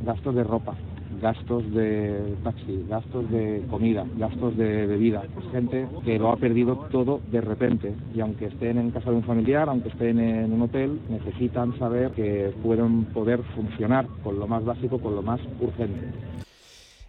gastos 0.06 0.36
de 0.36 0.44
ropa, 0.44 0.76
gastos 1.22 1.72
de 1.74 2.36
taxi, 2.44 2.86
gastos 2.90 3.30
de 3.32 3.64
comida, 3.70 4.06
gastos 4.18 4.58
de 4.58 4.88
bebida. 4.88 5.24
Gente 5.52 5.88
que 6.04 6.20
lo 6.20 6.32
ha 6.32 6.38
perdido 6.38 6.88
todo 6.92 7.22
de 7.32 7.42
repente 7.42 7.94
y 8.14 8.22
aunque 8.22 8.46
estén 8.46 8.78
en 8.78 8.92
casa 8.92 9.12
de 9.12 9.18
un 9.18 9.24
familiar, 9.24 9.70
aunque 9.70 9.90
estén 9.90 10.20
en 10.20 10.52
un 10.52 10.64
hotel, 10.64 11.00
necesitan 11.10 11.78
saber 11.78 12.12
que 12.12 12.54
pueden 12.64 13.06
poder 13.06 13.42
funcionar 13.56 14.08
con 14.24 14.40
lo 14.40 14.48
más 14.48 14.64
básico, 14.66 15.00
con 15.00 15.16
lo 15.16 15.22
más 15.22 15.40
urgente. 15.60 16.08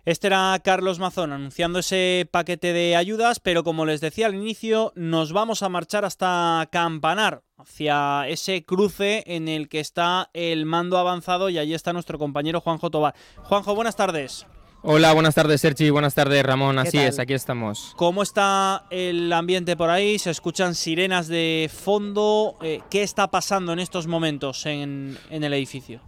Este 0.04 0.26
era 0.26 0.60
Carlos 0.64 0.98
Mazón 0.98 1.32
anunciando 1.32 1.78
ese 1.78 2.28
paquete 2.28 2.72
de 2.72 2.96
ayudas, 2.96 3.38
pero 3.38 3.62
como 3.62 3.86
les 3.86 4.00
decía 4.00 4.26
al 4.26 4.34
inicio, 4.34 4.92
nos 4.96 5.32
vamos 5.32 5.62
a 5.62 5.68
marchar 5.68 6.04
hasta 6.04 6.68
Campanar, 6.72 7.44
hacia 7.56 8.26
ese 8.26 8.64
cruce 8.64 9.22
en 9.28 9.46
el 9.46 9.68
que 9.68 9.78
está 9.78 10.28
el 10.32 10.66
mando 10.66 10.98
avanzado 10.98 11.50
y 11.50 11.58
allí 11.58 11.72
está 11.72 11.92
nuestro 11.92 12.18
compañero 12.18 12.60
Juanjo 12.60 12.90
Tobar. 12.90 13.14
Juanjo, 13.44 13.76
buenas 13.76 13.94
tardes. 13.94 14.44
Hola, 14.82 15.12
buenas 15.12 15.36
tardes 15.36 15.60
Sergi, 15.60 15.90
buenas 15.90 16.16
tardes 16.16 16.44
Ramón, 16.44 16.80
así 16.80 16.98
es, 16.98 17.20
aquí 17.20 17.34
estamos. 17.34 17.94
¿Cómo 17.96 18.24
está 18.24 18.86
el 18.90 19.32
ambiente 19.32 19.76
por 19.76 19.90
ahí? 19.90 20.18
¿Se 20.18 20.30
escuchan 20.30 20.74
sirenas 20.74 21.28
de 21.28 21.70
fondo? 21.72 22.56
Eh, 22.60 22.80
¿Qué 22.90 23.04
está 23.04 23.28
pasando 23.28 23.72
en 23.72 23.78
estos 23.78 24.08
momentos 24.08 24.66
en 24.66 25.16
el 25.30 25.52
edificio? 25.52 26.00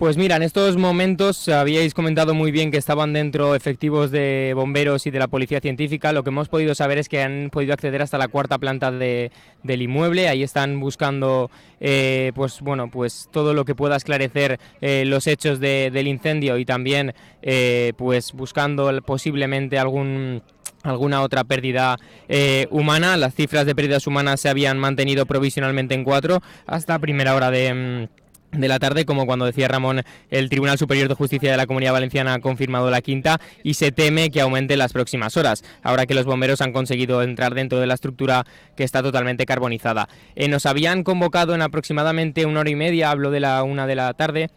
Pues 0.00 0.16
mira, 0.16 0.36
en 0.36 0.42
estos 0.42 0.78
momentos 0.78 1.46
habíais 1.50 1.92
comentado 1.92 2.32
muy 2.32 2.50
bien 2.50 2.70
que 2.70 2.78
estaban 2.78 3.12
dentro 3.12 3.54
efectivos 3.54 4.10
de 4.10 4.52
bomberos 4.54 5.06
y 5.06 5.10
de 5.10 5.18
la 5.18 5.28
policía 5.28 5.60
científica. 5.60 6.14
Lo 6.14 6.24
que 6.24 6.30
hemos 6.30 6.48
podido 6.48 6.74
saber 6.74 6.96
es 6.96 7.10
que 7.10 7.22
han 7.22 7.50
podido 7.52 7.74
acceder 7.74 8.00
hasta 8.00 8.16
la 8.16 8.28
cuarta 8.28 8.56
planta 8.56 8.90
del 8.90 9.30
inmueble. 9.62 10.30
Ahí 10.30 10.42
están 10.42 10.80
buscando, 10.80 11.50
eh, 11.80 12.32
pues 12.34 12.62
bueno, 12.62 12.88
pues 12.90 13.28
todo 13.30 13.52
lo 13.52 13.66
que 13.66 13.74
pueda 13.74 13.96
esclarecer 13.96 14.58
eh, 14.80 15.04
los 15.04 15.26
hechos 15.26 15.60
del 15.60 16.06
incendio 16.06 16.56
y 16.56 16.64
también, 16.64 17.12
eh, 17.42 17.92
pues 17.98 18.32
buscando 18.32 19.02
posiblemente 19.02 19.78
algún 19.78 20.42
alguna 20.82 21.20
otra 21.20 21.44
pérdida 21.44 21.98
humana. 22.70 23.18
Las 23.18 23.34
cifras 23.34 23.66
de 23.66 23.74
pérdidas 23.74 24.06
humanas 24.06 24.40
se 24.40 24.48
habían 24.48 24.78
mantenido 24.78 25.26
provisionalmente 25.26 25.94
en 25.94 26.04
cuatro 26.04 26.42
hasta 26.66 26.98
primera 26.98 27.34
hora 27.34 27.50
de, 27.50 27.74
mm, 27.74 28.29
de 28.52 28.68
la 28.68 28.78
tarde, 28.78 29.04
como 29.04 29.26
cuando 29.26 29.44
decía 29.44 29.68
Ramón, 29.68 30.02
el 30.30 30.48
Tribunal 30.48 30.78
Superior 30.78 31.08
de 31.08 31.14
Justicia 31.14 31.50
de 31.50 31.56
la 31.56 31.66
Comunidad 31.66 31.92
Valenciana 31.92 32.34
ha 32.34 32.40
confirmado 32.40 32.90
la 32.90 33.00
quinta 33.00 33.40
y 33.62 33.74
se 33.74 33.92
teme 33.92 34.30
que 34.30 34.40
aumente 34.40 34.74
en 34.74 34.78
las 34.78 34.92
próximas 34.92 35.36
horas, 35.36 35.62
ahora 35.82 36.06
que 36.06 36.14
los 36.14 36.24
bomberos 36.24 36.60
han 36.60 36.72
conseguido 36.72 37.22
entrar 37.22 37.54
dentro 37.54 37.78
de 37.78 37.86
la 37.86 37.94
estructura 37.94 38.44
que 38.76 38.84
está 38.84 39.02
totalmente 39.02 39.46
carbonizada. 39.46 40.08
Eh, 40.34 40.48
nos 40.48 40.66
habían 40.66 41.04
convocado 41.04 41.54
en 41.54 41.62
aproximadamente 41.62 42.46
una 42.46 42.60
hora 42.60 42.70
y 42.70 42.76
media, 42.76 43.10
hablo 43.10 43.30
de 43.30 43.40
la 43.40 43.62
una 43.62 43.86
de 43.86 43.94
la 43.94 44.12
tarde, 44.14 44.50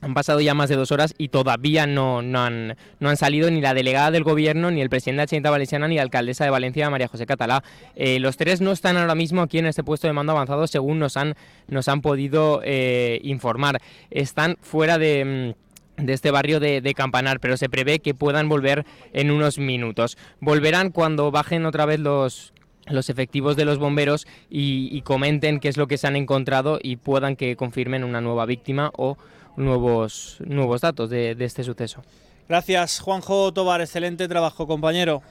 han 0.00 0.14
pasado 0.14 0.40
ya 0.40 0.54
más 0.54 0.68
de 0.68 0.76
dos 0.76 0.92
horas 0.92 1.14
y 1.18 1.28
todavía 1.28 1.86
no, 1.86 2.22
no, 2.22 2.40
han, 2.40 2.76
no 3.00 3.08
han 3.08 3.16
salido 3.16 3.50
ni 3.50 3.60
la 3.60 3.74
delegada 3.74 4.10
del 4.10 4.24
gobierno, 4.24 4.70
ni 4.70 4.80
el 4.80 4.90
presidente 4.90 5.20
de 5.20 5.22
la 5.22 5.26
Chinta 5.26 5.50
Valenciana, 5.50 5.88
ni 5.88 5.96
la 5.96 6.02
alcaldesa 6.02 6.44
de 6.44 6.50
Valencia, 6.50 6.90
María 6.90 7.08
José 7.08 7.26
Catalá. 7.26 7.62
Eh, 7.94 8.18
los 8.20 8.36
tres 8.36 8.60
no 8.60 8.72
están 8.72 8.96
ahora 8.96 9.14
mismo 9.14 9.42
aquí 9.42 9.58
en 9.58 9.66
este 9.66 9.82
puesto 9.82 10.06
de 10.06 10.12
mando 10.12 10.32
avanzado, 10.32 10.66
según 10.66 10.98
nos 10.98 11.16
han, 11.16 11.34
nos 11.68 11.88
han 11.88 12.02
podido 12.02 12.60
eh, 12.64 13.20
informar. 13.22 13.80
Están 14.10 14.56
fuera 14.60 14.98
de 14.98 15.54
mm, 15.54 15.66
de 15.96 16.12
este 16.12 16.30
barrio 16.30 16.60
de, 16.60 16.92
Campanar, 16.94 17.40
pero 17.40 17.56
se 17.56 17.68
prevé 17.68 18.00
que 18.00 18.14
puedan 18.14 18.48
volver 18.48 18.84
en 19.12 19.30
unos 19.30 19.58
minutos. 19.58 20.16
Volverán 20.40 20.90
cuando 20.90 21.30
bajen 21.30 21.66
otra 21.66 21.86
vez 21.86 22.00
los, 22.00 22.52
los 22.86 23.10
efectivos 23.10 23.56
de 23.56 23.64
los 23.64 23.78
bomberos 23.78 24.26
y, 24.50 24.88
y 24.92 25.02
comenten 25.02 25.58
qué 25.58 25.68
es 25.68 25.76
lo 25.76 25.86
que 25.86 25.98
se 25.98 26.06
han 26.06 26.16
encontrado 26.16 26.78
y 26.82 26.96
puedan 26.96 27.36
que 27.36 27.56
confirmen 27.56 28.04
una 28.04 28.20
nueva 28.20 28.46
víctima 28.46 28.90
o 28.96 29.16
nuevos, 29.56 30.36
nuevos 30.40 30.80
datos 30.80 31.10
de, 31.10 31.34
de 31.34 31.44
este 31.44 31.64
suceso. 31.64 32.02
Gracias, 32.48 33.00
Juanjo 33.00 33.52
Tobar. 33.52 33.80
Excelente 33.80 34.28
trabajo, 34.28 34.66
compañero. 34.66 35.22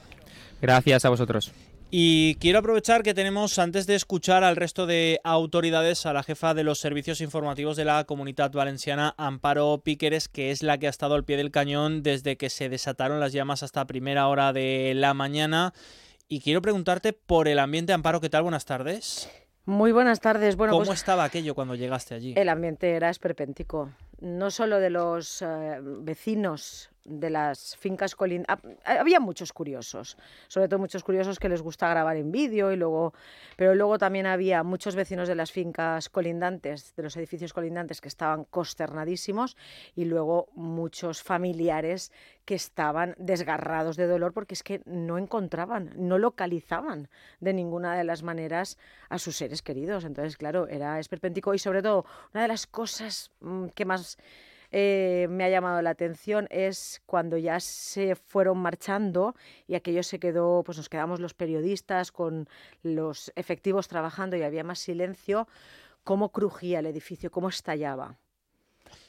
Gracias 0.60 1.04
a 1.04 1.08
vosotros. 1.08 1.52
Y 1.90 2.34
quiero 2.36 2.58
aprovechar 2.58 3.04
que 3.04 3.14
tenemos, 3.14 3.60
antes 3.60 3.86
de 3.86 3.94
escuchar 3.94 4.42
al 4.42 4.56
resto 4.56 4.86
de 4.86 5.20
autoridades, 5.22 6.04
a 6.04 6.12
la 6.12 6.24
jefa 6.24 6.52
de 6.52 6.64
los 6.64 6.80
servicios 6.80 7.20
informativos 7.20 7.76
de 7.76 7.84
la 7.84 8.02
Comunidad 8.04 8.50
Valenciana, 8.50 9.14
Amparo 9.16 9.80
Píqueres, 9.84 10.28
que 10.28 10.50
es 10.50 10.64
la 10.64 10.78
que 10.78 10.88
ha 10.88 10.90
estado 10.90 11.14
al 11.14 11.24
pie 11.24 11.36
del 11.36 11.52
cañón 11.52 12.02
desde 12.02 12.36
que 12.36 12.50
se 12.50 12.68
desataron 12.68 13.20
las 13.20 13.32
llamas 13.32 13.62
hasta 13.62 13.86
primera 13.86 14.26
hora 14.26 14.52
de 14.52 14.94
la 14.96 15.14
mañana. 15.14 15.72
Y 16.28 16.40
quiero 16.40 16.60
preguntarte 16.60 17.12
por 17.12 17.46
el 17.46 17.60
ambiente, 17.60 17.92
Amparo, 17.92 18.20
¿qué 18.20 18.30
tal? 18.30 18.42
Buenas 18.42 18.64
tardes. 18.64 19.30
Muy 19.64 19.92
buenas 19.92 20.20
tardes. 20.20 20.56
Bueno, 20.56 20.72
¿Cómo 20.72 20.86
pues 20.86 20.98
estaba 20.98 21.22
aquello 21.22 21.54
cuando 21.54 21.76
llegaste 21.76 22.14
allí? 22.14 22.34
El 22.36 22.48
ambiente 22.48 22.90
era 22.92 23.10
esperpéntico. 23.10 23.90
No 24.20 24.50
solo 24.50 24.78
de 24.78 24.90
los 24.90 25.42
eh, 25.42 25.78
vecinos 25.80 26.90
de 27.06 27.30
las 27.30 27.76
fincas 27.76 28.14
colindantes. 28.14 28.78
Había 28.84 29.20
muchos 29.20 29.52
curiosos, 29.52 30.16
sobre 30.48 30.68
todo 30.68 30.78
muchos 30.78 31.04
curiosos 31.04 31.38
que 31.38 31.48
les 31.48 31.62
gusta 31.62 31.88
grabar 31.88 32.16
en 32.16 32.32
vídeo 32.32 32.72
y 32.72 32.76
luego, 32.76 33.14
pero 33.56 33.74
luego 33.74 33.98
también 33.98 34.26
había 34.26 34.62
muchos 34.62 34.94
vecinos 34.94 35.28
de 35.28 35.34
las 35.34 35.52
fincas 35.52 36.08
colindantes, 36.08 36.94
de 36.96 37.02
los 37.02 37.16
edificios 37.16 37.52
colindantes 37.52 38.00
que 38.00 38.08
estaban 38.08 38.44
consternadísimos 38.44 39.56
y 39.94 40.04
luego 40.04 40.48
muchos 40.54 41.22
familiares 41.22 42.12
que 42.44 42.54
estaban 42.54 43.14
desgarrados 43.18 43.96
de 43.96 44.06
dolor 44.06 44.32
porque 44.32 44.54
es 44.54 44.62
que 44.62 44.80
no 44.84 45.18
encontraban, 45.18 45.92
no 45.96 46.18
localizaban 46.18 47.08
de 47.40 47.52
ninguna 47.52 47.96
de 47.96 48.04
las 48.04 48.22
maneras 48.22 48.78
a 49.08 49.18
sus 49.18 49.36
seres 49.36 49.62
queridos. 49.62 50.04
Entonces, 50.04 50.36
claro, 50.36 50.68
era 50.68 50.98
esperpéntico 51.00 51.54
y 51.54 51.58
sobre 51.58 51.82
todo 51.82 52.06
una 52.32 52.42
de 52.42 52.48
las 52.48 52.66
cosas 52.66 53.32
mm, 53.40 53.66
que 53.68 53.84
más 53.84 54.18
eh, 54.70 55.26
me 55.30 55.44
ha 55.44 55.48
llamado 55.48 55.80
la 55.82 55.90
atención 55.90 56.46
es 56.50 57.02
cuando 57.06 57.36
ya 57.36 57.60
se 57.60 58.14
fueron 58.16 58.58
marchando 58.58 59.34
y 59.66 59.74
aquello 59.74 60.02
se 60.02 60.18
quedó, 60.18 60.62
pues 60.64 60.78
nos 60.78 60.88
quedamos 60.88 61.20
los 61.20 61.34
periodistas 61.34 62.12
con 62.12 62.48
los 62.82 63.32
efectivos 63.36 63.88
trabajando 63.88 64.36
y 64.36 64.42
había 64.42 64.64
más 64.64 64.78
silencio, 64.78 65.48
cómo 66.04 66.30
crujía 66.32 66.80
el 66.80 66.86
edificio, 66.86 67.30
cómo 67.30 67.48
estallaba 67.48 68.18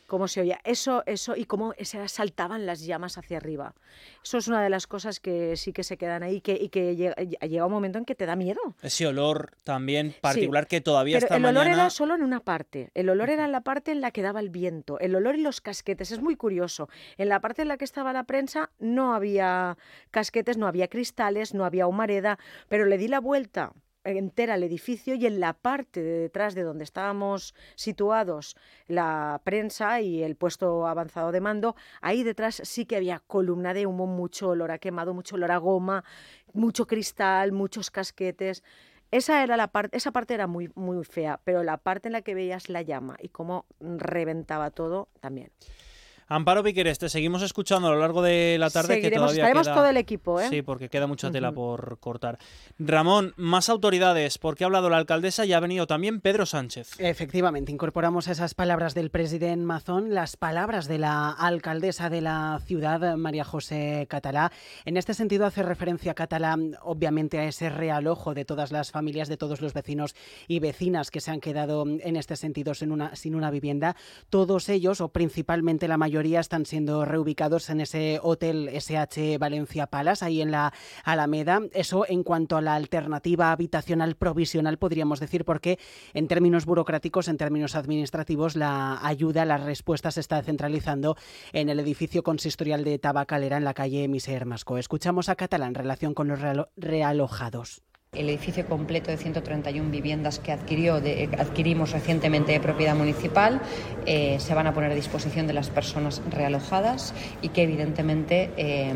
cómo 0.07 0.27
se 0.27 0.41
oía. 0.41 0.59
Eso, 0.63 1.03
eso 1.05 1.35
y 1.35 1.45
cómo 1.45 1.73
se 1.79 2.07
saltaban 2.07 2.65
las 2.65 2.81
llamas 2.85 3.17
hacia 3.17 3.37
arriba. 3.37 3.75
Eso 4.23 4.37
es 4.39 4.47
una 4.47 4.63
de 4.63 4.69
las 4.69 4.87
cosas 4.87 5.19
que 5.19 5.55
sí 5.57 5.73
que 5.73 5.83
se 5.83 5.97
quedan 5.97 6.23
ahí 6.23 6.41
que, 6.41 6.57
y 6.59 6.69
que 6.69 6.95
llega, 6.95 7.65
un 7.65 7.71
momento 7.71 7.99
en 7.99 8.05
que 8.05 8.15
te 8.15 8.25
da 8.25 8.35
miedo. 8.35 8.59
Ese 8.81 9.05
olor 9.05 9.51
también 9.63 10.15
particular 10.21 10.67
que 10.67 10.81
todavía 10.81 11.17
está 11.17 11.35
el 11.35 11.45
olor 11.45 11.67
era 11.67 11.89
solo 11.89 12.15
en 12.15 12.23
una 12.23 12.39
parte. 12.39 12.89
El 12.95 13.09
olor 13.09 13.29
era 13.29 13.45
en 13.45 13.51
la 13.51 13.61
parte 13.61 13.91
en 13.91 14.01
la 14.01 14.11
que 14.11 14.21
daba 14.21 14.39
el 14.39 14.49
viento. 14.49 14.99
El 14.99 15.15
olor 15.15 15.35
y 15.35 15.41
los 15.41 15.61
casquetes. 15.61 16.11
Es 16.11 16.21
muy 16.21 16.35
curioso. 16.35 16.89
En 17.17 17.29
la 17.29 17.39
parte 17.41 17.61
en 17.61 17.67
la 17.67 17.77
que 17.77 17.85
estaba 17.85 18.13
la 18.13 18.23
prensa 18.23 18.71
no 18.79 19.13
había 19.13 19.77
casquetes, 20.11 20.57
no 20.57 20.67
había 20.67 20.87
cristales, 20.87 21.53
no 21.53 21.65
había 21.65 21.87
humareda, 21.87 22.39
pero 22.69 22.85
le 22.85 22.97
di 22.97 23.07
la 23.07 23.19
vuelta 23.19 23.73
entera 24.03 24.55
el 24.55 24.63
edificio 24.63 25.15
y 25.15 25.25
en 25.25 25.39
la 25.39 25.53
parte 25.53 26.01
de 26.01 26.19
detrás 26.19 26.55
de 26.55 26.63
donde 26.63 26.83
estábamos 26.83 27.53
situados 27.75 28.55
la 28.87 29.41
prensa 29.43 30.01
y 30.01 30.23
el 30.23 30.35
puesto 30.35 30.87
avanzado 30.87 31.31
de 31.31 31.41
mando, 31.41 31.75
ahí 32.01 32.23
detrás 32.23 32.61
sí 32.63 32.85
que 32.85 32.95
había 32.95 33.21
columna 33.27 33.73
de 33.73 33.85
humo, 33.85 34.07
mucho 34.07 34.49
olor 34.49 34.71
a 34.71 34.79
quemado, 34.79 35.13
mucho 35.13 35.35
olor 35.35 35.51
a 35.51 35.57
goma, 35.57 36.03
mucho 36.53 36.87
cristal, 36.87 37.51
muchos 37.51 37.91
casquetes. 37.91 38.63
Esa 39.11 39.43
era 39.43 39.55
la 39.55 39.67
parte, 39.67 39.95
esa 39.95 40.11
parte 40.11 40.33
era 40.33 40.47
muy 40.47 40.69
muy 40.75 41.03
fea, 41.05 41.39
pero 41.43 41.63
la 41.63 41.77
parte 41.77 42.09
en 42.09 42.13
la 42.13 42.21
que 42.21 42.35
veías 42.35 42.69
la 42.69 42.81
llama 42.81 43.17
y 43.21 43.29
cómo 43.29 43.65
reventaba 43.79 44.71
todo 44.71 45.07
también. 45.21 45.51
Amparo 46.29 46.61
Piqueres, 46.61 46.99
te 46.99 47.07
seguimos 47.07 47.41
escuchando 47.41 47.87
a 47.87 47.91
lo 47.91 47.99
largo 47.99 48.21
de 48.21 48.57
la 48.59 48.69
tarde. 48.69 48.99
que 48.99 49.11
todavía 49.11 49.43
estaremos 49.43 49.67
todo 49.67 49.85
el 49.85 49.95
equipo, 49.95 50.41
¿eh? 50.41 50.49
Sí, 50.49 50.61
porque 50.61 50.89
queda 50.89 51.07
mucha 51.07 51.31
tela 51.31 51.53
por 51.53 51.99
cortar. 51.99 52.37
Ramón, 52.77 53.33
más 53.37 53.69
autoridades, 53.69 54.37
porque 54.37 54.65
ha 54.65 54.67
hablado 54.67 54.89
la 54.89 54.97
alcaldesa 54.97 55.45
y 55.45 55.53
ha 55.53 55.61
venido 55.61 55.87
también 55.87 56.19
Pedro 56.19 56.45
Sánchez. 56.45 56.99
Efectivamente, 56.99 57.71
incorporamos 57.71 58.27
esas 58.27 58.55
palabras 58.55 58.93
del 58.93 59.09
presidente 59.09 59.63
Mazón, 59.63 60.13
las 60.13 60.35
palabras 60.35 60.89
de 60.89 60.97
la 60.97 61.31
alcaldesa 61.31 62.09
de 62.09 62.19
la 62.19 62.59
ciudad, 62.65 63.15
María 63.15 63.45
José 63.45 64.05
Catalá. 64.09 64.51
En 64.83 64.97
este 64.97 65.13
sentido 65.13 65.45
hace 65.45 65.63
referencia 65.63 66.13
Catalá, 66.13 66.57
obviamente, 66.81 67.39
a 67.39 67.45
ese 67.45 67.69
realojo 67.69 68.33
de 68.33 68.43
todas 68.43 68.73
las 68.73 68.91
familias, 68.91 69.29
de 69.29 69.37
todos 69.37 69.61
los 69.61 69.73
vecinos 69.73 70.13
y 70.49 70.59
vecinas 70.59 71.09
que 71.09 71.21
se 71.21 71.31
han 71.31 71.39
quedado 71.39 71.85
en 71.87 72.17
este 72.17 72.35
sentido 72.35 72.73
sin 72.73 72.91
una, 72.91 73.15
sin 73.15 73.33
una 73.33 73.49
vivienda. 73.49 73.95
Todos 74.29 74.67
ellos, 74.67 74.99
o 74.99 75.07
principalmente 75.07 75.87
la 75.87 75.95
mayoría, 75.97 76.16
están 76.25 76.65
siendo 76.65 77.05
reubicados 77.05 77.69
en 77.69 77.81
ese 77.81 78.19
hotel 78.21 78.69
SH 78.69 79.37
Valencia 79.37 79.87
Palace, 79.87 80.25
ahí 80.25 80.41
en 80.41 80.51
la 80.51 80.73
Alameda. 81.03 81.61
Eso 81.73 82.05
en 82.07 82.23
cuanto 82.23 82.57
a 82.57 82.61
la 82.61 82.75
alternativa 82.75 83.51
habitacional 83.51 84.15
provisional, 84.15 84.77
podríamos 84.77 85.19
decir, 85.19 85.45
porque 85.45 85.79
en 86.13 86.27
términos 86.27 86.65
burocráticos, 86.65 87.27
en 87.27 87.37
términos 87.37 87.75
administrativos, 87.75 88.55
la 88.55 88.99
ayuda, 89.05 89.45
la 89.45 89.57
respuesta 89.57 90.11
se 90.11 90.19
está 90.19 90.41
centralizando 90.41 91.15
en 91.53 91.69
el 91.69 91.79
edificio 91.79 92.23
consistorial 92.23 92.83
de 92.83 92.99
Tabacalera 92.99 93.57
en 93.57 93.63
la 93.63 93.73
calle 93.73 94.07
Miser 94.07 94.45
Masco. 94.45 94.77
Escuchamos 94.77 95.29
a 95.29 95.35
Catalán 95.35 95.69
en 95.69 95.75
relación 95.75 96.13
con 96.13 96.27
los 96.27 96.39
realojados. 96.75 97.86
El 98.17 98.29
edificio 98.29 98.65
completo 98.65 99.11
de 99.11 99.17
131 99.17 99.91
viviendas 99.91 100.39
que 100.39 100.53
adquirió, 100.53 100.95
adquirimos 100.95 101.91
recientemente 101.91 102.53
de 102.53 102.59
propiedad 102.59 102.95
municipal 102.95 103.61
eh, 104.05 104.37
se 104.39 104.55
van 104.55 104.65
a 104.65 104.73
poner 104.73 104.91
a 104.91 104.95
disposición 104.95 105.45
de 105.45 105.53
las 105.53 105.69
personas 105.69 106.21
realojadas 106.31 107.13
y 107.41 107.49
que 107.49 107.63
evidentemente 107.63 108.49
eh, 108.57 108.93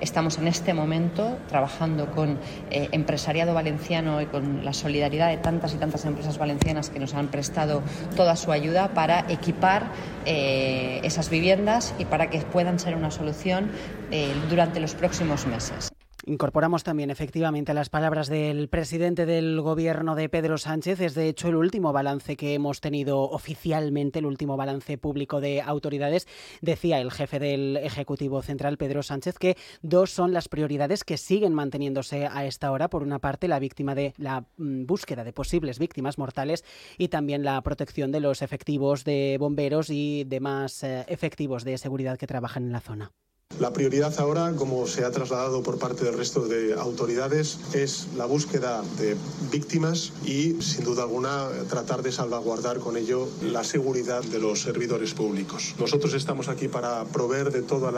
estamos 0.00 0.38
en 0.38 0.48
este 0.48 0.72
momento 0.74 1.38
trabajando 1.48 2.10
con 2.10 2.38
eh, 2.70 2.88
empresariado 2.92 3.54
valenciano 3.54 4.22
y 4.22 4.26
con 4.26 4.64
la 4.64 4.72
solidaridad 4.72 5.28
de 5.28 5.36
tantas 5.36 5.74
y 5.74 5.76
tantas 5.76 6.04
empresas 6.06 6.38
valencianas 6.38 6.90
que 6.90 6.98
nos 6.98 7.14
han 7.14 7.28
prestado 7.28 7.82
toda 8.16 8.34
su 8.34 8.50
ayuda 8.50 8.94
para 8.94 9.26
equipar 9.28 9.92
esas 10.24 11.28
viviendas 11.28 11.94
y 11.98 12.06
para 12.06 12.30
que 12.30 12.38
puedan 12.38 12.78
ser 12.78 12.96
una 12.96 13.10
solución 13.10 13.70
durante 14.48 14.80
los 14.80 14.94
próximos 14.94 15.46
meses. 15.46 15.93
Incorporamos 16.26 16.84
también 16.84 17.10
efectivamente 17.10 17.74
las 17.74 17.90
palabras 17.90 18.28
del 18.28 18.68
presidente 18.70 19.26
del 19.26 19.60
gobierno 19.60 20.14
de 20.14 20.30
Pedro 20.30 20.56
Sánchez. 20.56 21.00
Es 21.00 21.14
de 21.14 21.28
hecho 21.28 21.48
el 21.48 21.56
último 21.56 21.92
balance 21.92 22.36
que 22.36 22.54
hemos 22.54 22.80
tenido 22.80 23.20
oficialmente, 23.20 24.20
el 24.20 24.26
último 24.26 24.56
balance 24.56 24.96
público 24.96 25.42
de 25.42 25.60
autoridades. 25.60 26.26
Decía 26.62 26.98
el 26.98 27.10
jefe 27.10 27.38
del 27.38 27.76
Ejecutivo 27.76 28.40
Central, 28.40 28.78
Pedro 28.78 29.02
Sánchez, 29.02 29.36
que 29.38 29.58
dos 29.82 30.12
son 30.12 30.32
las 30.32 30.48
prioridades 30.48 31.04
que 31.04 31.18
siguen 31.18 31.52
manteniéndose 31.52 32.26
a 32.26 32.46
esta 32.46 32.72
hora. 32.72 32.88
Por 32.88 33.02
una 33.02 33.18
parte, 33.18 33.46
la 33.46 33.58
víctima 33.58 33.94
de 33.94 34.14
la 34.16 34.46
mm, 34.56 34.86
búsqueda 34.86 35.24
de 35.24 35.34
posibles 35.34 35.78
víctimas 35.78 36.16
mortales 36.16 36.64
y 36.96 37.08
también 37.08 37.44
la 37.44 37.60
protección 37.60 38.12
de 38.12 38.20
los 38.20 38.40
efectivos 38.40 39.04
de 39.04 39.36
bomberos 39.38 39.90
y 39.90 40.24
demás 40.24 40.84
eh, 40.84 41.04
efectivos 41.06 41.64
de 41.64 41.76
seguridad 41.76 42.16
que 42.16 42.26
trabajan 42.26 42.64
en 42.64 42.72
la 42.72 42.80
zona. 42.80 43.12
La 43.60 43.72
prioridad 43.72 44.12
ahora, 44.18 44.52
como 44.56 44.86
se 44.88 45.04
ha 45.04 45.12
trasladado 45.12 45.62
por 45.62 45.78
parte 45.78 46.04
del 46.04 46.18
resto 46.18 46.40
de 46.48 46.74
autoridades, 46.74 47.60
es 47.72 48.08
la 48.16 48.26
búsqueda 48.26 48.82
de 48.98 49.16
víctimas 49.52 50.12
y, 50.24 50.60
sin 50.60 50.84
duda 50.84 51.04
alguna, 51.04 51.48
tratar 51.70 52.02
de 52.02 52.10
salvaguardar 52.10 52.80
con 52.80 52.96
ello 52.96 53.28
la 53.42 53.62
seguridad 53.62 54.24
de 54.24 54.40
los 54.40 54.60
servidores 54.60 55.14
públicos. 55.14 55.76
Nosotros 55.78 56.14
estamos 56.14 56.48
aquí 56.48 56.66
para 56.66 57.04
proveer 57.04 57.52
de 57.52 57.62
todas 57.62 57.94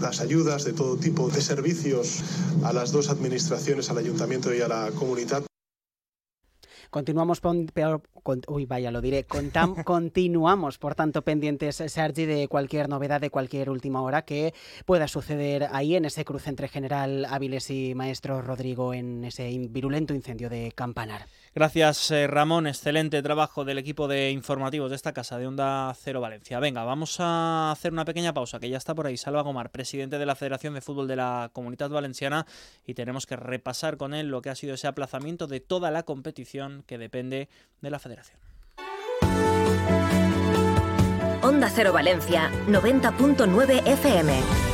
las 0.00 0.20
ayudas, 0.20 0.64
de 0.64 0.72
todo 0.72 0.96
tipo 0.96 1.28
de 1.28 1.42
servicios 1.42 2.22
a 2.62 2.72
las 2.72 2.90
dos 2.90 3.10
administraciones, 3.10 3.90
al 3.90 3.98
ayuntamiento 3.98 4.54
y 4.54 4.62
a 4.62 4.68
la 4.68 4.90
comunidad. 4.92 5.44
Continuamos 6.94 7.40
peor, 7.40 8.02
uy, 8.46 8.66
vaya, 8.66 8.92
lo 8.92 9.00
diré. 9.00 9.24
continuamos, 9.84 10.78
por 10.78 10.94
tanto, 10.94 11.22
pendientes, 11.22 11.82
Sergi, 11.88 12.24
de 12.24 12.46
cualquier 12.46 12.88
novedad, 12.88 13.20
de 13.20 13.30
cualquier 13.30 13.68
última 13.68 14.00
hora 14.00 14.22
que 14.22 14.54
pueda 14.86 15.08
suceder 15.08 15.66
ahí 15.72 15.96
en 15.96 16.04
ese 16.04 16.24
cruce 16.24 16.50
entre 16.50 16.68
General 16.68 17.24
Áviles 17.28 17.68
y 17.70 17.96
Maestro 17.96 18.42
Rodrigo 18.42 18.94
en 18.94 19.24
ese 19.24 19.58
virulento 19.70 20.14
incendio 20.14 20.48
de 20.48 20.70
Campanar. 20.70 21.26
Gracias, 21.54 22.10
eh, 22.10 22.26
Ramón. 22.26 22.66
Excelente 22.66 23.22
trabajo 23.22 23.64
del 23.64 23.78
equipo 23.78 24.08
de 24.08 24.32
informativos 24.32 24.90
de 24.90 24.96
esta 24.96 25.12
casa 25.12 25.38
de 25.38 25.46
Onda 25.46 25.94
Cero 25.94 26.20
Valencia. 26.20 26.58
Venga, 26.58 26.82
vamos 26.82 27.18
a 27.20 27.70
hacer 27.70 27.92
una 27.92 28.04
pequeña 28.04 28.34
pausa, 28.34 28.58
que 28.58 28.68
ya 28.68 28.76
está 28.76 28.92
por 28.92 29.06
ahí 29.06 29.16
Salva 29.16 29.42
Gomar, 29.42 29.70
presidente 29.70 30.18
de 30.18 30.26
la 30.26 30.34
Federación 30.34 30.74
de 30.74 30.80
Fútbol 30.80 31.06
de 31.06 31.14
la 31.14 31.50
Comunidad 31.52 31.90
Valenciana, 31.90 32.44
y 32.84 32.94
tenemos 32.94 33.26
que 33.26 33.36
repasar 33.36 33.96
con 33.96 34.14
él 34.14 34.30
lo 34.30 34.42
que 34.42 34.50
ha 34.50 34.56
sido 34.56 34.74
ese 34.74 34.88
aplazamiento 34.88 35.46
de 35.46 35.60
toda 35.60 35.92
la 35.92 36.02
competición 36.02 36.82
que 36.88 36.98
depende 36.98 37.48
de 37.80 37.90
la 37.90 38.00
Federación. 38.00 38.40
Onda 41.40 41.70
Cero 41.70 41.92
Valencia, 41.92 42.50
90.9 42.66 43.86
FM. 43.86 44.73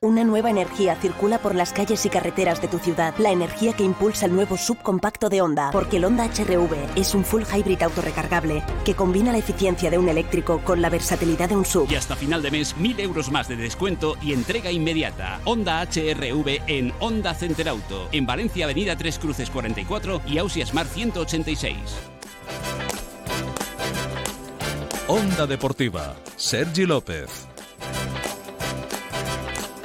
Una 0.00 0.22
nueva 0.22 0.48
energía 0.48 0.94
circula 0.94 1.38
por 1.38 1.56
las 1.56 1.72
calles 1.72 2.06
y 2.06 2.08
carreteras 2.08 2.62
de 2.62 2.68
tu 2.68 2.78
ciudad. 2.78 3.12
La 3.18 3.32
energía 3.32 3.72
que 3.72 3.82
impulsa 3.82 4.26
el 4.26 4.32
nuevo 4.32 4.56
subcompacto 4.56 5.28
de 5.28 5.42
Honda. 5.42 5.70
Porque 5.72 5.96
el 5.96 6.04
Honda 6.04 6.26
HRV 6.26 6.72
es 6.94 7.16
un 7.16 7.24
full 7.24 7.42
hybrid 7.42 7.82
autorrecargable 7.82 8.62
que 8.84 8.94
combina 8.94 9.32
la 9.32 9.38
eficiencia 9.38 9.90
de 9.90 9.98
un 9.98 10.08
eléctrico 10.08 10.60
con 10.60 10.80
la 10.80 10.88
versatilidad 10.88 11.48
de 11.48 11.56
un 11.56 11.64
sub. 11.64 11.90
Y 11.90 11.96
hasta 11.96 12.14
final 12.14 12.42
de 12.42 12.52
mes, 12.52 12.76
1000 12.76 13.00
euros 13.00 13.32
más 13.32 13.48
de 13.48 13.56
descuento 13.56 14.14
y 14.22 14.34
entrega 14.34 14.70
inmediata. 14.70 15.40
Honda 15.44 15.82
HRV 15.82 16.62
en 16.68 16.92
Honda 17.00 17.34
Center 17.34 17.68
Auto. 17.68 18.08
En 18.12 18.24
Valencia, 18.24 18.66
Avenida 18.66 18.94
Tres 18.94 19.18
Cruces 19.18 19.50
44 19.50 20.22
y 20.28 20.38
Ausia 20.38 20.64
Smart 20.64 20.88
186. 20.90 21.76
Onda 25.08 25.44
Deportiva, 25.48 26.14
Sergi 26.36 26.86
López. 26.86 27.47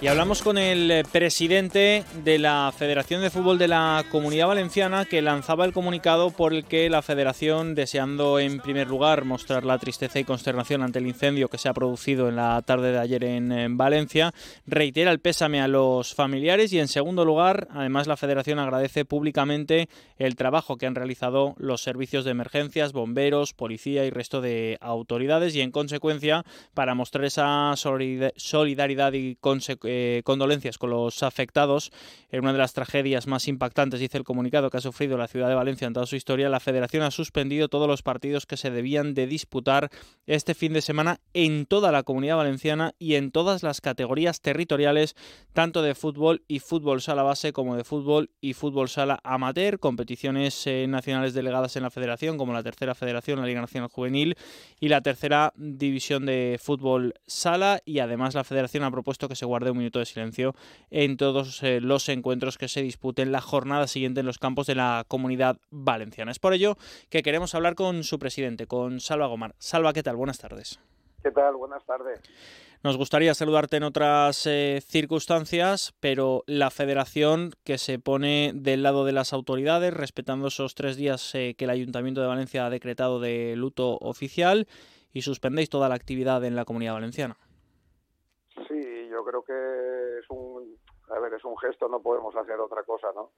Y 0.03 0.07
hablamos 0.07 0.41
con 0.41 0.57
el 0.57 0.91
eh, 0.91 1.03
presidente 1.09 2.03
de 2.25 2.37
la 2.37 2.73
Federación 2.77 3.21
de 3.21 3.29
Fútbol 3.29 3.57
de 3.57 3.69
la 3.69 4.03
Comunidad 4.11 4.47
Valenciana 4.47 5.05
que 5.05 5.21
lanzaba 5.21 5.63
el 5.63 5.71
comunicado 5.71 6.29
por 6.31 6.53
el 6.53 6.65
que 6.65 6.89
la 6.89 7.01
federación, 7.01 7.73
deseando 7.73 8.37
en 8.37 8.59
primer 8.59 8.89
lugar 8.89 9.23
mostrar 9.23 9.63
la 9.63 9.77
tristeza 9.77 10.19
y 10.19 10.25
consternación 10.25 10.83
ante 10.83 10.99
el 10.99 11.07
incendio 11.07 11.47
que 11.47 11.57
se 11.57 11.69
ha 11.69 11.73
producido 11.73 12.27
en 12.27 12.35
la 12.35 12.61
tarde 12.63 12.91
de 12.91 12.99
ayer 12.99 13.23
en, 13.23 13.53
en 13.53 13.77
Valencia, 13.77 14.33
reitera 14.67 15.09
el 15.09 15.21
pésame 15.21 15.61
a 15.61 15.69
los 15.69 16.13
familiares 16.13 16.73
y 16.73 16.79
en 16.79 16.89
segundo 16.89 17.23
lugar, 17.23 17.69
además 17.71 18.05
la 18.05 18.17
federación 18.17 18.59
agradece 18.59 19.05
públicamente 19.05 19.87
el 20.17 20.35
trabajo 20.35 20.75
que 20.75 20.85
han 20.85 20.95
realizado 20.95 21.55
los 21.57 21.81
servicios 21.81 22.25
de 22.25 22.31
emergencias, 22.31 22.91
bomberos, 22.91 23.53
policía 23.53 24.03
y 24.03 24.09
resto 24.09 24.41
de 24.41 24.77
autoridades 24.81 25.55
y 25.55 25.61
en 25.61 25.71
consecuencia 25.71 26.43
para 26.73 26.93
mostrar 26.93 27.23
esa 27.23 27.73
solida- 27.77 28.33
solidaridad 28.35 29.13
y 29.13 29.37
consecuencia 29.39 29.92
eh, 29.95 30.23
condolencias 30.23 30.79
con 30.79 30.89
los 30.89 31.21
afectados 31.21 31.91
en 32.29 32.41
una 32.41 32.51
de 32.51 32.57
las 32.57 32.73
tragedias 32.73 33.27
más 33.27 33.47
impactantes, 33.47 33.99
dice 33.99 34.17
el 34.17 34.23
comunicado 34.23 34.71
que 34.71 34.77
ha 34.77 34.81
sufrido 34.81 35.17
la 35.17 35.27
ciudad 35.27 35.49
de 35.49 35.53
Valencia 35.53 35.85
en 35.85 35.93
toda 35.93 36.07
su 36.07 36.15
historia. 36.15 36.49
La 36.49 36.59
federación 36.59 37.03
ha 37.03 37.11
suspendido 37.11 37.67
todos 37.67 37.87
los 37.87 38.01
partidos 38.01 38.47
que 38.47 38.57
se 38.57 38.71
debían 38.71 39.13
de 39.13 39.27
disputar 39.27 39.91
este 40.25 40.55
fin 40.55 40.73
de 40.73 40.81
semana 40.81 41.19
en 41.33 41.67
toda 41.67 41.91
la 41.91 42.01
comunidad 42.01 42.37
valenciana 42.37 42.95
y 42.97 43.15
en 43.15 43.31
todas 43.31 43.61
las 43.61 43.81
categorías 43.81 44.41
territoriales, 44.41 45.15
tanto 45.53 45.83
de 45.83 45.93
fútbol 45.93 46.43
y 46.47 46.57
fútbol 46.57 47.01
sala 47.01 47.21
base 47.21 47.53
como 47.53 47.75
de 47.75 47.83
fútbol 47.83 48.31
y 48.41 48.53
fútbol 48.53 48.89
sala 48.89 49.19
amateur, 49.23 49.77
competiciones 49.77 50.65
eh, 50.65 50.87
nacionales 50.87 51.35
delegadas 51.35 51.75
en 51.75 51.83
la 51.83 51.91
federación 51.91 52.37
como 52.37 52.53
la 52.53 52.63
tercera 52.63 52.95
federación, 52.95 53.39
la 53.39 53.45
Liga 53.45 53.61
Nacional 53.61 53.89
Juvenil 53.89 54.35
y 54.79 54.87
la 54.87 55.01
tercera 55.01 55.53
división 55.55 56.25
de 56.25 56.59
fútbol 56.59 57.13
sala 57.27 57.81
y 57.85 57.99
además 57.99 58.33
la 58.33 58.43
federación 58.43 58.83
ha 58.83 58.91
propuesto 58.91 59.29
que 59.29 59.35
se 59.35 59.45
guarde 59.45 59.69
un 59.69 59.82
minuto 59.83 59.99
de 59.99 60.05
silencio 60.05 60.55
en 60.89 61.17
todos 61.17 61.61
eh, 61.63 61.79
los 61.81 62.09
encuentros 62.09 62.57
que 62.57 62.67
se 62.67 62.81
disputen 62.81 63.31
la 63.31 63.41
jornada 63.41 63.87
siguiente 63.87 64.21
en 64.21 64.25
los 64.25 64.39
campos 64.39 64.67
de 64.67 64.75
la 64.75 65.05
comunidad 65.07 65.57
valenciana. 65.69 66.31
Es 66.31 66.39
por 66.39 66.53
ello 66.53 66.77
que 67.09 67.23
queremos 67.23 67.53
hablar 67.55 67.75
con 67.75 68.03
su 68.03 68.19
presidente, 68.19 68.67
con 68.67 68.99
Salva 68.99 69.27
Gomar. 69.27 69.55
Salva, 69.57 69.93
¿qué 69.93 70.03
tal? 70.03 70.15
Buenas 70.15 70.39
tardes. 70.39 70.79
¿Qué 71.21 71.31
tal? 71.31 71.55
Buenas 71.55 71.85
tardes. 71.85 72.19
Nos 72.83 72.97
gustaría 72.97 73.33
saludarte 73.33 73.77
en 73.77 73.83
otras 73.83 74.45
eh, 74.45 74.81
circunstancias, 74.85 75.93
pero 76.01 76.43
la 76.47 76.69
federación 76.69 77.53
que 77.63 77.77
se 77.77 77.97
pone 77.97 78.51
del 78.53 78.83
lado 78.83 79.05
de 79.05 79.13
las 79.13 79.31
autoridades, 79.31 79.93
respetando 79.93 80.47
esos 80.47 80.75
tres 80.75 80.97
días 80.97 81.33
eh, 81.33 81.55
que 81.57 81.63
el 81.63 81.69
Ayuntamiento 81.69 82.19
de 82.19 82.27
Valencia 82.27 82.65
ha 82.65 82.69
decretado 82.69 83.21
de 83.21 83.55
luto 83.55 83.97
oficial 84.01 84.67
y 85.13 85.21
suspendéis 85.21 85.69
toda 85.69 85.87
la 85.87 85.95
actividad 85.95 86.43
en 86.43 86.57
la 86.57 86.65
comunidad 86.65 86.95
valenciana. 86.95 87.37
Sí, 88.67 89.07
yo 89.09 89.23
creo 89.23 89.43
que 89.45 90.19
es 90.19 90.25
un, 90.29 90.77
a 91.13 91.19
ver, 91.19 91.33
es 91.33 91.45
un 91.45 91.57
gesto, 91.57 91.87
no 91.87 92.01
podemos 92.01 92.35
hacer 92.35 92.59
otra 92.59 92.83
cosa, 92.83 93.11
¿no? 93.13 93.31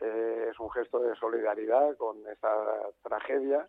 Eh, 0.00 0.48
es 0.50 0.58
un 0.58 0.70
gesto 0.70 0.98
de 0.98 1.14
solidaridad 1.16 1.96
con 1.96 2.26
esta 2.26 2.50
tragedia 3.02 3.68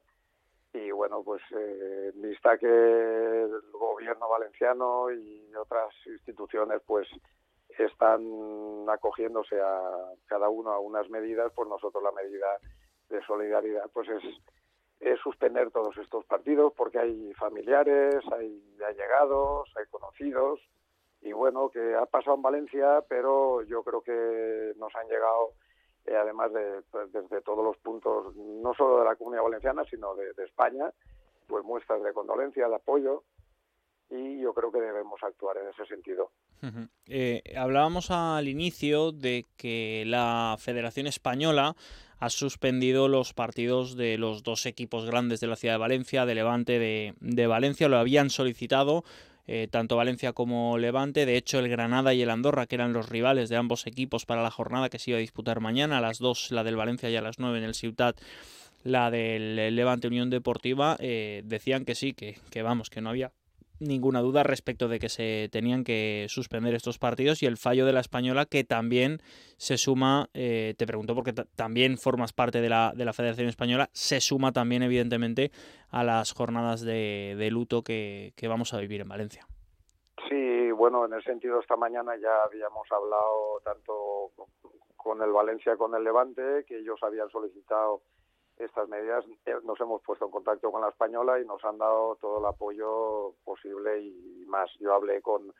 y 0.74 0.90
bueno, 0.92 1.22
pues 1.24 1.42
eh, 1.56 2.12
vista 2.16 2.58
que 2.58 2.68
el 2.68 3.62
gobierno 3.72 4.28
valenciano 4.28 5.12
y 5.12 5.54
otras 5.56 5.94
instituciones 6.06 6.82
pues 6.88 7.08
están 7.78 8.90
acogiéndose 8.90 9.60
a 9.62 9.82
cada 10.26 10.50
uno 10.50 10.72
a 10.72 10.80
unas 10.80 11.08
medidas, 11.10 11.52
pues 11.56 11.70
nosotros 11.70 12.04
la 12.04 12.12
medida 12.12 12.58
de 13.10 13.22
solidaridad 13.26 13.90
pues 13.94 14.10
es, 14.10 14.24
es 15.00 15.20
suspender 15.20 15.70
todos 15.70 15.96
estos 15.98 16.26
partidos 16.26 16.74
porque 16.76 17.00
hay 17.00 17.34
familiares, 17.34 18.16
hay 18.32 18.78
allegados, 18.84 19.72
hay 19.76 19.86
conocidos 19.92 20.60
y 21.24 21.32
bueno, 21.32 21.70
que 21.70 21.96
ha 21.96 22.06
pasado 22.06 22.36
en 22.36 22.42
Valencia, 22.42 23.04
pero 23.08 23.62
yo 23.64 23.84
creo 23.84 24.02
que 24.02 24.74
nos 24.78 24.94
han 24.96 25.08
llegado 25.08 25.54
eh, 26.06 26.16
además 26.16 26.52
de 26.52 26.82
pues, 26.92 27.12
desde 27.12 27.42
todos 27.42 27.64
los 27.64 27.78
puntos, 27.78 28.36
no 28.36 28.74
solo 28.74 29.00
de 29.00 29.06
la 29.06 29.16
comunidad 29.16 29.44
valenciana, 29.44 29.84
sino 29.90 30.16
de, 30.16 30.34
de 30.34 30.44
España, 30.44 30.92
pues 31.48 31.64
muestras 31.64 32.04
de 32.04 32.14
condolencia, 32.14 32.68
de 32.68 32.76
apoyo, 32.76 33.24
y 34.10 34.42
yo 34.42 34.54
creo 34.54 34.72
que 34.72 34.82
debemos 34.82 35.22
actuar 35.24 35.58
en 35.58 35.70
ese 35.70 35.86
sentido. 35.86 36.32
Ujú. 36.62 36.88
Eh, 37.08 37.42
hablábamos 37.58 38.12
al 38.12 38.48
inicio 38.48 39.12
de 39.12 39.46
que 39.58 40.04
la 40.06 40.56
Federación 40.60 41.08
Española 41.08 41.76
ha 42.20 42.30
suspendido 42.30 43.08
los 43.08 43.34
partidos 43.34 43.98
de 43.98 44.18
los 44.18 44.44
dos 44.44 44.66
equipos 44.66 45.06
grandes 45.06 45.40
de 45.40 45.48
la 45.48 45.56
ciudad 45.56 45.76
de 45.76 45.80
Valencia, 45.80 46.26
de 46.26 46.36
Levante 46.36 46.80
de, 46.80 47.16
de 47.20 47.48
Valencia, 47.48 47.90
lo 47.90 47.98
habían 47.98 48.30
solicitado 48.30 49.04
eh, 49.48 49.68
tanto 49.70 49.96
Valencia 49.96 50.34
como 50.34 50.78
Levante. 50.78 51.26
De 51.26 51.38
hecho, 51.38 51.60
el 51.60 51.70
Granada 51.70 52.14
y 52.14 52.22
el 52.22 52.30
Andorra, 52.30 52.66
que 52.66 52.76
eran 52.76 52.94
los 52.94 53.10
rivales 53.10 53.50
de 53.50 53.58
ambos 53.58 53.88
equipos 53.88 54.26
para 54.26 54.44
la 54.44 54.52
jornada 54.52 54.90
que 54.90 55.00
se 55.00 55.12
iba 55.12 55.18
a 55.18 55.22
disputar 55.22 55.60
mañana, 55.60 55.98
a 55.98 56.02
las 56.02 56.20
2 56.20 56.52
la 56.52 56.64
del 56.64 56.76
Valencia 56.76 57.10
y 57.10 57.16
a 57.16 57.22
las 57.22 57.40
9 57.40 57.58
en 57.58 57.64
el 57.64 57.74
Ciutat 57.74 58.20
la 58.84 59.12
del 59.12 59.56
Levante 59.76 60.08
Unión 60.08 60.30
Deportiva, 60.30 60.98
eh, 61.00 61.42
decían 61.46 61.86
que 61.86 61.96
sí, 61.96 62.14
que, 62.14 62.38
que 62.50 62.64
vamos, 62.64 62.90
que 62.90 63.00
no 63.00 63.10
había 63.12 63.32
ninguna 63.84 64.22
duda 64.22 64.44
respecto 64.44 64.88
de 64.88 65.00
que 65.00 65.10
se 65.10 65.50
tenían 65.52 65.84
que 65.84 66.26
suspender 66.30 66.74
estos 66.74 66.98
partidos 67.00 67.44
y 67.44 67.46
el 67.46 67.58
fallo 67.58 67.86
de 67.86 67.94
la 67.94 68.00
española 68.00 68.46
que 68.46 68.64
también 68.64 69.20
se 69.58 69.78
suma, 69.78 70.30
eh, 70.34 70.74
te 70.78 70.86
pregunto 70.88 71.16
porque 71.16 71.34
ta- 71.34 71.46
también 71.56 71.98
formas 71.98 72.34
parte 72.34 72.62
de 72.62 72.70
la, 72.70 72.94
de 72.96 73.06
la 73.06 73.14
Federación 73.14 73.48
Española, 73.48 73.90
se 73.94 74.20
suma 74.22 74.52
también 74.52 74.84
evidentemente 74.84 75.52
a 75.90 76.04
las 76.04 76.34
jornadas 76.34 76.82
de, 76.82 77.48
luto 77.52 77.84
que, 77.84 78.34
que 78.36 78.48
vamos 78.48 78.74
a 78.74 78.80
vivir 78.80 79.02
en 79.02 79.10
Valencia. 79.10 79.46
Sí, 80.30 80.72
bueno, 80.72 81.06
en 81.06 81.14
ese 81.14 81.24
sentido 81.32 81.60
esta 81.60 81.76
mañana 81.76 82.14
ya 82.22 82.44
habíamos 82.46 82.88
hablado 82.92 83.60
tanto 83.64 84.32
con 84.96 85.22
el 85.22 85.32
Valencia, 85.32 85.76
con 85.76 85.94
el 85.96 86.04
Levante, 86.04 86.64
que 86.68 86.80
ellos 86.80 86.98
habían 87.04 87.30
solicitado 87.30 88.02
estas 88.66 88.88
medidas. 88.90 89.24
Eh, 89.46 89.56
Nos 89.64 89.80
hemos 89.82 90.02
puesto 90.02 90.26
en 90.26 90.32
contacto 90.32 90.72
con 90.72 90.82
la 90.82 90.90
española 90.90 91.40
y 91.40 91.46
nos 91.46 91.64
han 91.64 91.78
dado 91.78 92.18
todo 92.22 92.40
el 92.40 92.46
apoyo 92.46 93.34
posible 93.44 94.02
y 94.02 94.46
más. 94.48 94.70
Yo 94.80 94.94
hablé 94.94 95.22
con, 95.22 95.54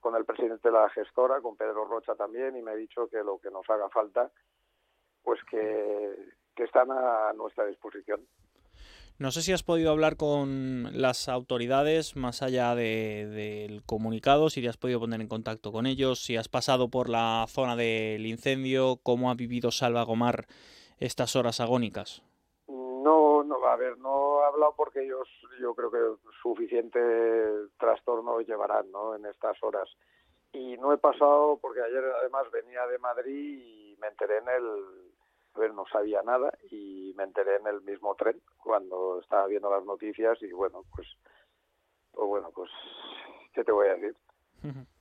con 0.00 0.14
el 0.16 0.24
presidente 0.24 0.68
de 0.68 0.74
la 0.74 0.88
gestora, 0.90 1.40
con 1.40 1.56
Pedro 1.56 1.84
Rocha 1.84 2.14
también, 2.14 2.56
y 2.56 2.62
me 2.62 2.72
ha 2.72 2.76
dicho 2.76 3.08
que 3.08 3.18
lo 3.18 3.38
que 3.38 3.50
nos 3.50 3.68
haga 3.70 3.88
falta, 3.90 4.30
pues 5.22 5.40
que, 5.50 6.14
que 6.54 6.64
están 6.64 6.90
a 6.90 7.32
nuestra 7.34 7.66
disposición. 7.66 8.20
No 9.18 9.32
sé 9.32 9.42
si 9.42 9.52
has 9.52 9.64
podido 9.64 9.90
hablar 9.90 10.16
con 10.16 10.90
las 10.92 11.28
autoridades 11.28 12.14
más 12.14 12.40
allá 12.40 12.76
de- 12.76 13.26
del 13.26 13.82
comunicado, 13.84 14.48
si 14.48 14.62
te 14.62 14.68
has 14.68 14.76
podido 14.76 15.00
poner 15.00 15.20
en 15.20 15.26
contacto 15.26 15.72
con 15.72 15.86
ellos, 15.86 16.20
si 16.20 16.36
has 16.36 16.48
pasado 16.48 16.88
por 16.88 17.08
la 17.08 17.44
zona 17.48 17.74
del 17.74 18.24
incendio, 18.26 19.00
cómo 19.02 19.28
ha 19.28 19.34
vivido 19.34 19.72
Salva 19.72 20.04
Gomar 20.04 20.46
estas 21.00 21.34
horas 21.34 21.58
agónicas. 21.58 22.22
No, 23.48 23.64
a 23.64 23.76
ver, 23.76 23.96
no 23.98 24.42
he 24.42 24.44
hablado 24.44 24.74
porque 24.76 25.02
ellos, 25.02 25.26
yo 25.58 25.74
creo 25.74 25.90
que 25.90 25.98
suficiente 26.42 27.00
trastorno 27.78 28.40
llevarán, 28.40 28.90
¿no? 28.92 29.14
En 29.14 29.24
estas 29.24 29.56
horas. 29.62 29.88
Y 30.52 30.76
no 30.76 30.92
he 30.92 30.98
pasado 30.98 31.58
porque 31.60 31.80
ayer 31.80 32.04
además 32.20 32.50
venía 32.50 32.86
de 32.86 32.98
Madrid 32.98 33.58
y 33.64 33.96
me 34.00 34.08
enteré 34.08 34.38
en 34.38 34.48
el, 34.48 35.12
a 35.54 35.58
ver, 35.58 35.72
no 35.72 35.86
sabía 35.90 36.22
nada 36.22 36.52
y 36.70 37.14
me 37.16 37.24
enteré 37.24 37.56
en 37.56 37.66
el 37.66 37.80
mismo 37.82 38.14
tren 38.16 38.40
cuando 38.58 39.20
estaba 39.20 39.46
viendo 39.46 39.70
las 39.70 39.84
noticias 39.84 40.40
y 40.42 40.52
bueno, 40.52 40.84
pues, 40.94 41.08
pues 42.12 42.28
bueno, 42.28 42.50
pues, 42.54 42.70
¿qué 43.54 43.64
te 43.64 43.72
voy 43.72 43.88
a 43.88 43.94
decir? 43.94 44.16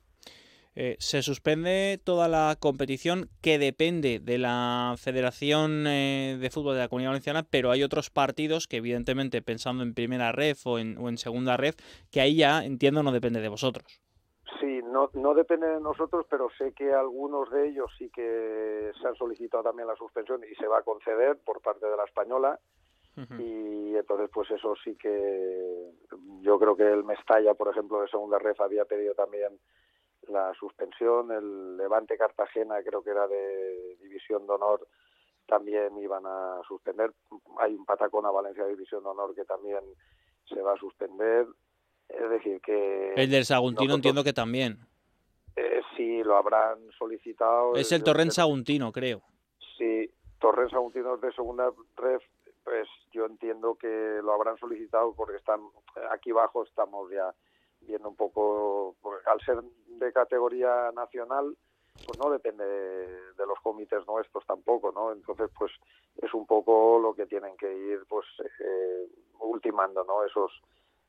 Eh, 0.80 0.96
se 1.00 1.24
suspende 1.24 2.00
toda 2.04 2.28
la 2.28 2.56
competición 2.60 3.30
que 3.42 3.58
depende 3.58 4.20
de 4.20 4.38
la 4.38 4.94
Federación 4.96 5.88
eh, 5.88 6.38
de 6.40 6.50
Fútbol 6.52 6.76
de 6.76 6.82
la 6.82 6.88
Comunidad 6.88 7.10
Valenciana, 7.10 7.42
pero 7.50 7.72
hay 7.72 7.82
otros 7.82 8.12
partidos 8.12 8.68
que 8.68 8.78
evidentemente 8.78 9.42
pensando 9.42 9.82
en 9.82 9.96
primera 9.96 10.32
ref 10.32 10.68
o 10.68 10.78
en, 10.78 10.96
o 11.00 11.10
en 11.10 11.18
segunda 11.18 11.58
ref, 11.58 11.76
que 12.12 12.22
ahí 12.22 12.38
ya 12.38 12.64
entiendo 12.64 13.02
no 13.02 13.12
depende 13.12 13.42
de 13.42 13.50
vosotros. 13.50 14.04
Sí, 14.60 14.82
no, 14.84 15.10
no 15.16 15.34
depende 15.34 15.68
de 15.68 15.80
nosotros, 15.80 16.28
pero 16.30 16.48
sé 16.60 16.74
que 16.74 16.94
algunos 16.94 17.50
de 17.50 17.70
ellos 17.70 17.90
sí 17.98 18.12
que 18.12 18.92
se 19.02 19.08
han 19.08 19.16
solicitado 19.16 19.64
también 19.64 19.88
la 19.88 19.96
suspensión 19.96 20.44
y 20.44 20.54
se 20.58 20.68
va 20.68 20.78
a 20.78 20.84
conceder 20.84 21.40
por 21.44 21.60
parte 21.60 21.88
de 21.88 21.98
la 21.98 22.04
española. 22.04 22.60
Y 23.40 23.96
entonces, 23.96 24.30
pues 24.32 24.52
eso 24.52 24.76
sí 24.84 24.96
que 24.96 25.90
yo 26.42 26.60
creo 26.60 26.78
que 26.78 26.84
el 26.84 27.04
Mestalla, 27.04 27.56
por 27.56 27.68
ejemplo, 27.68 28.00
de 28.00 28.08
segunda 28.10 28.38
ref 28.38 28.62
había 28.62 28.86
pedido 28.86 29.16
también 29.16 29.58
la 30.30 30.54
suspensión. 30.54 31.32
El 31.32 31.78
Levante 31.78 32.18
Cartagena, 32.18 32.82
creo 32.84 33.04
que 33.04 33.12
era 33.12 33.28
de 33.28 33.98
División 34.02 34.46
de 34.48 34.54
Honor, 34.54 34.88
también 35.48 35.98
iban 35.98 36.26
a 36.26 36.62
suspender. 36.68 37.12
Hay 37.60 37.74
un 37.76 37.86
Patacón 37.86 38.26
a 38.26 38.32
Valencia 38.32 38.66
División 38.66 39.04
de 39.04 39.10
Honor 39.10 39.34
que 39.36 39.46
también 39.46 39.82
se 40.48 40.62
va 40.62 40.74
a 40.74 40.78
suspender. 40.78 41.48
Es 42.10 42.30
decir, 42.30 42.62
que... 42.62 43.14
El 43.16 43.30
del 43.30 43.46
Saguntino 43.46 43.96
entiendo 43.96 44.24
que 44.24 44.34
también. 44.34 44.80
Eh, 45.56 45.82
sí, 45.96 46.24
lo 46.24 46.38
habrán 46.38 46.78
solicitado. 46.98 47.76
Es 47.76 47.92
el 47.92 48.04
Torrent 48.04 48.32
Saguntino, 48.32 48.92
creo. 48.92 49.22
Sí, 49.78 50.10
Torrent 50.40 50.72
Saguntino 50.72 51.18
de 51.18 51.32
segunda 51.34 51.72
ref, 51.96 52.24
pues 52.64 52.88
yo 53.12 53.26
entiendo 53.26 53.76
que 53.76 54.20
lo 54.22 54.34
habrán 54.34 54.58
solicitado 54.58 55.14
porque 55.16 55.38
están 55.38 55.62
aquí 56.12 56.32
abajo 56.32 56.64
estamos 56.64 57.10
ya 57.12 57.34
viendo 57.88 58.10
un 58.10 58.16
poco, 58.16 58.96
porque 59.02 59.30
al 59.30 59.42
ser 59.42 59.64
de 59.88 60.14
categoría 60.14 60.92
nacional, 60.94 61.56
pues 62.06 62.20
no 62.20 62.30
depende 62.30 62.66
de, 62.66 63.46
los 63.48 63.60
comités 63.64 64.06
nuestros 64.08 64.46
tampoco, 64.46 64.92
¿no? 64.92 65.12
Entonces, 65.12 65.50
pues 65.58 65.72
es 66.22 66.34
un 66.34 66.46
poco 66.46 67.00
lo 67.00 67.14
que 67.14 67.26
tienen 67.26 67.56
que 67.58 67.74
ir, 67.74 68.06
pues, 68.08 68.26
eh, 68.60 69.08
ultimando, 69.40 70.04
¿no? 70.04 70.24
Esos 70.26 70.52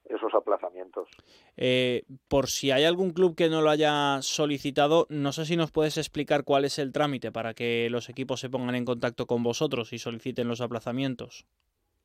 esos 0.09 0.33
aplazamientos. 0.35 1.09
Eh, 1.57 2.05
por 2.29 2.49
si 2.49 2.71
hay 2.71 2.85
algún 2.85 3.11
club 3.11 3.37
que 3.37 3.49
no 3.49 3.61
lo 3.61 3.71
haya 3.71 4.21
solicitado, 4.23 5.07
no 5.11 5.33
sé 5.33 5.45
si 5.45 5.57
nos 5.57 5.71
puedes 5.71 5.99
explicar 5.99 6.45
cuál 6.45 6.65
es 6.65 6.79
el 6.79 6.93
trámite 6.93 7.31
para 7.31 7.55
que 7.55 7.89
los 7.91 8.09
equipos 8.09 8.41
se 8.41 8.49
pongan 8.49 8.75
en 8.75 8.85
contacto 8.85 9.27
con 9.27 9.43
vosotros 9.43 9.93
y 9.93 9.99
soliciten 9.99 10.49
los 10.49 10.61
aplazamientos. 10.61 11.47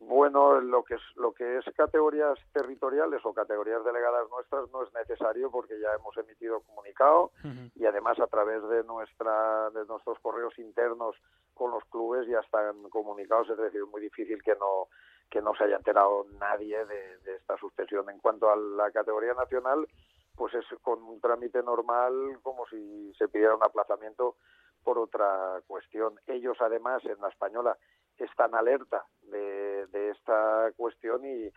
Bueno, 0.07 0.59
lo 0.59 0.83
que 0.83 0.95
es 0.95 1.01
lo 1.15 1.33
que 1.33 1.57
es 1.57 1.65
categorías 1.75 2.37
territoriales 2.51 3.21
o 3.23 3.33
categorías 3.33 3.83
delegadas 3.83 4.29
nuestras 4.29 4.69
no 4.71 4.83
es 4.83 4.93
necesario 4.93 5.49
porque 5.49 5.79
ya 5.79 5.93
hemos 5.93 6.15
emitido 6.17 6.61
comunicado 6.61 7.31
uh 7.43 7.47
-huh. 7.47 7.71
y 7.75 7.85
además 7.85 8.19
a 8.19 8.27
través 8.27 8.61
de 8.69 8.83
nuestra 8.83 9.69
de 9.71 9.85
nuestros 9.85 10.19
correos 10.19 10.57
internos 10.59 11.15
con 11.53 11.71
los 11.71 11.83
clubes 11.85 12.27
ya 12.27 12.39
están 12.39 12.89
comunicados, 12.89 13.49
es 13.49 13.57
decir, 13.57 13.81
es 13.81 13.89
muy 13.89 14.01
difícil 14.01 14.41
que 14.43 14.55
no 14.55 14.87
que 15.29 15.41
no 15.41 15.55
se 15.55 15.63
haya 15.63 15.77
enterado 15.77 16.25
nadie 16.39 16.85
de, 16.85 17.17
de 17.19 17.35
esta 17.35 17.57
suspensión. 17.57 18.07
En 18.09 18.19
cuanto 18.19 18.51
a 18.51 18.55
la 18.55 18.91
categoría 18.91 19.33
nacional, 19.33 19.87
pues 20.35 20.53
es 20.53 20.65
con 20.81 21.01
un 21.01 21.19
trámite 21.21 21.63
normal 21.63 22.13
como 22.43 22.67
si 22.67 23.13
se 23.17 23.27
pidiera 23.27 23.55
un 23.55 23.63
aplazamiento 23.63 24.35
por 24.83 24.97
otra 24.99 25.61
cuestión. 25.65 26.19
Ellos 26.27 26.57
además 26.59 27.03
en 27.05 27.19
la 27.21 27.29
española 27.29 27.77
están 28.19 28.55
alerta 28.55 29.05
de, 29.21 29.87
de 29.87 30.09
esta 30.11 30.71
cuestión 30.75 31.25
y, 31.25 31.51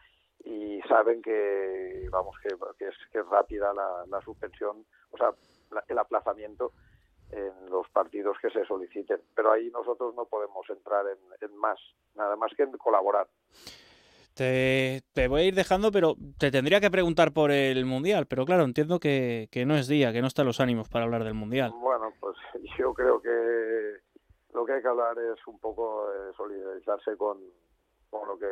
y, 0.45 0.81
saben 0.83 1.23
que 1.23 2.09
vamos 2.11 2.37
que, 2.43 2.55
que, 2.79 2.89
es, 2.89 2.95
que 3.13 3.19
es 3.19 3.27
rápida 3.27 3.73
la, 3.73 4.05
la 4.09 4.21
suspensión, 4.23 4.85
o 5.11 5.17
sea, 5.17 5.33
la, 5.71 5.85
el 5.89 5.99
aplazamiento 5.99 6.73
en 7.31 7.71
los 7.71 7.89
partidos 7.91 8.37
que 8.41 8.51
se 8.51 8.65
soliciten. 8.65 9.21
Pero 9.35 9.53
ahí 9.53 9.71
nosotros 9.71 10.15
no 10.15 10.27
podemos 10.27 10.69
entrar 10.71 11.05
en, 11.07 11.49
en 11.49 11.57
más, 11.57 11.79
nada 12.15 12.37
más 12.37 12.53
que 12.57 12.63
en 12.63 12.73
colaborar. 12.73 13.27
Te, 14.35 15.03
te, 15.15 15.29
voy 15.29 15.41
a 15.41 15.45
ir 15.45 15.55
dejando, 15.55 15.91
pero 15.91 16.15
te 16.39 16.51
tendría 16.51 16.79
que 16.79 16.91
preguntar 16.91 17.33
por 17.33 17.51
el 17.51 17.87
Mundial. 17.87 18.27
Pero 18.27 18.45
claro, 18.45 18.65
entiendo 18.65 19.01
que, 19.01 19.49
que, 19.51 19.65
no 19.65 19.77
es 19.77 19.89
día, 19.89 20.13
que 20.13 20.21
no 20.21 20.27
están 20.27 20.47
los 20.47 20.61
ánimos 20.61 20.89
para 20.89 21.07
hablar 21.07 21.25
del 21.25 21.35
Mundial. 21.35 21.73
Bueno, 21.81 22.13
pues 22.21 22.37
yo 22.79 22.93
creo 22.93 23.21
que 23.21 24.06
lo 24.57 24.65
que 24.65 24.73
hay 24.73 24.83
que 24.83 24.89
hablar 24.89 25.19
es 25.19 25.47
un 25.47 25.59
poco 25.59 26.09
de 26.11 26.33
solidarizarse 26.33 27.15
con, 27.19 27.39
con 28.09 28.27
lo 28.27 28.39
que 28.39 28.47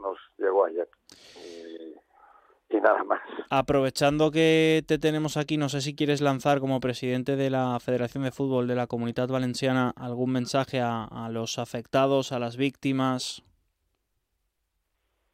nos 0.00 0.18
llegó 0.38 0.64
ayer. 0.64 0.88
Y, 1.36 2.74
y 2.74 2.80
nada 2.80 3.04
más. 3.04 3.20
Aprovechando 3.50 4.30
que 4.30 4.82
te 4.88 4.96
tenemos 4.96 5.36
aquí, 5.36 5.58
no 5.58 5.68
sé 5.68 5.82
si 5.82 5.94
quieres 5.94 6.22
lanzar 6.22 6.60
como 6.60 6.80
presidente 6.80 7.36
de 7.36 7.50
la 7.50 7.78
Federación 7.78 8.24
de 8.24 8.32
Fútbol 8.32 8.66
de 8.66 8.74
la 8.74 8.86
Comunidad 8.86 9.28
Valenciana 9.28 9.92
algún 9.96 10.32
mensaje 10.32 10.80
a, 10.80 11.04
a 11.04 11.28
los 11.28 11.58
afectados, 11.58 12.32
a 12.32 12.38
las 12.38 12.56
víctimas. 12.56 13.42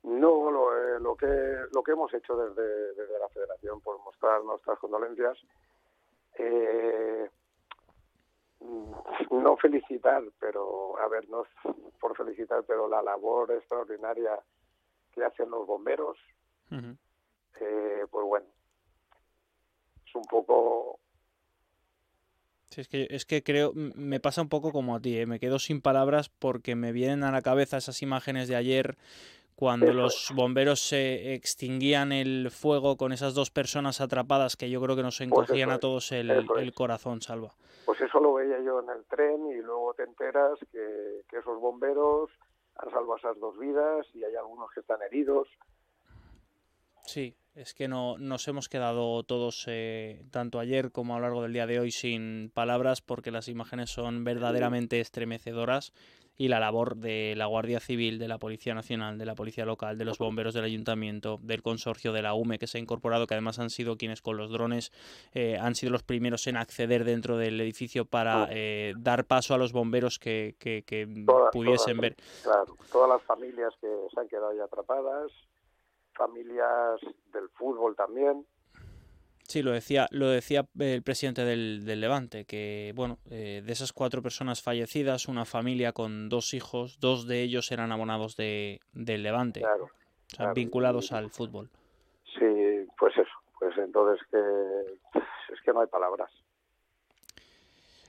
No, 0.03 0.51
lo, 0.51 0.77
eh, 0.77 0.99
lo, 1.01 1.15
que 1.15 1.27
lo 1.73 1.85
que 1.85 1.93
hemos 1.93 2.13
hecho 2.13 2.37
desde, 2.37 2.95
desde 2.95 3.17
la 3.21 3.29
Federación 3.29 3.81
por 3.81 4.03
mostrar 4.03 4.43
nuestras 4.43 4.77
condolencias, 4.81 5.39
eh, 6.37 7.31
no 9.31 9.57
felicitar, 9.57 10.23
pero 10.39 10.99
a 10.99 11.09
ver, 11.09 11.29
no 11.29 11.45
por 12.01 12.17
felicitar, 12.17 12.65
pero 12.67 12.89
la 12.89 13.03
labor 13.03 13.53
extraordinaria 13.53 14.39
que 15.13 15.25
hacen 15.25 15.51
los 15.51 15.67
bomberos, 15.67 16.17
uh 16.71 16.75
-huh. 16.77 16.97
eh, 17.61 18.07
pues 18.11 18.27
bueno, 18.27 18.47
es 20.07 20.15
un 20.15 20.25
poco 20.25 20.99
Sí, 22.71 22.83
es 22.83 22.89
que, 22.89 23.07
es 23.11 23.25
que 23.25 23.43
creo, 23.43 23.73
me 23.75 24.21
pasa 24.21 24.43
un 24.43 24.51
poco 24.51 24.73
como 24.73 24.95
a 24.95 25.01
ti, 25.01 25.17
¿eh? 25.17 25.25
me 25.25 25.41
quedo 25.41 25.59
sin 25.59 25.81
palabras 25.81 26.29
porque 26.29 26.75
me 26.75 26.93
vienen 26.93 27.25
a 27.25 27.33
la 27.33 27.41
cabeza 27.41 27.79
esas 27.79 28.03
imágenes 28.03 28.47
de 28.47 28.57
ayer 28.57 28.99
cuando 29.59 29.93
los 29.93 30.31
bomberos 30.37 30.79
se 30.79 31.35
extinguían 31.35 32.13
el 32.13 32.53
fuego 32.53 32.97
con 32.97 33.11
esas 33.11 33.35
dos 33.35 33.51
personas 33.51 34.01
atrapadas 34.01 34.57
que 34.57 34.71
yo 34.71 34.81
creo 34.81 34.95
que 34.95 35.03
nos 35.03 35.21
encogían 35.21 35.71
pues 35.71 35.77
a 35.77 35.81
todos 35.81 36.13
el, 36.13 36.31
el, 36.31 36.73
corazón, 36.73 37.21
Salva. 37.23 37.51
Pues 37.85 38.01
eso 38.01 38.21
lo 38.21 38.35
veía 38.35 38.61
yo 38.61 38.79
en 38.79 38.91
el 38.91 39.05
tren 39.07 39.51
y 39.51 39.61
luego 39.61 39.95
te 39.95 40.05
enteras 40.05 40.61
que, 40.71 41.23
que 41.29 41.39
esos 41.39 41.59
bomberos 41.59 42.31
han 42.77 42.89
salvado 42.93 43.17
esas 43.17 43.41
dos 43.41 43.59
vidas 43.59 44.07
y 44.15 44.23
hay 44.23 44.37
algunos 44.37 44.71
que 44.71 44.79
están 44.79 45.03
heridos. 45.03 45.49
Sí, 47.09 47.35
es 47.55 47.73
que 47.73 47.89
no 47.89 48.19
nos 48.19 48.47
hemos 48.49 48.69
quedado 48.69 49.23
todos, 49.23 49.65
eh, 49.67 50.27
tanto 50.31 50.59
ayer 50.61 50.93
como 50.93 51.15
a 51.15 51.19
lo 51.19 51.23
largo 51.23 51.43
del 51.43 51.55
día 51.55 51.67
de 51.67 51.81
hoy, 51.81 51.91
sin 51.91 52.51
palabras 52.53 53.01
porque 53.01 53.31
las 53.31 53.49
imágenes 53.49 53.89
son 53.89 54.25
verdaderamente 54.25 55.01
estremecedoras 55.01 55.95
y 56.37 56.49
la 56.49 56.61
labor 56.61 56.97
de 56.97 57.33
la 57.35 57.47
Guardia 57.47 57.81
Civil, 57.81 58.19
de 58.19 58.29
la 58.29 58.37
Policía 58.37 58.75
Nacional, 58.75 59.17
de 59.17 59.25
la 59.25 59.35
Policía 59.35 59.65
Local, 59.65 59.97
de 59.97 60.05
los 60.05 60.19
bomberos 60.19 60.53
del 60.53 60.65
Ayuntamiento, 60.65 61.39
del 61.41 61.63
consorcio 61.63 62.13
de 62.13 62.21
la 62.21 62.35
UME 62.35 62.59
que 62.59 62.67
se 62.67 62.77
ha 62.77 62.81
incorporado, 62.83 63.27
que 63.27 63.33
además 63.33 63.59
han 63.59 63.71
sido 63.71 63.97
quienes 63.97 64.21
con 64.21 64.37
los 64.37 64.51
drones 64.51 64.93
eh, 65.33 65.57
han 65.59 65.75
sido 65.77 65.93
los 65.93 66.03
primeros 66.03 66.47
en 66.47 66.59
acceder 66.59 67.05
dentro 67.05 67.39
del 67.39 67.59
edificio 67.59 68.05
para 68.05 68.49
eh, 68.51 68.93
dar 68.99 69.25
paso 69.25 69.55
a 69.55 69.59
los 69.59 69.73
bomberos 69.73 70.19
que, 70.19 70.57
que, 70.59 70.85
que 70.87 71.09
todas, 71.27 71.53
pudiesen 71.53 71.97
todas, 71.97 72.01
ver. 72.03 72.17
Claro, 72.43 72.77
todas 72.93 73.09
las 73.09 73.23
familias 73.23 73.73
que 73.81 73.89
se 74.15 74.21
han 74.21 74.29
quedado 74.29 74.53
ya 74.53 74.65
atrapadas, 74.65 75.33
familias 76.19 77.01
del 77.33 77.49
fútbol 77.51 77.97
también. 77.97 78.45
Sí, 79.49 79.63
lo 79.63 79.71
decía, 79.71 80.09
lo 80.11 80.29
decía 80.29 80.67
el 80.79 81.03
presidente 81.03 81.43
del, 81.43 81.87
del 81.87 82.03
Levante, 82.03 82.45
que 82.45 82.93
bueno, 82.95 83.17
eh, 83.31 83.63
de 83.65 83.73
esas 83.73 83.95
cuatro 83.95 84.21
personas 84.21 84.63
fallecidas, 84.63 85.27
una 85.27 85.47
familia 85.47 85.93
con 85.93 86.29
dos 86.29 86.53
hijos, 86.53 87.01
dos 87.01 87.27
de 87.27 87.41
ellos 87.41 87.73
eran 87.73 87.91
abonados 87.91 88.37
de, 88.37 88.81
del 88.93 89.23
Levante, 89.23 89.61
claro, 89.61 89.85
o 89.85 89.89
sea, 90.29 90.37
claro. 90.37 90.55
vinculados 90.55 91.13
al 91.13 91.31
fútbol. 91.31 91.71
Sí, 92.39 92.87
pues 92.99 93.17
eso, 93.17 93.33
pues 93.59 93.75
entonces 93.79 94.23
que 94.31 94.39
es 95.55 95.61
que 95.65 95.73
no 95.73 95.81
hay 95.81 95.87
palabras. 95.87 96.31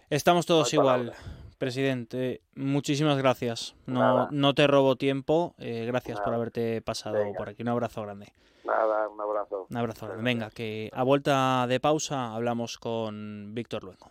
Estamos 0.09 0.45
todos 0.45 0.73
no 0.73 0.81
igual. 0.81 1.11
Palabras. 1.11 1.38
Presidente, 1.59 2.41
muchísimas 2.55 3.17
gracias. 3.17 3.75
No, 3.85 4.29
no 4.31 4.55
te 4.55 4.65
robo 4.65 4.95
tiempo. 4.95 5.55
Eh, 5.59 5.83
gracias 5.85 6.15
Nada. 6.15 6.25
por 6.25 6.33
haberte 6.33 6.81
pasado 6.81 7.15
Venga. 7.15 7.37
por 7.37 7.49
aquí. 7.49 7.61
Un 7.63 7.67
abrazo 7.67 8.01
grande. 8.01 8.31
Nada, 8.63 9.09
un 9.09 9.19
abrazo. 9.19 9.67
Un 9.69 9.77
abrazo 9.77 10.05
grande. 10.07 10.23
Venga, 10.23 10.49
que 10.51 10.89
a 10.93 11.03
vuelta 11.03 11.67
de 11.67 11.81
pausa 11.81 12.33
hablamos 12.33 12.77
con 12.77 13.53
Víctor 13.53 13.83
Luengo. 13.83 14.09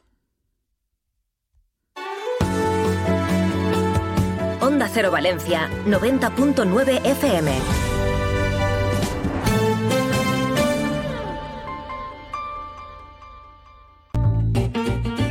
Onda 4.61 4.86
Cero 4.88 5.11
Valencia, 5.11 5.70
90.9 5.86 7.01
FM. 7.07 7.88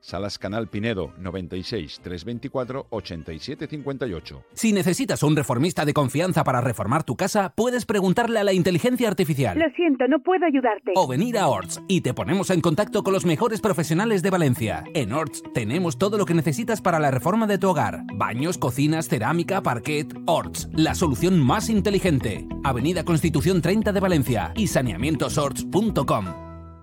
Salas 0.00 0.38
Canal 0.38 0.68
Pinedo 0.68 1.12
96 1.18 2.00
324 2.02 2.86
87 2.90 3.66
58. 3.66 4.44
Si 4.54 4.72
necesitas 4.72 5.22
un 5.22 5.36
reformista 5.36 5.84
de 5.84 5.92
confianza 5.92 6.42
para 6.42 6.60
reformar 6.60 7.04
tu 7.04 7.16
casa, 7.16 7.52
puedes 7.54 7.84
preguntarle 7.84 8.40
a 8.40 8.44
la 8.44 8.52
inteligencia 8.52 9.08
artificial. 9.08 9.58
Lo 9.58 9.68
siento, 9.76 10.06
no 10.08 10.20
puedo 10.20 10.46
ayudarte. 10.46 10.92
O 10.96 11.06
venir 11.06 11.38
a 11.38 11.48
Orts 11.48 11.80
y 11.88 12.00
te 12.00 12.14
ponemos 12.14 12.50
en 12.50 12.60
contacto 12.60 13.02
con 13.02 13.12
los 13.12 13.26
mejores 13.26 13.60
profesionales 13.60 14.22
de 14.22 14.30
Valencia. 14.30 14.84
En 14.94 15.12
Orts 15.12 15.42
tenemos 15.54 15.98
todo 15.98 16.18
lo 16.18 16.24
que 16.24 16.34
necesitas 16.34 16.80
para 16.80 16.98
la 16.98 17.10
reforma 17.10 17.46
de 17.46 17.58
tu 17.58 17.68
hogar: 17.68 18.04
baños, 18.14 18.58
cocinas, 18.58 19.08
cerámica, 19.08 19.62
parquet. 19.62 20.14
Orts, 20.26 20.68
la 20.72 20.94
solución 20.94 21.38
más 21.38 21.68
inteligente. 21.68 22.46
Avenida 22.64 23.04
Constitución 23.04 23.60
30 23.60 23.92
de 23.92 24.00
Valencia 24.00 24.52
y 24.56 24.66
saneamientosorts.com. 24.66 26.26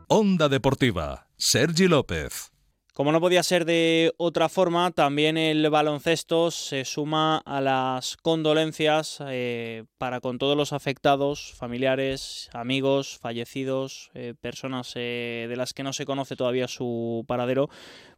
Onda 0.09 0.47
Deportiva, 0.47 1.27
Sergi 1.35 1.87
López. 1.87 2.56
Como 2.97 3.11
no 3.11 3.21
podía 3.21 3.43
ser 3.43 3.65
de 3.65 4.11
otra 4.17 4.49
forma, 4.49 4.89
también 4.89 5.37
el 5.37 5.69
baloncesto 5.69 6.49
se 6.49 6.83
suma 6.83 7.37
a 7.45 7.61
las 7.61 8.17
condolencias 8.17 9.19
eh, 9.27 9.83
para 9.99 10.19
con 10.19 10.39
todos 10.39 10.57
los 10.57 10.73
afectados, 10.73 11.53
familiares, 11.55 12.49
amigos, 12.53 13.19
fallecidos, 13.21 14.09
eh, 14.15 14.33
personas 14.41 14.93
eh, 14.95 15.45
de 15.47 15.55
las 15.55 15.73
que 15.73 15.83
no 15.83 15.93
se 15.93 16.07
conoce 16.07 16.35
todavía 16.35 16.67
su 16.67 17.23
paradero, 17.27 17.69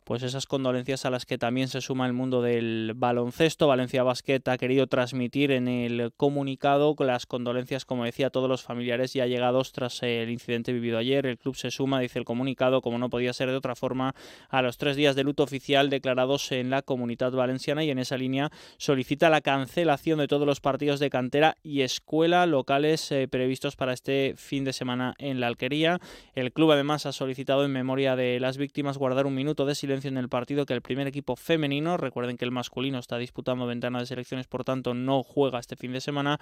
pues 0.10 0.24
esas 0.24 0.48
condolencias 0.48 1.06
a 1.06 1.12
las 1.12 1.28
que 1.28 1.38
también 1.38 1.68
se 1.68 1.82
suma 1.82 2.08
el 2.08 2.14
mundo 2.14 2.42
del 2.42 2.94
baloncesto. 2.96 3.68
Valencia 3.68 4.02
Basket 4.02 4.42
ha 4.48 4.58
querido 4.58 4.88
transmitir 4.88 5.52
en 5.52 5.68
el 5.68 6.12
comunicado 6.18 6.96
las 6.98 7.28
condolencias, 7.28 7.86
como 7.86 8.06
decía, 8.06 8.26
a 8.26 8.30
todos 8.32 8.50
los 8.50 8.64
familiares 8.64 9.14
ya 9.14 9.28
llegados 9.28 9.72
tras 9.72 10.02
el 10.02 10.32
incidente 10.32 10.74
vivido 10.74 10.98
ayer. 10.98 11.28
El 11.28 11.38
club 11.38 11.56
se 11.56 11.70
suma, 11.70 12.00
dice 12.00 12.18
el 12.18 12.26
comunicado, 12.26 12.82
como 12.82 12.98
no 12.98 13.12
podía 13.12 13.34
ser 13.34 13.52
de 13.52 13.58
otra 13.58 13.76
forma, 13.76 14.16
a 14.50 14.64
los 14.64 14.80
tres 14.80 14.96
días 14.96 15.16
de 15.16 15.24
luto 15.24 15.44
oficial 15.44 15.92
declarados 15.92 16.52
en 16.54 16.72
la 16.72 16.82
comunidad 16.82 17.32
valenciana 17.32 17.84
y 17.84 17.92
en 17.92 18.00
esa 18.00 18.18
línea 18.18 18.50
solicita 18.80 19.30
la 19.30 19.42
cancelación 19.42 20.18
de 20.18 20.28
todos 20.28 20.48
los 20.48 20.60
partidos 20.60 21.00
de 21.00 21.12
cantera 21.12 21.56
y 21.62 21.82
escuela 21.82 22.48
locales 22.48 23.12
eh, 23.12 23.28
previstos 23.28 23.76
para 23.76 23.94
este 23.94 24.34
fin 24.38 24.64
de 24.64 24.74
semana 24.74 25.14
en 25.20 25.40
la 25.40 25.46
Alquería. 25.46 26.00
El 26.34 26.52
club 26.52 26.72
además 26.72 27.06
ha 27.06 27.12
solicitado 27.12 27.64
en 27.64 27.72
memoria 27.72 28.16
de 28.16 28.40
las 28.40 28.58
víctimas 28.58 28.98
guardar 28.98 29.28
un 29.28 29.36
minuto 29.36 29.68
de 29.68 29.76
silencio 29.76 29.99
en 30.06 30.18
el 30.18 30.30
partido 30.30 30.66
que 30.66 30.74
el 30.74 30.82
primer 30.82 31.08
equipo 31.08 31.36
femenino, 31.36 31.98
recuerden 31.98 32.38
que 32.38 32.46
el 32.46 32.52
masculino 32.52 33.00
está 33.00 33.18
disputando 33.18 33.66
ventana 33.66 34.00
de 34.00 34.06
selecciones, 34.06 34.48
por 34.48 34.64
tanto 34.64 34.94
no 34.94 35.24
juega 35.24 35.60
este 35.60 35.76
fin 35.76 35.94
de 35.94 36.02
semana, 36.02 36.40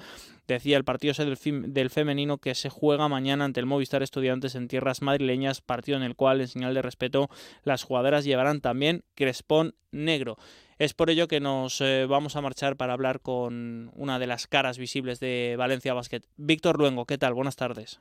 decía 0.47 0.77
el 0.77 0.83
partido 0.83 1.13
del, 1.13 1.37
del 1.73 1.89
femenino 1.89 2.37
que 2.37 2.55
se 2.55 2.69
juega 2.69 3.07
mañana 3.07 3.45
ante 3.45 3.59
el 3.59 3.65
Movistar 3.65 4.03
Estudiantes 4.03 4.55
en 4.55 4.67
tierras 4.67 5.01
madrileñas, 5.01 5.61
partido 5.61 5.97
en 5.97 6.03
el 6.03 6.15
cual, 6.15 6.41
en 6.41 6.47
señal 6.47 6.73
de 6.73 6.81
respeto, 6.81 7.29
las 7.63 7.83
jugadoras 7.83 8.25
llevarán 8.25 8.61
también 8.61 9.03
crespón 9.15 9.75
negro. 9.91 10.37
Es 10.79 10.93
por 10.93 11.09
ello 11.09 11.27
que 11.27 11.39
nos 11.39 11.81
eh, 11.81 12.05
vamos 12.07 12.35
a 12.35 12.41
marchar 12.41 12.77
para 12.77 12.93
hablar 12.93 13.21
con 13.21 13.91
una 13.95 14.19
de 14.19 14.27
las 14.27 14.45
caras 14.45 14.77
visibles 14.77 15.19
de 15.19 15.55
Valencia 15.57 15.93
Basket. 15.93 16.21
Víctor 16.35 16.77
Luengo, 16.77 17.05
¿qué 17.05 17.17
tal? 17.17 17.33
Buenas 17.33 17.55
tardes. 17.55 17.99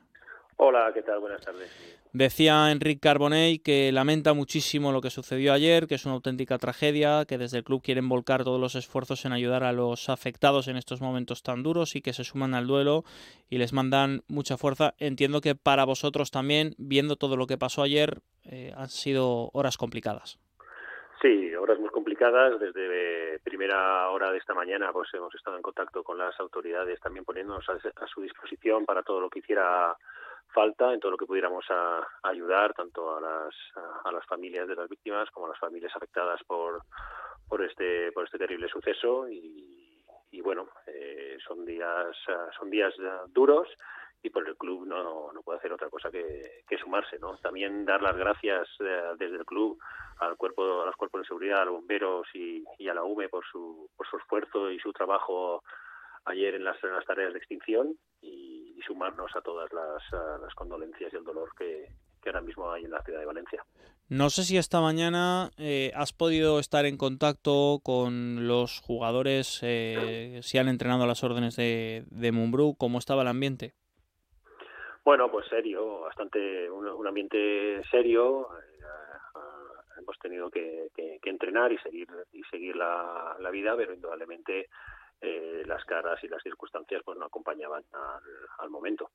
Hola, 0.59 0.91
¿qué 0.91 1.03
tal? 1.03 1.19
Buenas 1.19 1.41
tardes. 1.41 1.69
Decía 2.13 2.71
Enrique 2.71 2.99
Carbonell 2.99 3.61
que 3.61 3.91
lamenta 3.91 4.33
muchísimo 4.33 4.91
lo 4.91 5.01
que 5.01 5.11
sucedió 5.11 5.53
ayer, 5.53 5.85
que 5.85 5.95
es 5.95 6.05
una 6.05 6.15
auténtica 6.15 6.57
tragedia, 6.57 7.25
que 7.27 7.37
desde 7.37 7.59
el 7.59 7.63
club 7.63 7.83
quieren 7.83 8.09
volcar 8.09 8.43
todos 8.43 8.59
los 8.59 8.73
esfuerzos 8.73 9.23
en 9.25 9.33
ayudar 9.33 9.63
a 9.63 9.71
los 9.71 10.09
afectados 10.09 10.67
en 10.67 10.77
estos 10.77 10.99
momentos 10.99 11.43
tan 11.43 11.61
duros 11.61 11.95
y 11.95 12.01
que 12.01 12.13
se 12.13 12.23
suman 12.23 12.55
al 12.55 12.65
duelo 12.65 13.03
y 13.51 13.59
les 13.59 13.71
mandan 13.71 14.23
mucha 14.27 14.57
fuerza. 14.57 14.95
Entiendo 14.97 15.41
que 15.41 15.53
para 15.53 15.85
vosotros 15.85 16.31
también, 16.31 16.73
viendo 16.79 17.17
todo 17.17 17.37
lo 17.37 17.45
que 17.45 17.59
pasó 17.59 17.83
ayer, 17.83 18.21
eh, 18.45 18.73
han 18.75 18.89
sido 18.89 19.51
horas 19.53 19.77
complicadas. 19.77 20.39
Sí, 21.21 21.53
horas 21.53 21.77
muy 21.79 21.89
complicadas. 21.89 22.59
Desde 22.59 23.39
primera 23.43 24.09
hora 24.09 24.31
de 24.31 24.39
esta 24.39 24.55
mañana 24.55 24.91
pues 24.91 25.13
hemos 25.13 25.33
estado 25.35 25.55
en 25.55 25.61
contacto 25.61 26.03
con 26.03 26.17
las 26.17 26.39
autoridades, 26.39 26.99
también 26.99 27.25
poniéndonos 27.25 27.69
a, 27.69 27.73
a 27.73 28.07
su 28.07 28.21
disposición 28.21 28.85
para 28.85 29.03
todo 29.03 29.19
lo 29.19 29.29
que 29.29 29.39
hiciera 29.39 29.95
falta 30.53 30.93
en 30.93 30.99
todo 30.99 31.11
lo 31.11 31.17
que 31.17 31.25
pudiéramos 31.25 31.65
ayudar 32.23 32.73
tanto 32.73 33.15
a 33.15 33.21
las 33.21 33.55
a, 34.03 34.11
las 34.11 34.25
familias 34.25 34.67
de 34.67 34.75
las 34.75 34.89
víctimas 34.89 35.29
como 35.31 35.45
a 35.45 35.49
las 35.49 35.59
familias 35.59 35.95
afectadas 35.95 36.41
por 36.45 36.81
por 37.47 37.63
este 37.63 38.11
por 38.11 38.25
este 38.25 38.37
terrible 38.37 38.67
suceso. 38.67 39.29
Y, 39.29 40.03
y 40.31 40.41
bueno 40.41 40.67
eh, 40.87 41.37
son 41.47 41.65
días 41.65 42.15
son 42.57 42.69
días 42.69 42.93
duros 43.29 43.67
y 44.23 44.29
por 44.29 44.47
el 44.47 44.57
club 44.57 44.85
no, 44.85 45.31
no 45.31 45.41
puede 45.41 45.59
hacer 45.59 45.71
otra 45.71 45.89
cosa 45.89 46.09
que, 46.09 46.63
que 46.67 46.77
sumarse 46.77 47.19
no 47.19 47.37
también 47.37 47.85
dar 47.85 48.01
las 48.01 48.17
gracias 48.17 48.67
eh, 48.79 49.13
desde 49.17 49.37
el 49.37 49.45
club 49.45 49.79
al 50.19 50.35
cuerpo 50.35 50.81
a 50.81 50.85
los 50.85 50.95
cuerpos 50.95 51.21
de 51.21 51.27
seguridad 51.27 51.61
a 51.61 51.65
los 51.65 51.75
bomberos 51.75 52.27
y, 52.33 52.63
y 52.79 52.89
a 52.89 52.93
la 52.93 53.03
UME 53.03 53.29
por 53.29 53.45
su 53.45 53.89
por 53.95 54.07
su 54.07 54.17
esfuerzo 54.17 54.71
y 54.71 54.79
su 54.79 54.91
trabajo 54.91 55.63
ayer 56.27 56.55
en 56.55 56.63
las, 56.63 56.81
en 56.83 56.93
las 56.93 57.05
tareas 57.05 57.33
de 57.33 57.39
extinción. 57.39 57.97
Y, 58.21 58.66
sumarnos 58.81 59.35
a 59.35 59.41
todas 59.41 59.71
las, 59.73 60.55
condolencias 60.55 61.13
y 61.13 61.15
el 61.15 61.23
dolor 61.23 61.49
que, 61.57 61.87
ahora 62.25 62.41
mismo 62.41 62.69
hay 62.69 62.83
en 62.83 62.91
la 62.91 63.01
ciudad 63.03 63.19
de 63.19 63.25
Valencia. 63.25 63.63
No 64.09 64.29
sé 64.29 64.43
si 64.43 64.57
esta 64.57 64.81
mañana 64.81 65.51
eh, 65.57 65.91
has 65.95 66.11
podido 66.13 66.59
estar 66.59 66.85
en 66.85 66.97
contacto 66.97 67.79
con 67.83 68.47
los 68.47 68.81
jugadores, 68.81 69.59
eh, 69.63 70.39
si 70.43 70.57
han 70.57 70.67
entrenado 70.67 71.03
a 71.03 71.07
las 71.07 71.23
órdenes 71.23 71.55
de, 71.55 72.03
de 72.09 72.31
Mumbrú, 72.31 72.75
¿cómo 72.77 72.99
estaba 72.99 73.21
el 73.21 73.27
ambiente? 73.29 73.73
Bueno, 75.07 75.31
pues 75.31 75.47
serio, 75.47 76.01
bastante, 76.01 76.69
un, 76.69 77.07
ambiente 77.07 77.81
serio. 77.89 78.49
Eh, 78.59 78.77
hemos 79.99 80.19
tenido 80.19 80.49
que, 80.49 80.89
entrenar 81.23 81.71
y 81.71 81.77
seguir 81.77 82.09
y 82.33 82.43
seguir 82.43 82.75
la, 82.75 83.37
la 83.39 83.49
vida, 83.49 83.73
pero 83.77 83.93
indudablemente 83.93 84.67
eh, 85.21 85.63
las 85.65 85.83
caras 85.85 86.23
y 86.23 86.27
las 86.27 86.43
circunstancias 86.43 87.01
pues 87.03 87.17
no 87.17 87.25
acompañaban 87.25 87.83
al, 88.59 88.69
momento. 88.69 89.09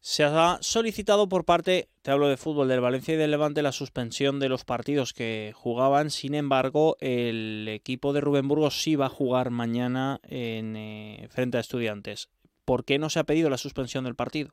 Se 0.00 0.24
ha 0.24 0.58
solicitado 0.60 1.28
por 1.28 1.44
parte, 1.44 1.88
te 2.02 2.10
hablo 2.10 2.28
de 2.28 2.36
fútbol, 2.36 2.68
del 2.68 2.80
Valencia 2.80 3.14
y 3.14 3.16
del 3.16 3.30
Levante 3.30 3.62
la 3.62 3.72
suspensión 3.72 4.38
de 4.40 4.48
los 4.48 4.64
partidos 4.64 5.12
que 5.12 5.52
jugaban. 5.54 6.10
Sin 6.10 6.34
embargo, 6.34 6.96
el 7.00 7.66
equipo 7.68 8.12
de 8.12 8.20
Rubén 8.20 8.48
Burgos 8.48 8.80
sí 8.80 8.96
va 8.96 9.06
a 9.06 9.10
jugar 9.10 9.50
mañana 9.50 10.20
en 10.22 10.76
eh, 10.76 11.28
frente 11.30 11.58
a 11.58 11.60
estudiantes. 11.60 12.30
¿Por 12.64 12.84
qué 12.84 12.98
no 12.98 13.10
se 13.10 13.18
ha 13.18 13.24
pedido 13.24 13.50
la 13.50 13.58
suspensión 13.58 14.04
del 14.04 14.14
partido? 14.14 14.52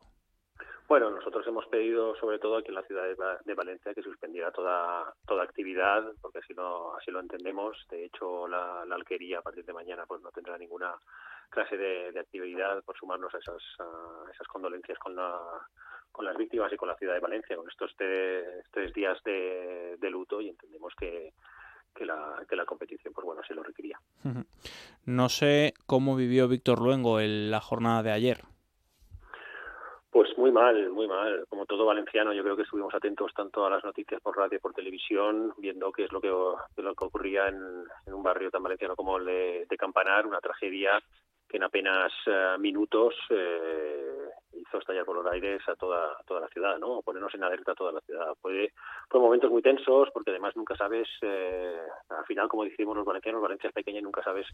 Bueno, 0.88 1.10
nosotros 1.10 1.46
hemos 1.48 1.66
pedido, 1.66 2.16
sobre 2.18 2.38
todo 2.38 2.58
aquí 2.58 2.70
en 2.70 2.76
la 2.76 2.84
ciudad 2.84 3.04
de 3.44 3.54
Valencia, 3.56 3.94
que 3.94 4.04
suspendiera 4.04 4.52
toda 4.52 5.14
toda 5.28 5.44
actividad, 5.44 6.04
porque 6.22 6.40
así 6.40 6.54
no 6.54 6.96
así 6.96 7.10
lo 7.10 7.20
entendemos. 7.20 7.76
De 7.90 8.06
hecho, 8.06 8.48
la, 8.48 8.84
alquería 8.84 9.40
a 9.40 9.42
partir 9.42 9.66
de 9.66 9.74
mañana 9.74 10.06
pues 10.06 10.22
no 10.22 10.32
tendrá 10.32 10.58
ninguna 10.58 10.94
clase 11.50 11.76
de, 11.78 12.20
actividad 12.20 12.84
por 12.84 12.96
sumarnos 12.98 13.34
a 13.34 13.40
esas 13.40 13.62
esas 14.32 14.48
condolencias 14.48 15.00
con 15.00 15.16
la 15.16 15.40
con 16.12 16.24
las 16.24 16.38
víctimas 16.38 16.72
y 16.72 16.78
con 16.78 16.88
la 16.88 16.96
ciudad 16.96 17.16
de 17.16 17.20
Valencia, 17.20 17.58
con 17.58 17.68
estos 17.68 17.94
tres, 17.98 18.94
días 18.94 19.22
de, 19.24 19.98
luto 20.10 20.40
y 20.40 20.50
entendemos 20.50 20.94
que, 20.96 21.34
que 21.94 22.06
la 22.06 22.66
competición, 22.66 23.14
pues 23.14 23.26
bueno, 23.26 23.42
se 23.46 23.54
lo 23.54 23.64
requería. 23.64 24.00
No 25.06 25.30
sé 25.30 25.74
cómo 25.88 26.16
vivió 26.16 26.48
Víctor 26.48 26.80
Luengo 26.80 27.20
en 27.20 27.52
la 27.52 27.60
jornada 27.60 28.02
de 28.02 28.12
ayer. 28.12 28.55
Pues 30.16 30.30
muy 30.38 30.50
mal, 30.50 30.92
muy 30.92 31.10
mal. 31.10 31.44
Como 31.50 31.66
todo 31.66 31.86
valenciano, 31.86 32.32
yo 32.32 32.42
creo 32.42 32.56
que 32.56 32.62
estuvimos 32.62 32.96
atentos 32.96 33.34
tanto 33.34 33.66
a 33.66 33.70
las 33.70 33.84
noticias 33.84 34.22
por 34.22 34.38
radio 34.38 34.62
por 34.62 34.74
televisión, 34.74 35.54
viendo 35.58 35.92
qué 35.92 36.06
es 36.06 36.12
lo 36.14 36.22
que, 36.22 36.30
lo 36.30 36.96
que 36.96 37.04
ocurría 37.04 37.50
en, 37.50 37.84
un 38.06 38.24
barrio 38.24 38.50
tan 38.50 38.64
valenciano 38.64 38.96
como 38.96 39.18
el 39.18 39.26
de, 39.26 39.78
Campanar, 39.78 40.26
una 40.26 40.40
tragedia 40.40 41.04
que 41.50 41.58
en 41.58 41.64
apenas 41.64 42.14
eh, 42.28 42.56
minutos 42.60 43.14
eh, 43.30 44.30
hizo 44.54 44.78
estallar 44.78 45.04
por 45.04 45.18
los 45.18 45.34
aires 45.34 45.62
a 45.68 45.76
toda, 45.76 46.16
toda 46.26 46.40
la 46.40 46.48
ciudad, 46.48 46.80
¿no? 46.80 47.02
Ponernos 47.02 47.36
en 47.36 47.44
alerta 47.44 47.74
a 47.74 47.76
toda 47.76 47.92
la 47.92 48.00
ciudad. 48.00 48.36
Fue, 48.42 48.72
fue 49.10 49.20
momentos 49.20 49.52
muy 49.52 49.62
tensos 49.62 50.12
porque 50.14 50.32
además 50.32 50.56
nunca 50.56 50.78
sabes, 50.78 51.10
eh, 51.24 51.78
al 52.08 52.26
final, 52.26 52.48
como 52.48 52.64
decimos 52.64 52.96
los 52.96 53.06
valencianos, 53.06 53.42
Valencia 53.42 53.68
es 53.68 53.74
pequeña 53.74 54.00
y 54.00 54.04
nunca 54.04 54.24
sabes 54.24 54.48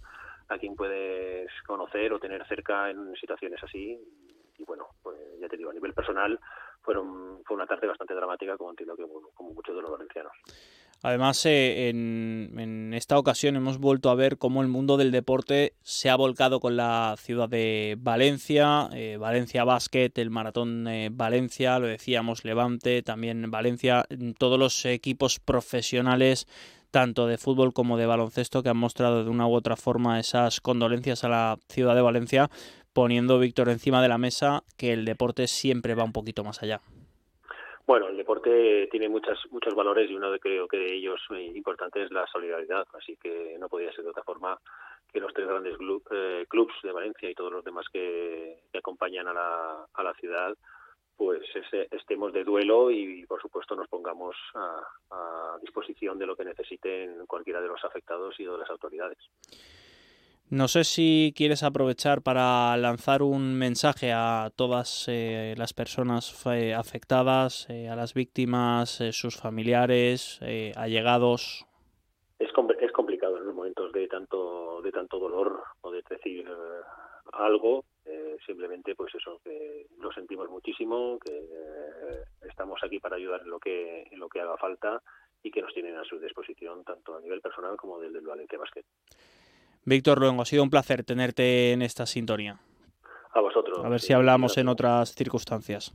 a 0.50 0.58
quién 0.58 0.76
puedes 0.76 1.52
conocer 1.68 2.12
o 2.14 2.20
tener 2.20 2.48
cerca 2.48 2.90
en 2.90 3.16
situaciones 3.16 3.64
así 3.64 4.00
y 4.62 4.66
bueno, 4.66 4.88
pues 5.02 5.18
ya 5.40 5.48
te 5.48 5.58
digo, 5.58 5.72
a 5.72 5.74
nivel 5.74 5.94
personal 5.94 6.40
fueron, 6.82 7.44
fue 7.46 7.56
una 7.56 7.66
tarde 7.66 7.88
bastante 7.88 8.14
dramática, 8.14 8.58
como 8.58 8.72
entiendo 8.72 8.96
que 8.96 9.06
como 9.34 9.54
muchos 9.54 9.76
de 9.76 9.82
los 9.82 9.92
valencianos. 9.92 10.34
Además, 11.04 11.44
eh, 11.48 11.90
en, 11.90 12.94
esta 12.94 13.18
ocasión 13.18 13.56
hemos 13.56 13.80
vuelto 13.80 14.12
a 14.12 14.16
ver 14.16 14.38
cómo 14.38 14.62
el 14.62 14.68
mundo 14.68 14.98
del 14.98 15.10
deporte 15.10 15.74
se 15.82 16.12
ha 16.12 16.16
volcado 16.16 16.60
con 16.60 16.78
la 16.78 17.16
ciudad 17.18 17.50
de 17.50 17.98
Valencia, 18.00 18.88
eh, 18.94 19.18
Valencia 19.20 19.64
Basket, 19.64 20.12
el 20.16 20.30
Maratón 20.30 20.88
eh, 20.88 21.10
Valencia, 21.12 21.80
lo 21.80 21.88
decíamos, 21.88 22.46
Levante, 22.46 23.02
también 23.02 23.50
Valencia, 23.50 24.06
todos 24.38 24.60
los 24.60 24.86
equipos 24.86 25.40
profesionales 25.40 26.48
tanto 26.92 27.26
de 27.26 27.38
fútbol 27.38 27.74
como 27.74 27.98
de 27.98 28.06
baloncesto 28.06 28.62
que 28.62 28.70
han 28.70 28.78
mostrado 28.78 29.24
de 29.24 29.30
una 29.30 29.48
u 29.48 29.54
otra 29.54 29.78
forma 29.78 30.20
esas 30.20 30.60
condolencias 30.60 31.24
a 31.24 31.30
la 31.30 31.58
ciudad 31.70 31.96
de 31.96 32.02
Valencia, 32.02 32.50
poniendo 32.94 33.40
Víctor 33.40 33.70
encima 33.70 34.02
de 34.02 34.08
la 34.08 34.18
mesa 34.18 34.64
que 34.78 34.94
el 34.94 35.06
deporte 35.06 35.48
siempre 35.48 35.96
va 35.96 36.04
un 36.04 36.14
poquito 36.14 36.44
más 36.44 36.62
allá. 36.62 36.82
Bueno, 37.88 38.08
el 38.08 38.18
deporte 38.18 38.88
tiene 38.92 39.10
muchas, 39.10 39.38
muchos 39.50 39.74
valores 39.74 40.10
y 40.10 40.16
uno 40.16 40.32
de 40.32 40.40
creo 40.40 40.68
que 40.68 40.78
de 40.78 40.96
ellos 40.96 41.20
eh, 41.32 41.52
importante 41.56 42.04
es 42.04 42.12
la 42.12 42.26
solidaridad, 42.28 42.86
así 42.94 43.18
que 43.18 43.58
no 43.60 43.68
podía 43.68 43.92
ser 43.92 44.04
de 44.04 44.12
otra 44.12 44.24
forma 44.24 44.58
que 45.12 45.20
los 45.20 45.34
tres 45.34 45.48
grandes 45.48 45.76
eh, 46.12 46.46
clubs 46.48 46.74
de 46.84 46.92
Valencia 46.92 47.30
y 47.30 47.36
todos 47.36 47.52
los 47.52 47.66
demás 47.66 47.86
que, 47.92 48.62
acompañan 48.74 49.28
a 49.28 49.34
la, 49.34 49.86
a 49.94 50.04
la 50.04 50.14
ciudad 50.14 50.56
pues 51.18 51.42
estemos 51.92 52.34
de 52.34 52.44
duelo 52.44 52.90
y 52.90 53.26
por 53.28 53.40
supuesto 53.40 53.76
nos 53.76 53.88
pongamos 53.88 54.36
a, 54.56 54.82
a 55.12 55.58
disposición 55.62 56.18
de 56.18 56.26
lo 56.26 56.36
que 56.36 56.46
necesiten 56.46 57.28
cualquiera 57.28 57.62
de 57.62 57.68
los 57.68 57.84
afectados 57.86 58.40
y 58.40 58.46
de 58.46 58.58
las 58.58 58.70
autoridades. 58.72 59.20
No 60.52 60.68
sé 60.68 60.84
si 60.84 61.34
quieres 61.34 61.64
aprovechar 61.64 62.24
para 62.24 62.76
lanzar 62.76 63.24
un 63.24 63.58
mensaje 63.58 64.12
a 64.12 64.52
todas 64.54 65.06
eh, 65.08 65.56
las 65.58 65.72
personas 65.72 66.46
eh, 66.46 66.74
afectadas, 66.74 67.70
eh, 67.70 67.88
a 67.88 67.96
las 67.96 68.14
víctimas, 68.14 69.02
sus 69.12 69.38
familiares, 69.38 70.42
allegados. 70.76 71.66
Es, 72.38 72.50
es 72.82 72.92
complicado 72.92 73.38
en 73.38 73.46
los 73.46 73.56
momentos 73.56 73.94
de 73.94 74.10
tanto 74.10 74.82
de 74.82 74.92
tanto 74.92 75.20
dolor 75.20 75.64
o 75.80 75.90
de 75.90 76.04
decir 76.10 76.46
algo. 77.32 77.86
simplemente, 78.46 78.94
pues 78.94 79.16
eso, 79.16 79.40
que 79.46 79.88
lo 80.00 80.12
sentimos 80.12 80.50
muchísimo, 80.50 81.18
que 81.20 81.48
estamos 82.42 82.78
aquí 82.84 83.00
para 83.00 83.16
ayudar 83.16 83.40
en 83.40 83.52
lo 83.52 83.60
que 83.60 84.04
en 84.12 84.20
lo 84.20 84.28
que 84.28 84.42
haga 84.42 84.58
falta 84.58 85.02
y 85.44 85.50
que 85.50 85.62
nos 85.62 85.74
tienen 85.74 85.96
a 85.96 86.04
su 86.04 86.20
disposición 86.20 86.84
tanto 86.84 87.16
a 87.16 87.22
nivel 87.22 87.40
personal 87.40 87.78
como 87.78 88.02
desde 88.02 88.20
el 88.20 88.26
Valencia 88.26 88.60
Basket. 88.60 88.84
Víctor 89.84 90.20
Luengo, 90.20 90.44
ha 90.44 90.46
sido 90.46 90.64
un 90.64 90.70
placer 90.70 91.04
tenerte 91.04 91.72
en 91.72 91.82
esta 91.82 92.06
sintonía. 92.06 92.60
A 93.34 93.42
vosotros. 93.42 93.80
A 93.84 93.90
ver 93.90 94.00
si 94.00 94.14
hablamos 94.14 94.58
en 94.58 94.68
otras 94.68 95.16
circunstancias. 95.16 95.94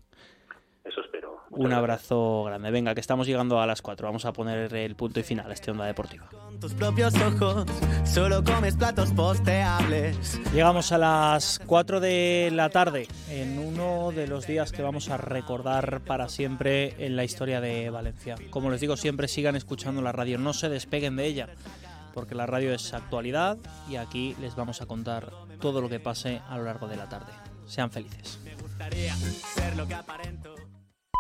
Eso 0.84 1.00
espero. 1.00 1.36
un 1.50 1.72
abrazo 1.72 2.44
grande. 2.44 2.70
Venga, 2.70 2.94
que 2.94 3.00
estamos 3.00 3.26
llegando 3.26 3.60
a 3.60 3.66
las 3.66 3.82
4. 3.82 4.06
Vamos 4.08 4.24
a 4.24 4.32
poner 4.32 4.74
el 4.74 4.96
punto 4.96 5.20
y 5.20 5.22
final 5.22 5.50
a 5.50 5.54
esta 5.54 5.70
onda 5.70 5.84
deportiva. 5.84 6.28
Con 6.30 6.58
tus 6.58 6.74
propios 6.74 7.14
ojos, 7.20 7.66
solo 8.04 8.42
comes 8.42 8.76
platos 8.76 9.12
posteables. 9.12 10.40
Llegamos 10.52 10.90
a 10.92 10.98
las 10.98 11.60
4 11.66 12.00
de 12.00 12.50
la 12.52 12.70
tarde, 12.70 13.06
en 13.30 13.58
uno 13.58 14.10
de 14.12 14.26
los 14.26 14.46
días 14.46 14.72
que 14.72 14.82
vamos 14.82 15.10
a 15.10 15.16
recordar 15.16 16.00
para 16.00 16.28
siempre 16.28 16.94
en 16.98 17.14
la 17.14 17.24
historia 17.24 17.60
de 17.60 17.90
Valencia. 17.90 18.36
Como 18.50 18.70
les 18.70 18.80
digo 18.80 18.96
siempre, 18.96 19.28
sigan 19.28 19.54
escuchando 19.54 20.02
la 20.02 20.12
radio, 20.12 20.38
no 20.38 20.52
se 20.52 20.68
despeguen 20.68 21.16
de 21.16 21.26
ella 21.26 21.48
porque 22.16 22.34
la 22.34 22.46
radio 22.46 22.72
es 22.72 22.94
actualidad 22.94 23.58
y 23.90 23.96
aquí 23.96 24.34
les 24.40 24.56
vamos 24.56 24.80
a 24.80 24.86
contar 24.86 25.30
todo 25.60 25.82
lo 25.82 25.90
que 25.90 26.00
pase 26.00 26.40
a 26.48 26.56
lo 26.56 26.64
largo 26.64 26.88
de 26.88 26.96
la 26.96 27.10
tarde. 27.10 27.30
Sean 27.66 27.90
felices. 27.90 28.38